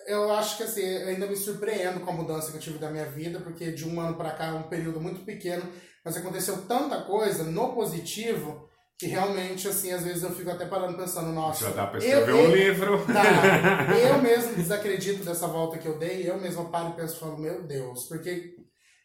eu 0.07 0.33
acho 0.33 0.57
que 0.57 0.63
assim, 0.63 0.83
ainda 0.85 1.27
me 1.27 1.37
surpreendo 1.37 2.01
com 2.01 2.11
a 2.11 2.15
mudança 2.15 2.51
que 2.51 2.57
eu 2.57 2.61
tive 2.61 2.79
da 2.79 2.91
minha 2.91 3.07
vida, 3.07 3.41
porque 3.41 3.73
de 3.73 3.87
um 3.87 4.01
ano 4.01 4.17
para 4.17 4.31
cá 4.33 4.47
é 4.47 4.53
um 4.53 4.65
período 4.65 5.01
muito 5.01 5.25
pequeno, 5.25 5.63
mas 6.03 6.17
aconteceu 6.17 6.67
tanta 6.67 7.03
coisa 7.03 7.45
no 7.45 7.75
positivo 7.75 8.70
que 9.01 9.07
realmente, 9.07 9.67
assim, 9.67 9.91
às 9.93 10.05
vezes 10.05 10.23
eu 10.23 10.31
fico 10.31 10.51
até 10.51 10.67
parando 10.67 10.95
pensando, 10.95 11.33
nossa. 11.33 11.65
Já 11.65 11.71
dá 11.71 11.87
pra 11.87 11.99
escrever 11.99 12.29
eu, 12.29 12.37
um 12.37 12.41
eu, 12.41 12.55
livro. 12.55 13.05
Tá, 13.11 13.97
eu 13.97 14.19
mesmo 14.21 14.55
desacredito 14.55 15.25
dessa 15.25 15.47
volta 15.47 15.79
que 15.79 15.89
eu 15.89 15.99
dei, 15.99 16.29
eu 16.29 16.39
mesmo 16.39 16.69
paro 16.69 16.91
e 16.91 16.93
penso, 16.93 17.19
falo, 17.19 17.39
meu 17.39 17.63
Deus, 17.63 18.05
porque 18.05 18.57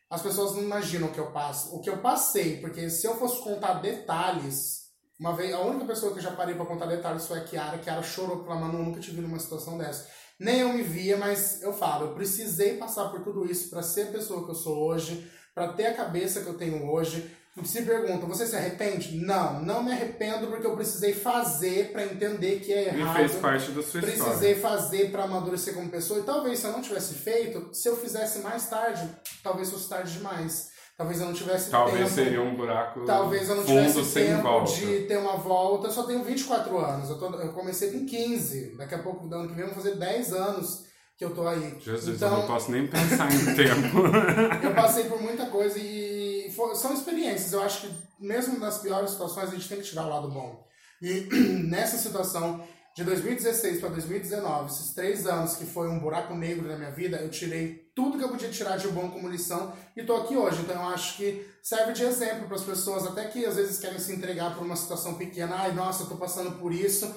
as 0.09 0.21
pessoas 0.21 0.53
não 0.53 0.63
imaginam 0.63 1.07
o 1.07 1.11
que 1.13 1.19
eu 1.19 1.31
passo. 1.31 1.73
O 1.73 1.79
que 1.79 1.89
eu 1.89 1.99
passei, 1.99 2.59
porque 2.59 2.89
se 2.89 3.07
eu 3.07 3.15
fosse 3.15 3.41
contar 3.41 3.75
detalhes 3.75 4.83
uma 5.17 5.33
vez, 5.33 5.53
a 5.53 5.61
única 5.61 5.85
pessoa 5.85 6.11
que 6.11 6.19
eu 6.19 6.23
já 6.23 6.31
parei 6.31 6.55
para 6.55 6.65
contar 6.65 6.87
detalhes 6.87 7.25
foi 7.25 7.39
a 7.39 7.43
Kiara. 7.45 7.77
A 7.77 7.79
Kiara 7.79 8.03
chorou 8.03 8.43
pela 8.43 8.55
Manu, 8.55 8.83
nunca 8.83 8.99
tive 8.99 9.21
numa 9.21 9.39
situação 9.39 9.77
dessa. 9.77 10.09
Nem 10.37 10.59
eu 10.59 10.73
me 10.73 10.83
via, 10.83 11.15
mas 11.15 11.61
eu 11.61 11.71
falo, 11.71 12.07
eu 12.07 12.13
precisei 12.13 12.75
passar 12.75 13.09
por 13.09 13.23
tudo 13.23 13.49
isso 13.49 13.69
para 13.69 13.81
ser 13.81 14.09
a 14.09 14.11
pessoa 14.11 14.43
que 14.43 14.51
eu 14.51 14.55
sou 14.55 14.77
hoje, 14.77 15.31
para 15.53 15.71
ter 15.71 15.85
a 15.85 15.93
cabeça 15.93 16.41
que 16.41 16.47
eu 16.47 16.57
tenho 16.57 16.85
hoje. 16.91 17.33
Se 17.63 17.83
perguntam, 17.83 18.27
você 18.27 18.45
se 18.45 18.55
arrepende? 18.55 19.15
Não, 19.17 19.61
não 19.61 19.81
me 19.81 19.91
arrependo 19.91 20.47
porque 20.47 20.67
eu 20.67 20.75
precisei 20.75 21.13
fazer 21.13 21.93
para 21.93 22.03
entender 22.03 22.59
que 22.59 22.73
é 22.73 22.87
errado. 22.89 23.15
E 23.15 23.27
fez 23.29 23.41
parte 23.41 23.71
da 23.71 23.81
sua 23.81 24.01
precisei 24.01 24.13
história. 24.13 24.33
Precisei 24.33 24.55
fazer 24.55 25.11
para 25.11 25.23
amadurecer 25.23 25.73
como 25.73 25.89
pessoa. 25.89 26.19
E 26.19 26.23
talvez 26.23 26.59
se 26.59 26.65
eu 26.65 26.73
não 26.73 26.81
tivesse 26.81 27.13
feito, 27.13 27.69
se 27.73 27.87
eu 27.87 27.95
fizesse 27.95 28.39
mais 28.39 28.67
tarde, 28.67 29.09
talvez 29.41 29.71
fosse 29.71 29.87
tarde 29.87 30.11
demais. 30.11 30.75
Talvez 30.97 31.19
eu 31.19 31.27
não 31.27 31.33
tivesse 31.33 31.69
Talvez 31.69 31.97
tempo. 31.97 32.09
seria 32.09 32.41
um 32.41 32.55
buraco 32.55 33.03
Talvez 33.05 33.49
eu 33.49 33.55
não 33.55 33.65
tivesse 33.65 34.13
tempo 34.13 34.43
volta. 34.43 34.71
de 34.71 35.01
ter 35.01 35.17
uma 35.17 35.35
volta. 35.37 35.87
Eu 35.87 35.91
só 35.91 36.03
tenho 36.03 36.23
24 36.23 36.77
anos. 36.77 37.09
Eu, 37.09 37.17
tô, 37.17 37.33
eu 37.35 37.51
comecei 37.53 37.91
com 37.91 38.05
15. 38.05 38.77
Daqui 38.77 38.95
a 38.95 38.99
pouco, 38.99 39.27
no 39.27 39.35
ano 39.35 39.49
que 39.49 39.55
vem, 39.55 39.65
vou 39.65 39.75
fazer 39.75 39.95
10 39.95 40.33
anos 40.33 40.85
que 41.17 41.23
eu 41.23 41.33
tô 41.33 41.47
aí. 41.47 41.77
Jesus, 41.79 42.15
então, 42.15 42.29
eu 42.29 42.37
não 42.39 42.47
posso 42.47 42.71
nem 42.71 42.87
pensar 42.87 43.29
em 43.33 43.55
tempo. 43.55 44.07
eu 44.63 44.73
passei 44.73 45.05
por 45.05 45.21
muita 45.21 45.45
coisa 45.47 45.77
e 45.79 46.24
for, 46.51 46.75
são 46.75 46.93
experiências. 46.93 47.53
Eu 47.53 47.61
acho 47.61 47.81
que 47.81 47.93
mesmo 48.19 48.59
nas 48.59 48.79
piores 48.79 49.11
situações 49.11 49.49
a 49.49 49.53
gente 49.53 49.67
tem 49.67 49.79
que 49.79 49.85
tirar 49.85 50.05
o 50.05 50.09
lado 50.09 50.29
bom. 50.29 50.65
E 51.01 51.27
nessa 51.67 51.97
situação 51.97 52.65
de 52.95 53.03
2016 53.03 53.81
para 53.81 53.89
2019, 53.89 54.71
esses 54.71 54.93
três 54.93 55.27
anos 55.27 55.55
que 55.55 55.65
foi 55.65 55.89
um 55.89 55.99
buraco 55.99 56.33
negro 56.33 56.65
na 56.67 56.77
minha 56.77 56.91
vida, 56.91 57.17
eu 57.17 57.29
tirei 57.29 57.91
tudo 57.93 58.17
que 58.17 58.23
eu 58.23 58.29
podia 58.29 58.49
tirar 58.49 58.77
de 58.77 58.87
bom 58.87 59.09
como 59.09 59.27
lição 59.27 59.73
e 59.97 60.03
tô 60.03 60.15
aqui 60.15 60.37
hoje. 60.37 60.61
Então 60.61 60.75
eu 60.75 60.89
acho 60.89 61.17
que 61.17 61.45
serve 61.61 61.91
de 61.91 62.03
exemplo 62.03 62.47
para 62.47 62.55
as 62.55 62.63
pessoas, 62.63 63.05
até 63.05 63.25
que 63.25 63.45
às 63.45 63.57
vezes 63.57 63.79
querem 63.79 63.99
se 63.99 64.13
entregar 64.13 64.55
por 64.55 64.65
uma 64.65 64.77
situação 64.77 65.15
pequena. 65.15 65.57
Ai, 65.57 65.73
nossa, 65.73 66.03
eu 66.03 66.07
tô 66.07 66.15
passando 66.15 66.53
por 66.53 66.73
isso, 66.73 67.13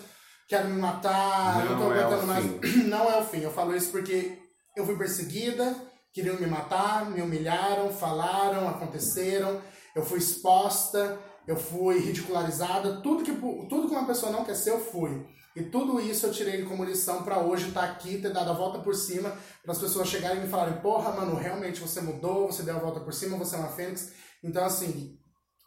quero 0.48 0.68
me 0.68 0.80
matar, 0.80 1.64
não, 1.64 1.76
não 1.76 1.86
tô 1.86 1.92
é 1.92 2.02
aguentando 2.02 2.26
mais. 2.26 2.44
Não 2.88 3.10
é 3.10 3.20
o 3.20 3.24
fim. 3.24 3.40
Eu 3.40 3.52
falo 3.52 3.76
isso 3.76 3.92
porque 3.92 4.36
eu 4.76 4.84
fui 4.84 4.96
perseguida, 4.96 5.74
queriam 6.18 6.34
me 6.34 6.48
matar, 6.48 7.08
me 7.08 7.22
humilharam, 7.22 7.92
falaram, 7.92 8.68
aconteceram, 8.68 9.62
eu 9.94 10.04
fui 10.04 10.18
exposta, 10.18 11.16
eu 11.46 11.54
fui 11.56 12.00
ridicularizada, 12.00 13.00
tudo 13.00 13.22
que, 13.22 13.30
tudo 13.30 13.86
que 13.86 13.94
uma 13.94 14.04
pessoa 14.04 14.32
não 14.32 14.44
quer 14.44 14.56
ser, 14.56 14.70
eu 14.70 14.80
fui. 14.80 15.24
E 15.54 15.62
tudo 15.62 16.00
isso 16.00 16.26
eu 16.26 16.32
tirei 16.32 16.64
como 16.64 16.82
lição 16.82 17.22
para 17.22 17.38
hoje 17.38 17.68
estar 17.68 17.82
tá 17.82 17.92
aqui, 17.92 18.18
ter 18.18 18.32
dado 18.32 18.50
a 18.50 18.54
volta 18.54 18.80
por 18.80 18.96
cima, 18.96 19.32
para 19.62 19.70
as 19.70 19.78
pessoas 19.78 20.08
chegarem 20.08 20.38
e 20.38 20.40
me 20.40 20.48
falarem: 20.48 20.80
porra, 20.80 21.12
mano, 21.12 21.36
realmente 21.36 21.80
você 21.80 22.00
mudou, 22.00 22.48
você 22.48 22.64
deu 22.64 22.76
a 22.76 22.80
volta 22.80 22.98
por 22.98 23.14
cima, 23.14 23.36
você 23.36 23.54
é 23.54 23.58
uma 23.60 23.68
fênix. 23.68 24.12
Então, 24.42 24.64
assim, 24.64 25.16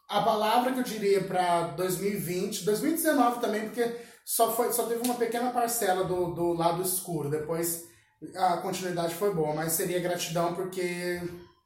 a 0.08 0.20
palavra 0.20 0.72
que 0.72 0.80
eu 0.80 0.84
diria 0.84 1.24
para 1.24 1.68
2020, 1.68 2.64
2019 2.64 3.40
também, 3.40 3.62
porque 3.62 3.96
só, 4.24 4.54
foi, 4.54 4.70
só 4.70 4.84
teve 4.84 5.02
uma 5.02 5.14
pequena 5.14 5.50
parcela 5.50 6.04
do, 6.04 6.34
do 6.34 6.52
lado 6.52 6.82
escuro, 6.82 7.30
depois 7.30 7.90
a 8.34 8.56
continuidade 8.58 9.14
foi 9.14 9.32
boa, 9.34 9.54
mas 9.54 9.72
seria 9.72 10.00
gratidão 10.00 10.54
porque. 10.54 11.20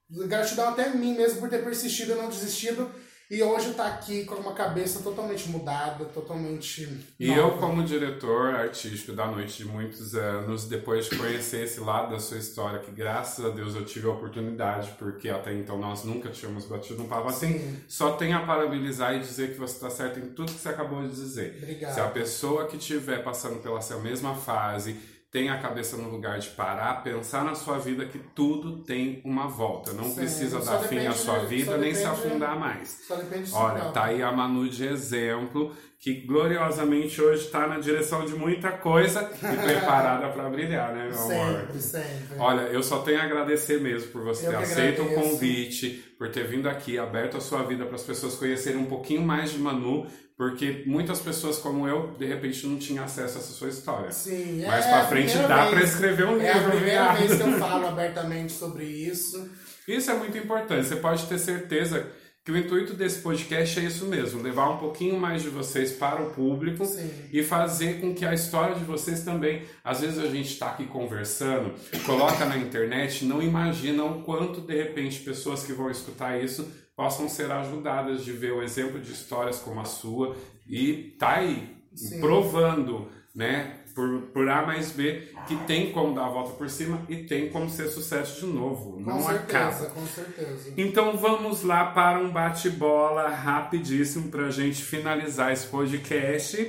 Gratidão 0.08 0.68
até 0.68 0.84
a 0.84 0.94
mim 0.94 1.16
mesmo 1.16 1.40
por 1.40 1.48
ter 1.48 1.64
persistido 1.64 2.12
e 2.12 2.14
não 2.14 2.28
desistido 2.28 2.88
e 3.28 3.42
hoje 3.42 3.74
tá 3.74 3.88
aqui 3.88 4.24
com 4.24 4.36
uma 4.36 4.52
cabeça 4.52 5.02
totalmente 5.02 5.48
mudada, 5.48 6.04
totalmente. 6.04 6.88
E 7.18 7.26
nova. 7.26 7.40
eu, 7.40 7.50
como 7.58 7.82
diretor 7.82 8.54
artístico 8.54 9.12
da 9.12 9.26
Noite 9.26 9.64
de 9.64 9.64
Muitos 9.64 10.14
Anos, 10.14 10.66
depois 10.66 11.06
de 11.06 11.16
conhecer 11.16 11.64
esse 11.64 11.80
lado 11.80 12.12
da 12.12 12.20
sua 12.20 12.38
história, 12.38 12.78
que 12.78 12.92
graças 12.92 13.44
a 13.44 13.48
Deus 13.48 13.74
eu 13.74 13.84
tive 13.84 14.06
a 14.06 14.12
oportunidade, 14.12 14.92
porque 14.96 15.28
até 15.28 15.52
então 15.52 15.76
nós 15.76 16.04
nunca 16.04 16.28
tínhamos 16.30 16.66
batido 16.66 17.02
um 17.02 17.08
papo 17.08 17.28
assim, 17.28 17.76
só 17.88 18.12
tenho 18.12 18.36
a 18.36 18.46
parabenizar 18.46 19.16
e 19.16 19.18
dizer 19.18 19.52
que 19.52 19.58
você 19.58 19.74
está 19.74 19.90
certo 19.90 20.20
em 20.20 20.28
tudo 20.28 20.52
que 20.52 20.60
você 20.60 20.68
acabou 20.68 21.02
de 21.02 21.08
dizer. 21.08 21.58
Obrigado. 21.60 21.94
Se 21.94 22.00
a 22.00 22.06
pessoa 22.06 22.68
que 22.68 22.76
estiver 22.76 23.24
passando 23.24 23.60
pela 23.60 23.80
sua 23.80 23.98
mesma 23.98 24.36
fase 24.36 24.96
tenha 25.30 25.54
a 25.54 25.58
cabeça 25.58 25.96
no 25.96 26.08
lugar 26.08 26.38
de 26.38 26.48
parar, 26.50 27.02
pensar 27.02 27.44
na 27.44 27.54
sua 27.54 27.78
vida 27.78 28.06
que 28.06 28.18
tudo 28.18 28.84
tem 28.84 29.20
uma 29.24 29.48
volta. 29.48 29.92
Não 29.92 30.04
Sim, 30.04 30.14
precisa 30.14 30.60
dar 30.60 30.78
fim 30.80 31.06
à 31.06 31.12
sua 31.12 31.40
vida 31.40 31.76
nem 31.76 31.94
se 31.94 32.04
afundar 32.04 32.58
mais. 32.58 33.02
Só 33.06 33.16
depende 33.16 33.52
Olha, 33.52 33.90
tá 33.90 34.04
aí 34.04 34.22
a 34.22 34.30
Manu 34.32 34.68
de 34.68 34.86
exemplo, 34.86 35.74
que 35.98 36.26
gloriosamente 36.26 37.20
hoje 37.20 37.46
está 37.46 37.66
na 37.66 37.78
direção 37.78 38.24
de 38.24 38.34
muita 38.34 38.72
coisa 38.72 39.30
e 39.34 39.56
preparada 39.62 40.28
para 40.28 40.48
brilhar, 40.48 40.94
né, 40.94 41.08
meu 41.08 41.18
amor? 41.18 41.60
Sempre, 41.60 41.80
sempre. 41.80 42.38
Olha, 42.38 42.62
eu 42.62 42.82
só 42.82 43.00
tenho 43.00 43.20
a 43.20 43.24
agradecer 43.24 43.80
mesmo 43.80 44.12
por 44.12 44.22
você 44.22 44.46
eu 44.46 44.50
ter 44.50 44.56
aceito 44.58 45.02
o 45.02 45.14
convite, 45.14 46.14
por 46.16 46.30
ter 46.30 46.46
vindo 46.46 46.68
aqui, 46.68 46.98
aberto 46.98 47.36
a 47.36 47.40
sua 47.40 47.62
vida 47.64 47.84
para 47.84 47.96
as 47.96 48.04
pessoas 48.04 48.36
conhecerem 48.36 48.80
um 48.80 48.86
pouquinho 48.86 49.22
mais 49.22 49.50
de 49.50 49.58
Manu 49.58 50.06
porque 50.36 50.82
muitas 50.86 51.20
pessoas 51.20 51.58
como 51.58 51.88
eu, 51.88 52.14
de 52.18 52.26
repente, 52.26 52.66
não 52.66 52.78
tinham 52.78 53.04
acesso 53.04 53.38
a 53.38 53.40
essa 53.40 53.52
sua 53.52 53.68
história. 53.68 54.12
Sim, 54.12 54.64
Mas 54.66 54.84
é 54.84 54.88
pra 54.90 55.06
frente 55.06 55.38
dá 55.38 55.66
para 55.66 55.82
escrever 55.82 56.26
um 56.26 56.36
livro. 56.36 56.46
É 56.46 56.52
a 56.52 56.70
primeira 56.70 57.12
vez 57.14 57.34
que 57.34 57.42
eu 57.42 57.58
falo 57.58 57.86
abertamente 57.88 58.52
sobre 58.52 58.84
isso. 58.84 59.50
Isso 59.88 60.10
é 60.10 60.14
muito 60.14 60.36
importante. 60.36 60.86
Você 60.86 60.96
pode 60.96 61.24
ter 61.26 61.38
certeza 61.38 62.06
que 62.46 62.52
o 62.52 62.56
intuito 62.56 62.94
desse 62.94 63.22
podcast 63.22 63.80
é 63.80 63.82
isso 63.82 64.06
mesmo, 64.06 64.40
levar 64.40 64.70
um 64.70 64.76
pouquinho 64.76 65.18
mais 65.18 65.42
de 65.42 65.48
vocês 65.48 65.90
para 65.90 66.22
o 66.22 66.30
público 66.30 66.86
Sim. 66.86 67.10
e 67.32 67.42
fazer 67.42 68.00
com 68.00 68.14
que 68.14 68.24
a 68.24 68.32
história 68.32 68.76
de 68.76 68.84
vocês 68.84 69.24
também, 69.24 69.62
às 69.82 70.00
vezes 70.00 70.16
a 70.16 70.28
gente 70.28 70.52
está 70.52 70.68
aqui 70.68 70.86
conversando, 70.86 71.74
coloca 72.06 72.44
na 72.44 72.56
internet, 72.56 73.24
não 73.24 73.42
imagina 73.42 74.04
o 74.04 74.22
quanto 74.22 74.60
de 74.60 74.80
repente 74.80 75.18
pessoas 75.22 75.64
que 75.64 75.72
vão 75.72 75.90
escutar 75.90 76.40
isso 76.40 76.70
possam 76.94 77.28
ser 77.28 77.50
ajudadas 77.50 78.24
de 78.24 78.30
ver 78.30 78.52
o 78.52 78.62
exemplo 78.62 79.00
de 79.00 79.10
histórias 79.10 79.58
como 79.58 79.80
a 79.80 79.84
sua 79.84 80.36
e 80.68 81.16
tá 81.18 81.38
aí 81.38 81.76
Sim. 81.96 82.20
provando, 82.20 83.08
né, 83.34 83.80
por, 83.96 84.20
por 84.24 84.46
A 84.46 84.66
mais 84.66 84.92
B, 84.92 85.22
que 85.48 85.56
tem 85.64 85.90
como 85.90 86.14
dar 86.14 86.26
a 86.26 86.28
volta 86.28 86.52
por 86.52 86.68
cima 86.68 87.00
e 87.08 87.24
tem 87.24 87.48
como 87.48 87.70
ser 87.70 87.88
sucesso 87.88 88.46
de 88.46 88.52
novo. 88.52 88.92
Com 88.92 89.00
não 89.00 89.22
certeza, 89.22 89.58
acaba. 89.58 89.86
Com 89.86 90.06
certeza. 90.06 90.74
Então 90.76 91.16
vamos 91.16 91.62
lá 91.62 91.86
para 91.86 92.18
um 92.18 92.30
bate-bola 92.30 93.30
rapidíssimo 93.30 94.30
para 94.30 94.48
a 94.48 94.50
gente 94.50 94.84
finalizar 94.84 95.50
esse 95.50 95.66
podcast. 95.68 96.68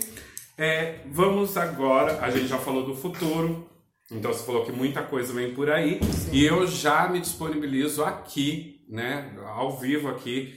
É, 0.58 1.00
vamos 1.12 1.58
agora, 1.58 2.18
a 2.22 2.32
gente 2.32 2.48
já 2.48 2.58
falou 2.58 2.86
do 2.86 2.96
futuro, 2.96 3.70
então 4.10 4.32
você 4.32 4.46
falou 4.46 4.66
que 4.66 4.72
muita 4.72 5.04
coisa 5.04 5.34
vem 5.34 5.54
por 5.54 5.70
aí 5.70 6.00
Sim. 6.02 6.30
e 6.32 6.46
eu 6.46 6.66
já 6.66 7.10
me 7.10 7.20
disponibilizo 7.20 8.04
aqui 8.04 8.84
né, 8.90 9.38
ao 9.46 9.78
vivo 9.78 10.08
aqui, 10.08 10.56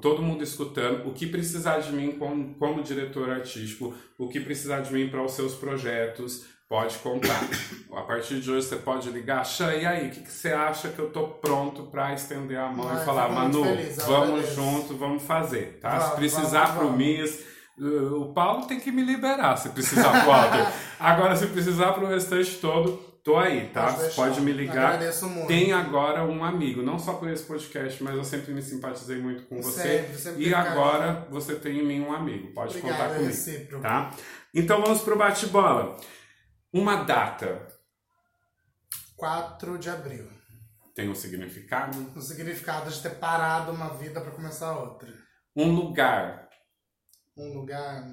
todo 0.00 0.22
mundo 0.22 0.44
escutando, 0.44 1.08
o 1.08 1.12
que 1.12 1.26
precisar 1.26 1.80
de 1.80 1.90
mim 1.92 2.12
como, 2.12 2.54
como 2.54 2.82
diretor 2.82 3.28
artístico, 3.30 3.92
o 4.16 4.28
que 4.28 4.38
precisar 4.38 4.80
de 4.80 4.92
mim 4.92 5.08
para 5.08 5.22
os 5.24 5.32
seus 5.32 5.54
projetos, 5.54 6.44
pode 6.68 6.96
contar. 6.98 7.40
A 7.92 8.02
partir 8.02 8.40
de 8.40 8.50
hoje 8.50 8.66
você 8.66 8.76
pode 8.76 9.10
ligar, 9.10 9.44
Xan, 9.44 9.74
e 9.74 9.84
aí, 9.84 10.08
o 10.08 10.10
que, 10.10 10.20
que, 10.20 10.32
você 10.32 10.52
acha 10.52 10.88
que 10.88 10.98
eu 10.98 11.10
tô 11.10 11.28
pronto 11.28 11.82
para 11.84 12.14
estender 12.14 12.58
a 12.58 12.70
mão 12.70 12.88
Ai, 12.88 13.02
e 13.02 13.04
falar, 13.04 13.28
Manu, 13.28 13.64
feliz, 13.64 13.98
vamos 14.06 14.54
junto, 14.54 14.96
vamos 14.96 15.22
fazer, 15.22 15.78
tá? 15.80 15.90
Vamos, 15.90 16.04
se 16.04 16.16
precisar 16.16 16.66
vamos, 16.66 16.76
pro 16.76 16.86
vamos. 16.86 16.98
MIS, 16.98 17.44
uh, 17.78 18.22
o 18.22 18.32
Paulo 18.32 18.66
tem 18.66 18.80
que 18.80 18.90
me 18.90 19.02
liberar 19.02 19.56
se 19.58 19.68
precisar 19.68 20.22
pro 20.22 20.30
Walter. 20.30 20.72
Agora, 20.98 21.36
se 21.36 21.46
precisar 21.48 21.92
pro 21.92 22.06
restante 22.06 22.56
todo, 22.56 23.11
Tô 23.24 23.36
aí, 23.36 23.70
tá? 23.70 23.84
Pode 23.84 23.96
Você 23.96 24.02
deixar. 24.02 24.22
pode 24.22 24.40
me 24.40 24.52
ligar. 24.52 24.94
Agradeço 24.94 25.28
muito. 25.28 25.46
Tem 25.46 25.72
agora 25.72 26.24
um 26.24 26.44
amigo, 26.44 26.82
não 26.82 26.98
só 26.98 27.14
por 27.14 27.28
esse 27.30 27.44
podcast, 27.44 28.02
mas 28.02 28.16
eu 28.16 28.24
sempre 28.24 28.52
me 28.52 28.60
simpatizei 28.60 29.18
muito 29.18 29.44
com 29.44 29.62
você. 29.62 30.00
Sempre, 30.00 30.18
sempre 30.18 30.48
e 30.48 30.52
agora 30.52 31.14
carinho. 31.14 31.30
você 31.30 31.54
tem 31.54 31.78
em 31.78 31.86
mim 31.86 32.00
um 32.00 32.12
amigo. 32.12 32.52
Pode 32.52 32.80
contar 32.80 33.08
comigo. 33.10 33.26
recíproco. 33.26 33.82
Tá? 33.82 34.12
Então 34.52 34.82
vamos 34.82 35.02
pro 35.02 35.16
bate-bola. 35.16 35.96
Uma 36.72 37.04
data 37.04 37.68
4 39.16 39.78
de 39.78 39.88
abril. 39.88 40.28
tem 40.92 41.08
um 41.08 41.14
significado? 41.14 41.96
O 42.16 42.20
significado 42.20 42.90
de 42.90 43.00
ter 43.00 43.10
parado 43.20 43.70
uma 43.70 43.90
vida 43.94 44.20
para 44.20 44.32
começar 44.32 44.76
outra. 44.76 45.08
Um 45.54 45.72
lugar. 45.72 46.48
Um 47.36 47.54
lugar. 47.54 48.04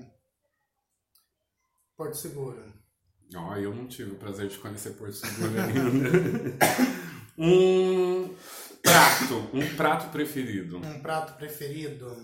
Porto 1.97 2.15
Seguro. 2.15 2.78
Ó, 3.35 3.55
eu 3.55 3.73
não 3.73 3.87
tive 3.87 4.11
o 4.11 4.15
prazer 4.15 4.47
de 4.47 4.57
conhecer 4.57 4.91
Porto 4.91 5.13
Seguro 5.13 5.51
ainda. 5.61 6.09
um 7.37 8.35
prato. 8.81 9.49
Um 9.53 9.75
prato 9.75 10.09
preferido. 10.09 10.77
Um 10.77 10.99
prato 11.01 11.33
preferido. 11.37 12.15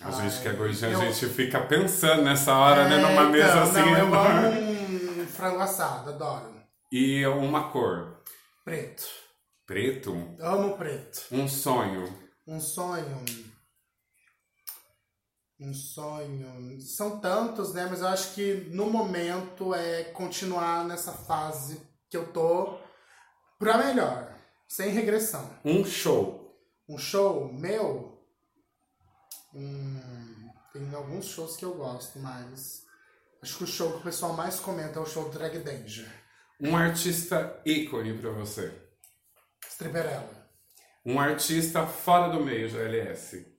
A 0.00 0.10
gente 0.10 0.34
Ai, 0.36 0.42
que 0.42 0.48
é 0.48 0.52
gordinho, 0.52 0.90
eu- 0.92 1.00
a 1.00 1.04
gente 1.10 1.26
fica 1.32 1.60
pensando 1.60 2.22
nessa 2.22 2.54
hora, 2.56 2.88
né? 2.88 2.96
É, 2.98 3.00
Numa 3.00 3.24
mesa 3.30 3.48
então, 3.50 3.62
assim. 3.62 3.80
Não, 3.80 3.98
eu 3.98 4.14
amo 4.14 5.22
um 5.22 5.26
frango 5.28 5.60
assado, 5.60 6.10
adoro. 6.10 6.60
E 6.90 7.24
uma 7.26 7.70
cor. 7.70 8.20
Preto. 8.64 9.04
Preto. 9.66 10.36
Amo 10.40 10.76
preto. 10.76 11.22
Um 11.30 11.48
sonho. 11.48 12.12
Um 12.46 12.60
sonho. 12.60 13.24
Um 15.62 15.72
sonho. 15.72 16.80
São 16.80 17.20
tantos, 17.20 17.72
né? 17.72 17.86
Mas 17.88 18.00
eu 18.00 18.08
acho 18.08 18.34
que 18.34 18.68
no 18.72 18.90
momento 18.90 19.72
é 19.72 20.02
continuar 20.04 20.84
nessa 20.84 21.12
fase 21.12 21.80
que 22.10 22.16
eu 22.16 22.32
tô 22.32 22.80
pra 23.60 23.78
melhor. 23.78 24.36
Sem 24.66 24.90
regressão. 24.90 25.48
Um 25.64 25.84
show. 25.84 26.58
Um 26.88 26.98
show 26.98 27.52
meu. 27.52 28.20
Hum, 29.54 30.50
tem 30.72 30.92
alguns 30.94 31.26
shows 31.26 31.56
que 31.56 31.64
eu 31.64 31.74
gosto, 31.74 32.18
mas. 32.18 32.82
Acho 33.40 33.58
que 33.58 33.64
o 33.64 33.66
show 33.66 33.92
que 33.92 33.98
o 33.98 34.02
pessoal 34.02 34.32
mais 34.32 34.58
comenta 34.58 34.98
é 34.98 35.02
o 35.02 35.06
show 35.06 35.28
do 35.28 35.38
Drag 35.38 35.58
Danger. 35.58 36.10
Um 36.60 36.76
artista 36.76 37.60
ícone 37.64 38.18
pra 38.18 38.30
você. 38.30 38.72
Stripperella. 39.68 40.48
Um 41.04 41.20
artista 41.20 41.86
fora 41.86 42.32
do 42.32 42.44
meio 42.44 42.72
da 42.72 42.80
LS. 42.80 43.51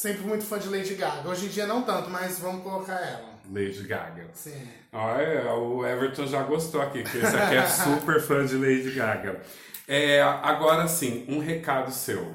Sempre 0.00 0.22
muito 0.22 0.46
fã 0.46 0.58
de 0.58 0.66
Lady 0.66 0.94
Gaga. 0.94 1.28
Hoje 1.28 1.44
em 1.44 1.48
dia 1.50 1.66
não 1.66 1.82
tanto, 1.82 2.08
mas 2.08 2.38
vamos 2.38 2.62
colocar 2.62 2.98
ela. 2.98 3.38
Lady 3.52 3.86
Gaga. 3.86 4.30
Sim. 4.32 4.66
Olha, 4.90 5.52
o 5.52 5.86
Everton 5.86 6.26
já 6.26 6.42
gostou 6.42 6.80
aqui, 6.80 7.02
que 7.02 7.18
esse 7.18 7.36
aqui 7.36 7.56
é 7.56 7.68
super 7.68 8.18
fã 8.18 8.46
de 8.46 8.56
Lady 8.56 8.92
Gaga. 8.92 9.42
É, 9.86 10.22
agora 10.22 10.88
sim, 10.88 11.26
um 11.28 11.38
recado 11.38 11.92
seu. 11.92 12.34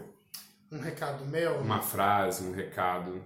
Um 0.71 0.79
recado 0.79 1.25
meu. 1.25 1.55
Uma 1.55 1.81
frase, 1.81 2.43
um 2.43 2.51
recado. 2.51 3.23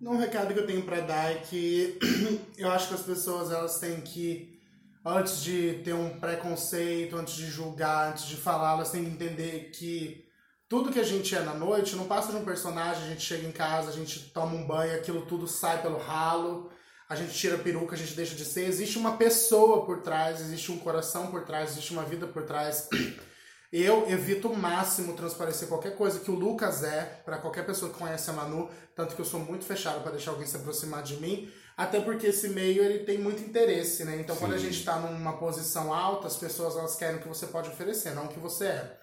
Um 0.00 0.16
recado 0.16 0.54
que 0.54 0.60
eu 0.60 0.66
tenho 0.68 0.82
pra 0.82 1.00
dar 1.00 1.32
é 1.32 1.38
que 1.38 1.98
eu 2.56 2.70
acho 2.70 2.86
que 2.86 2.94
as 2.94 3.02
pessoas 3.02 3.50
elas 3.50 3.80
têm 3.80 4.00
que, 4.02 4.56
antes 5.04 5.42
de 5.42 5.80
ter 5.82 5.94
um 5.94 6.10
preconceito, 6.10 7.16
antes 7.16 7.34
de 7.34 7.46
julgar, 7.46 8.12
antes 8.12 8.26
de 8.26 8.36
falar, 8.36 8.74
elas 8.74 8.92
têm 8.92 9.04
que 9.04 9.10
entender 9.10 9.72
que 9.74 10.29
tudo 10.70 10.92
que 10.92 11.00
a 11.00 11.04
gente 11.04 11.34
é 11.34 11.40
na 11.40 11.52
noite 11.52 11.96
não 11.96 12.06
passa 12.06 12.30
de 12.30 12.38
um 12.38 12.44
personagem, 12.44 13.02
a 13.02 13.08
gente 13.08 13.22
chega 13.22 13.44
em 13.44 13.50
casa, 13.50 13.90
a 13.90 13.92
gente 13.92 14.30
toma 14.30 14.54
um 14.54 14.64
banho, 14.64 14.94
aquilo 14.94 15.26
tudo 15.26 15.48
sai 15.48 15.82
pelo 15.82 15.98
ralo, 15.98 16.70
a 17.08 17.16
gente 17.16 17.34
tira 17.34 17.56
a 17.56 17.58
peruca, 17.58 17.96
a 17.96 17.98
gente 17.98 18.14
deixa 18.14 18.36
de 18.36 18.44
ser. 18.44 18.66
Existe 18.66 18.96
uma 18.96 19.16
pessoa 19.16 19.84
por 19.84 20.00
trás, 20.00 20.40
existe 20.40 20.70
um 20.70 20.78
coração 20.78 21.26
por 21.26 21.42
trás, 21.42 21.72
existe 21.72 21.92
uma 21.92 22.04
vida 22.04 22.24
por 22.28 22.44
trás. 22.44 22.88
Eu 23.72 24.08
evito 24.08 24.48
o 24.48 24.56
máximo 24.56 25.14
transparecer 25.14 25.66
qualquer 25.66 25.96
coisa 25.96 26.20
que 26.20 26.30
o 26.30 26.34
Lucas 26.34 26.84
é 26.84 27.20
pra 27.24 27.38
qualquer 27.38 27.66
pessoa 27.66 27.92
que 27.92 27.98
conhece 27.98 28.30
a 28.30 28.32
Manu, 28.32 28.68
tanto 28.96 29.14
que 29.14 29.20
eu 29.20 29.24
sou 29.24 29.38
muito 29.38 29.64
fechado 29.64 30.02
pra 30.02 30.10
deixar 30.10 30.32
alguém 30.32 30.44
se 30.44 30.56
aproximar 30.56 31.04
de 31.04 31.18
mim, 31.18 31.48
até 31.76 32.00
porque 32.00 32.26
esse 32.26 32.48
meio 32.48 32.82
ele 32.82 33.04
tem 33.04 33.16
muito 33.16 33.40
interesse, 33.44 34.04
né? 34.04 34.16
Então 34.20 34.34
quando 34.34 34.54
a 34.54 34.58
Sim. 34.58 34.64
gente 34.64 34.84
tá 34.84 34.98
numa 34.98 35.34
posição 35.34 35.94
alta, 35.94 36.26
as 36.26 36.36
pessoas 36.36 36.74
elas 36.74 36.96
querem 36.96 37.18
o 37.18 37.22
que 37.22 37.28
você 37.28 37.46
pode 37.46 37.68
oferecer, 37.68 38.12
não 38.12 38.24
o 38.24 38.28
que 38.28 38.40
você 38.40 38.64
é. 38.64 38.98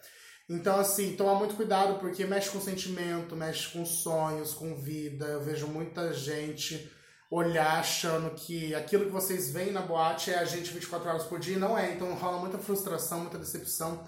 Então 0.49 0.79
assim, 0.79 1.15
toma 1.15 1.35
muito 1.35 1.55
cuidado 1.55 1.99
porque 1.99 2.25
mexe 2.25 2.49
com 2.49 2.61
sentimento, 2.61 3.35
mexe 3.35 3.67
com 3.69 3.85
sonhos, 3.85 4.53
com 4.53 4.75
vida. 4.75 5.25
Eu 5.25 5.41
vejo 5.43 5.67
muita 5.67 6.13
gente 6.13 6.89
olhar 7.29 7.79
achando 7.79 8.33
que 8.35 8.73
aquilo 8.73 9.05
que 9.05 9.11
vocês 9.11 9.51
veem 9.51 9.71
na 9.71 9.81
boate 9.81 10.31
é 10.31 10.39
a 10.39 10.45
gente 10.45 10.71
24 10.71 11.09
horas 11.09 11.23
por 11.25 11.39
dia 11.39 11.55
e 11.57 11.59
não 11.59 11.77
é. 11.77 11.93
Então 11.93 12.13
rola 12.15 12.39
muita 12.39 12.57
frustração, 12.57 13.21
muita 13.21 13.37
decepção 13.37 14.07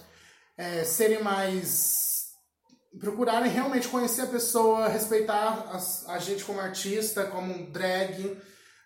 é, 0.57 0.83
serem 0.85 1.21
mais. 1.21 2.29
procurarem 2.99 3.51
realmente 3.51 3.87
conhecer 3.89 4.21
a 4.21 4.27
pessoa, 4.27 4.87
respeitar 4.87 5.69
as- 5.73 6.07
a, 6.07 6.17
gente 6.19 6.43
como 6.43 6.59
artista, 6.59 7.25
como 7.25 7.53
um 7.53 7.69
drag, 7.71 8.37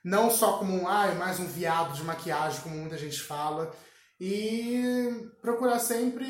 não 0.04 0.30
só 0.30 0.58
como 0.58 0.74
um, 0.76 0.88
ah, 0.88 1.08
é 1.08 1.14
mais 1.14 1.40
um 1.40 1.46
viado 1.48 1.94
de 1.94 2.04
maquiagem, 2.04 2.62
como 2.62 2.76
muita 2.76 2.98
gente 2.98 3.22
fala. 3.22 3.72
E 4.20 5.28
procurar 5.42 5.80
sempre 5.80 6.26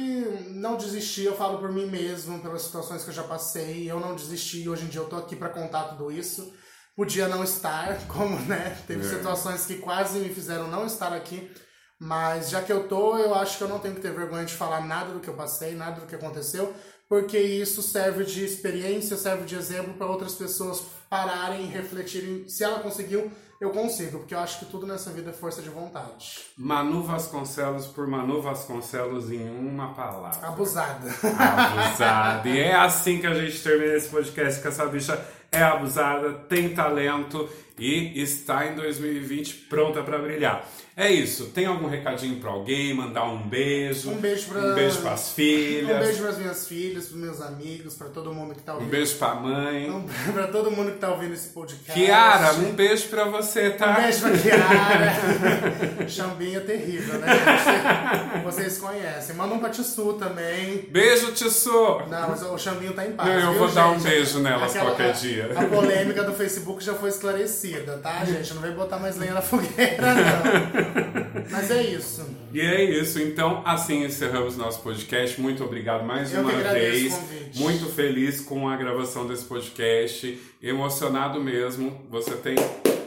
não 0.50 0.78
desistir, 0.78 1.26
eu 1.26 1.36
falo 1.36 1.60
por 1.60 1.72
mim 1.72 1.86
mesmo, 1.86 2.40
pelas 2.42 2.64
situações 2.64 3.04
que 3.04 3.10
eu 3.10 3.14
já 3.14 3.24
passei, 3.24 3.90
eu 3.90 4.00
não 4.00 4.16
desisti, 4.16 4.68
hoje 4.68 4.86
em 4.86 4.88
dia 4.88 5.02
eu 5.02 5.10
tô 5.10 5.16
aqui 5.18 5.36
pra 5.36 5.50
contar 5.50 5.84
tudo 5.90 6.12
isso. 6.12 6.54
Podia 6.96 7.28
não 7.28 7.44
estar, 7.44 7.98
como, 8.08 8.40
né, 8.42 8.78
teve 8.88 9.06
É. 9.06 9.10
situações 9.10 9.66
que 9.66 9.76
quase 9.78 10.20
me 10.20 10.30
fizeram 10.34 10.68
não 10.70 10.86
estar 10.86 11.12
aqui, 11.14 11.52
mas 12.00 12.50
já 12.50 12.62
que 12.62 12.72
eu 12.72 12.88
tô, 12.88 13.18
eu 13.18 13.36
acho 13.36 13.58
que 13.58 13.64
eu 13.64 13.68
não 13.70 13.80
tenho 13.80 13.96
que 13.96 14.02
ter 14.02 14.12
vergonha 14.14 14.46
de 14.46 14.54
falar 14.54 14.82
nada 14.86 15.12
do 15.14 15.20
que 15.20 15.28
eu 15.30 15.36
passei, 15.36 15.76
nada 15.76 16.02
do 16.02 16.08
que 16.08 16.16
aconteceu, 16.16 16.74
porque 17.08 17.38
isso 17.38 17.82
serve 17.84 18.24
de 18.26 18.44
experiência, 18.44 19.16
serve 19.18 19.44
de 19.46 19.56
exemplo 19.56 19.94
para 19.96 20.08
outras 20.08 20.34
pessoas 20.34 20.84
pararem 21.10 21.66
e 21.66 21.68
refletirem. 21.68 22.48
Se 22.50 22.64
ela 22.64 22.80
conseguiu, 22.80 23.32
eu 23.64 23.70
consigo, 23.70 24.20
porque 24.20 24.36
eu 24.36 24.40
acho 24.40 24.60
que 24.60 24.66
tudo 24.66 24.86
nessa 24.86 25.10
vida 25.12 25.30
é 25.30 25.34
força 25.34 25.62
de 25.62 25.70
vontade. 25.70 26.40
Manu 26.58 27.02
Vasconcelos 27.02 27.88
por 27.88 28.06
Manu 28.06 28.42
Vasconcelos 28.42 29.32
em 29.32 29.50
uma 29.50 29.94
palavra. 29.94 30.46
Abusada. 30.46 31.10
Abusada. 31.10 32.50
E 32.50 32.60
é 32.60 32.76
assim 32.76 33.20
que 33.20 33.28
a 33.28 33.34
gente 33.34 33.64
termina 33.64 33.94
esse 33.94 34.10
podcast, 34.10 34.62
que 34.62 34.68
essa 34.68 34.86
bicha 34.88 35.26
é 35.50 35.62
abusada, 35.64 36.34
tem 36.50 36.74
talento 36.74 37.48
e 37.78 38.22
está 38.22 38.68
em 38.68 38.76
2020 38.76 39.54
pronta 39.70 40.02
pra 40.04 40.18
brilhar. 40.20 40.68
É 40.96 41.12
isso. 41.12 41.46
Tem 41.46 41.66
algum 41.66 41.88
recadinho 41.88 42.40
pra 42.40 42.52
alguém? 42.52 42.94
Mandar 42.94 43.26
um 43.26 43.42
beijo? 43.48 44.12
Um 44.12 44.18
beijo 44.18 44.46
pra- 44.48 44.62
Um 44.62 44.76
beijo 44.76 45.00
pras 45.02 45.32
filhas. 45.32 45.90
Um 45.90 46.00
beijo 46.00 46.20
para 46.22 46.30
as 46.30 46.38
minhas 46.38 46.68
filhas, 46.68 47.06
para 47.08 47.18
meus 47.18 47.42
amigos, 47.42 47.96
para 47.96 48.10
todo 48.10 48.32
mundo 48.32 48.54
que 48.54 48.62
tá 48.62 48.74
Um 48.74 48.76
ouvindo. 48.76 48.92
beijo 48.92 49.16
pra 49.16 49.34
mãe. 49.34 49.90
Um 49.90 50.06
pra 50.32 50.46
todo 50.50 50.70
mundo 50.70 50.92
que 50.92 51.00
tá 51.00 51.10
ouvindo 51.10 51.34
esse 51.34 51.50
podcast. 51.50 51.94
Kiara, 52.00 52.54
um 52.54 52.74
beijo 52.74 53.08
pra 53.08 53.24
você, 53.26 53.72
tá? 53.72 53.98
Um 53.98 54.02
beijo 54.04 54.20
pra 54.22 54.32
Kiara. 54.38 55.14
Chambinha 56.08 56.62
terrível, 56.62 57.18
né? 57.20 57.28
gente? 57.28 58.44
Vocês 58.44 58.78
conhecem. 58.78 59.36
Manda 59.36 59.56
um 59.56 59.60
pra 59.60 59.70
Tissu 59.70 60.14
também. 60.14 60.88
Beijo, 60.92 61.32
Tissô! 61.32 62.02
Não, 62.08 62.30
mas 62.30 62.44
o 62.44 62.56
Chambinho 62.58 62.94
tá 62.94 63.04
em 63.06 63.14
paz. 63.14 63.30
Não, 63.30 63.40
eu 63.40 63.50
viu, 63.52 63.60
vou 63.60 63.68
dar 63.70 63.90
um 63.90 63.94
gente? 64.00 64.04
beijo 64.04 64.40
nelas 64.42 64.74
qualquer 64.74 65.10
a- 65.10 65.14
dia. 65.14 65.52
A 65.56 65.66
polêmica 65.66 66.24
do 66.24 66.34
Facebook 66.34 66.84
já 66.84 66.94
foi 66.94 67.10
esclarecida, 67.10 67.63
tá, 68.02 68.26
gente? 68.26 68.54
Não 68.54 68.62
vem 68.62 68.72
botar 68.72 68.98
mais 68.98 69.18
lenha 69.18 69.34
na 69.34 69.42
fogueira, 69.42 70.14
não. 70.16 71.44
Mas 71.50 71.72
é 71.72 71.84
isso. 71.84 72.26
E 72.54 72.62
é 72.62 72.84
isso, 72.84 73.20
então 73.20 73.62
assim 73.66 74.04
encerramos 74.04 74.58
nosso 74.58 74.82
podcast. 74.82 75.40
Muito 75.40 75.64
obrigado 75.64 76.04
mais 76.04 76.34
Eu 76.34 76.42
uma 76.42 76.52
vez. 76.52 77.20
Muito 77.56 77.86
feliz 77.88 78.42
com 78.42 78.68
a 78.68 78.76
gravação 78.76 79.28
desse 79.28 79.46
podcast. 79.46 80.40
Emocionado 80.62 81.42
mesmo. 81.42 82.06
Você 82.10 82.32
tem 82.32 82.56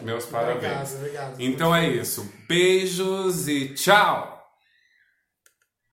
meus 0.02 0.24
parabéns. 0.26 0.94
Obrigado, 0.94 0.96
obrigado. 0.98 1.40
Então 1.40 1.74
é 1.74 1.88
isso. 1.88 2.30
Beijos 2.48 3.48
e 3.48 3.68
tchau! 3.70 4.36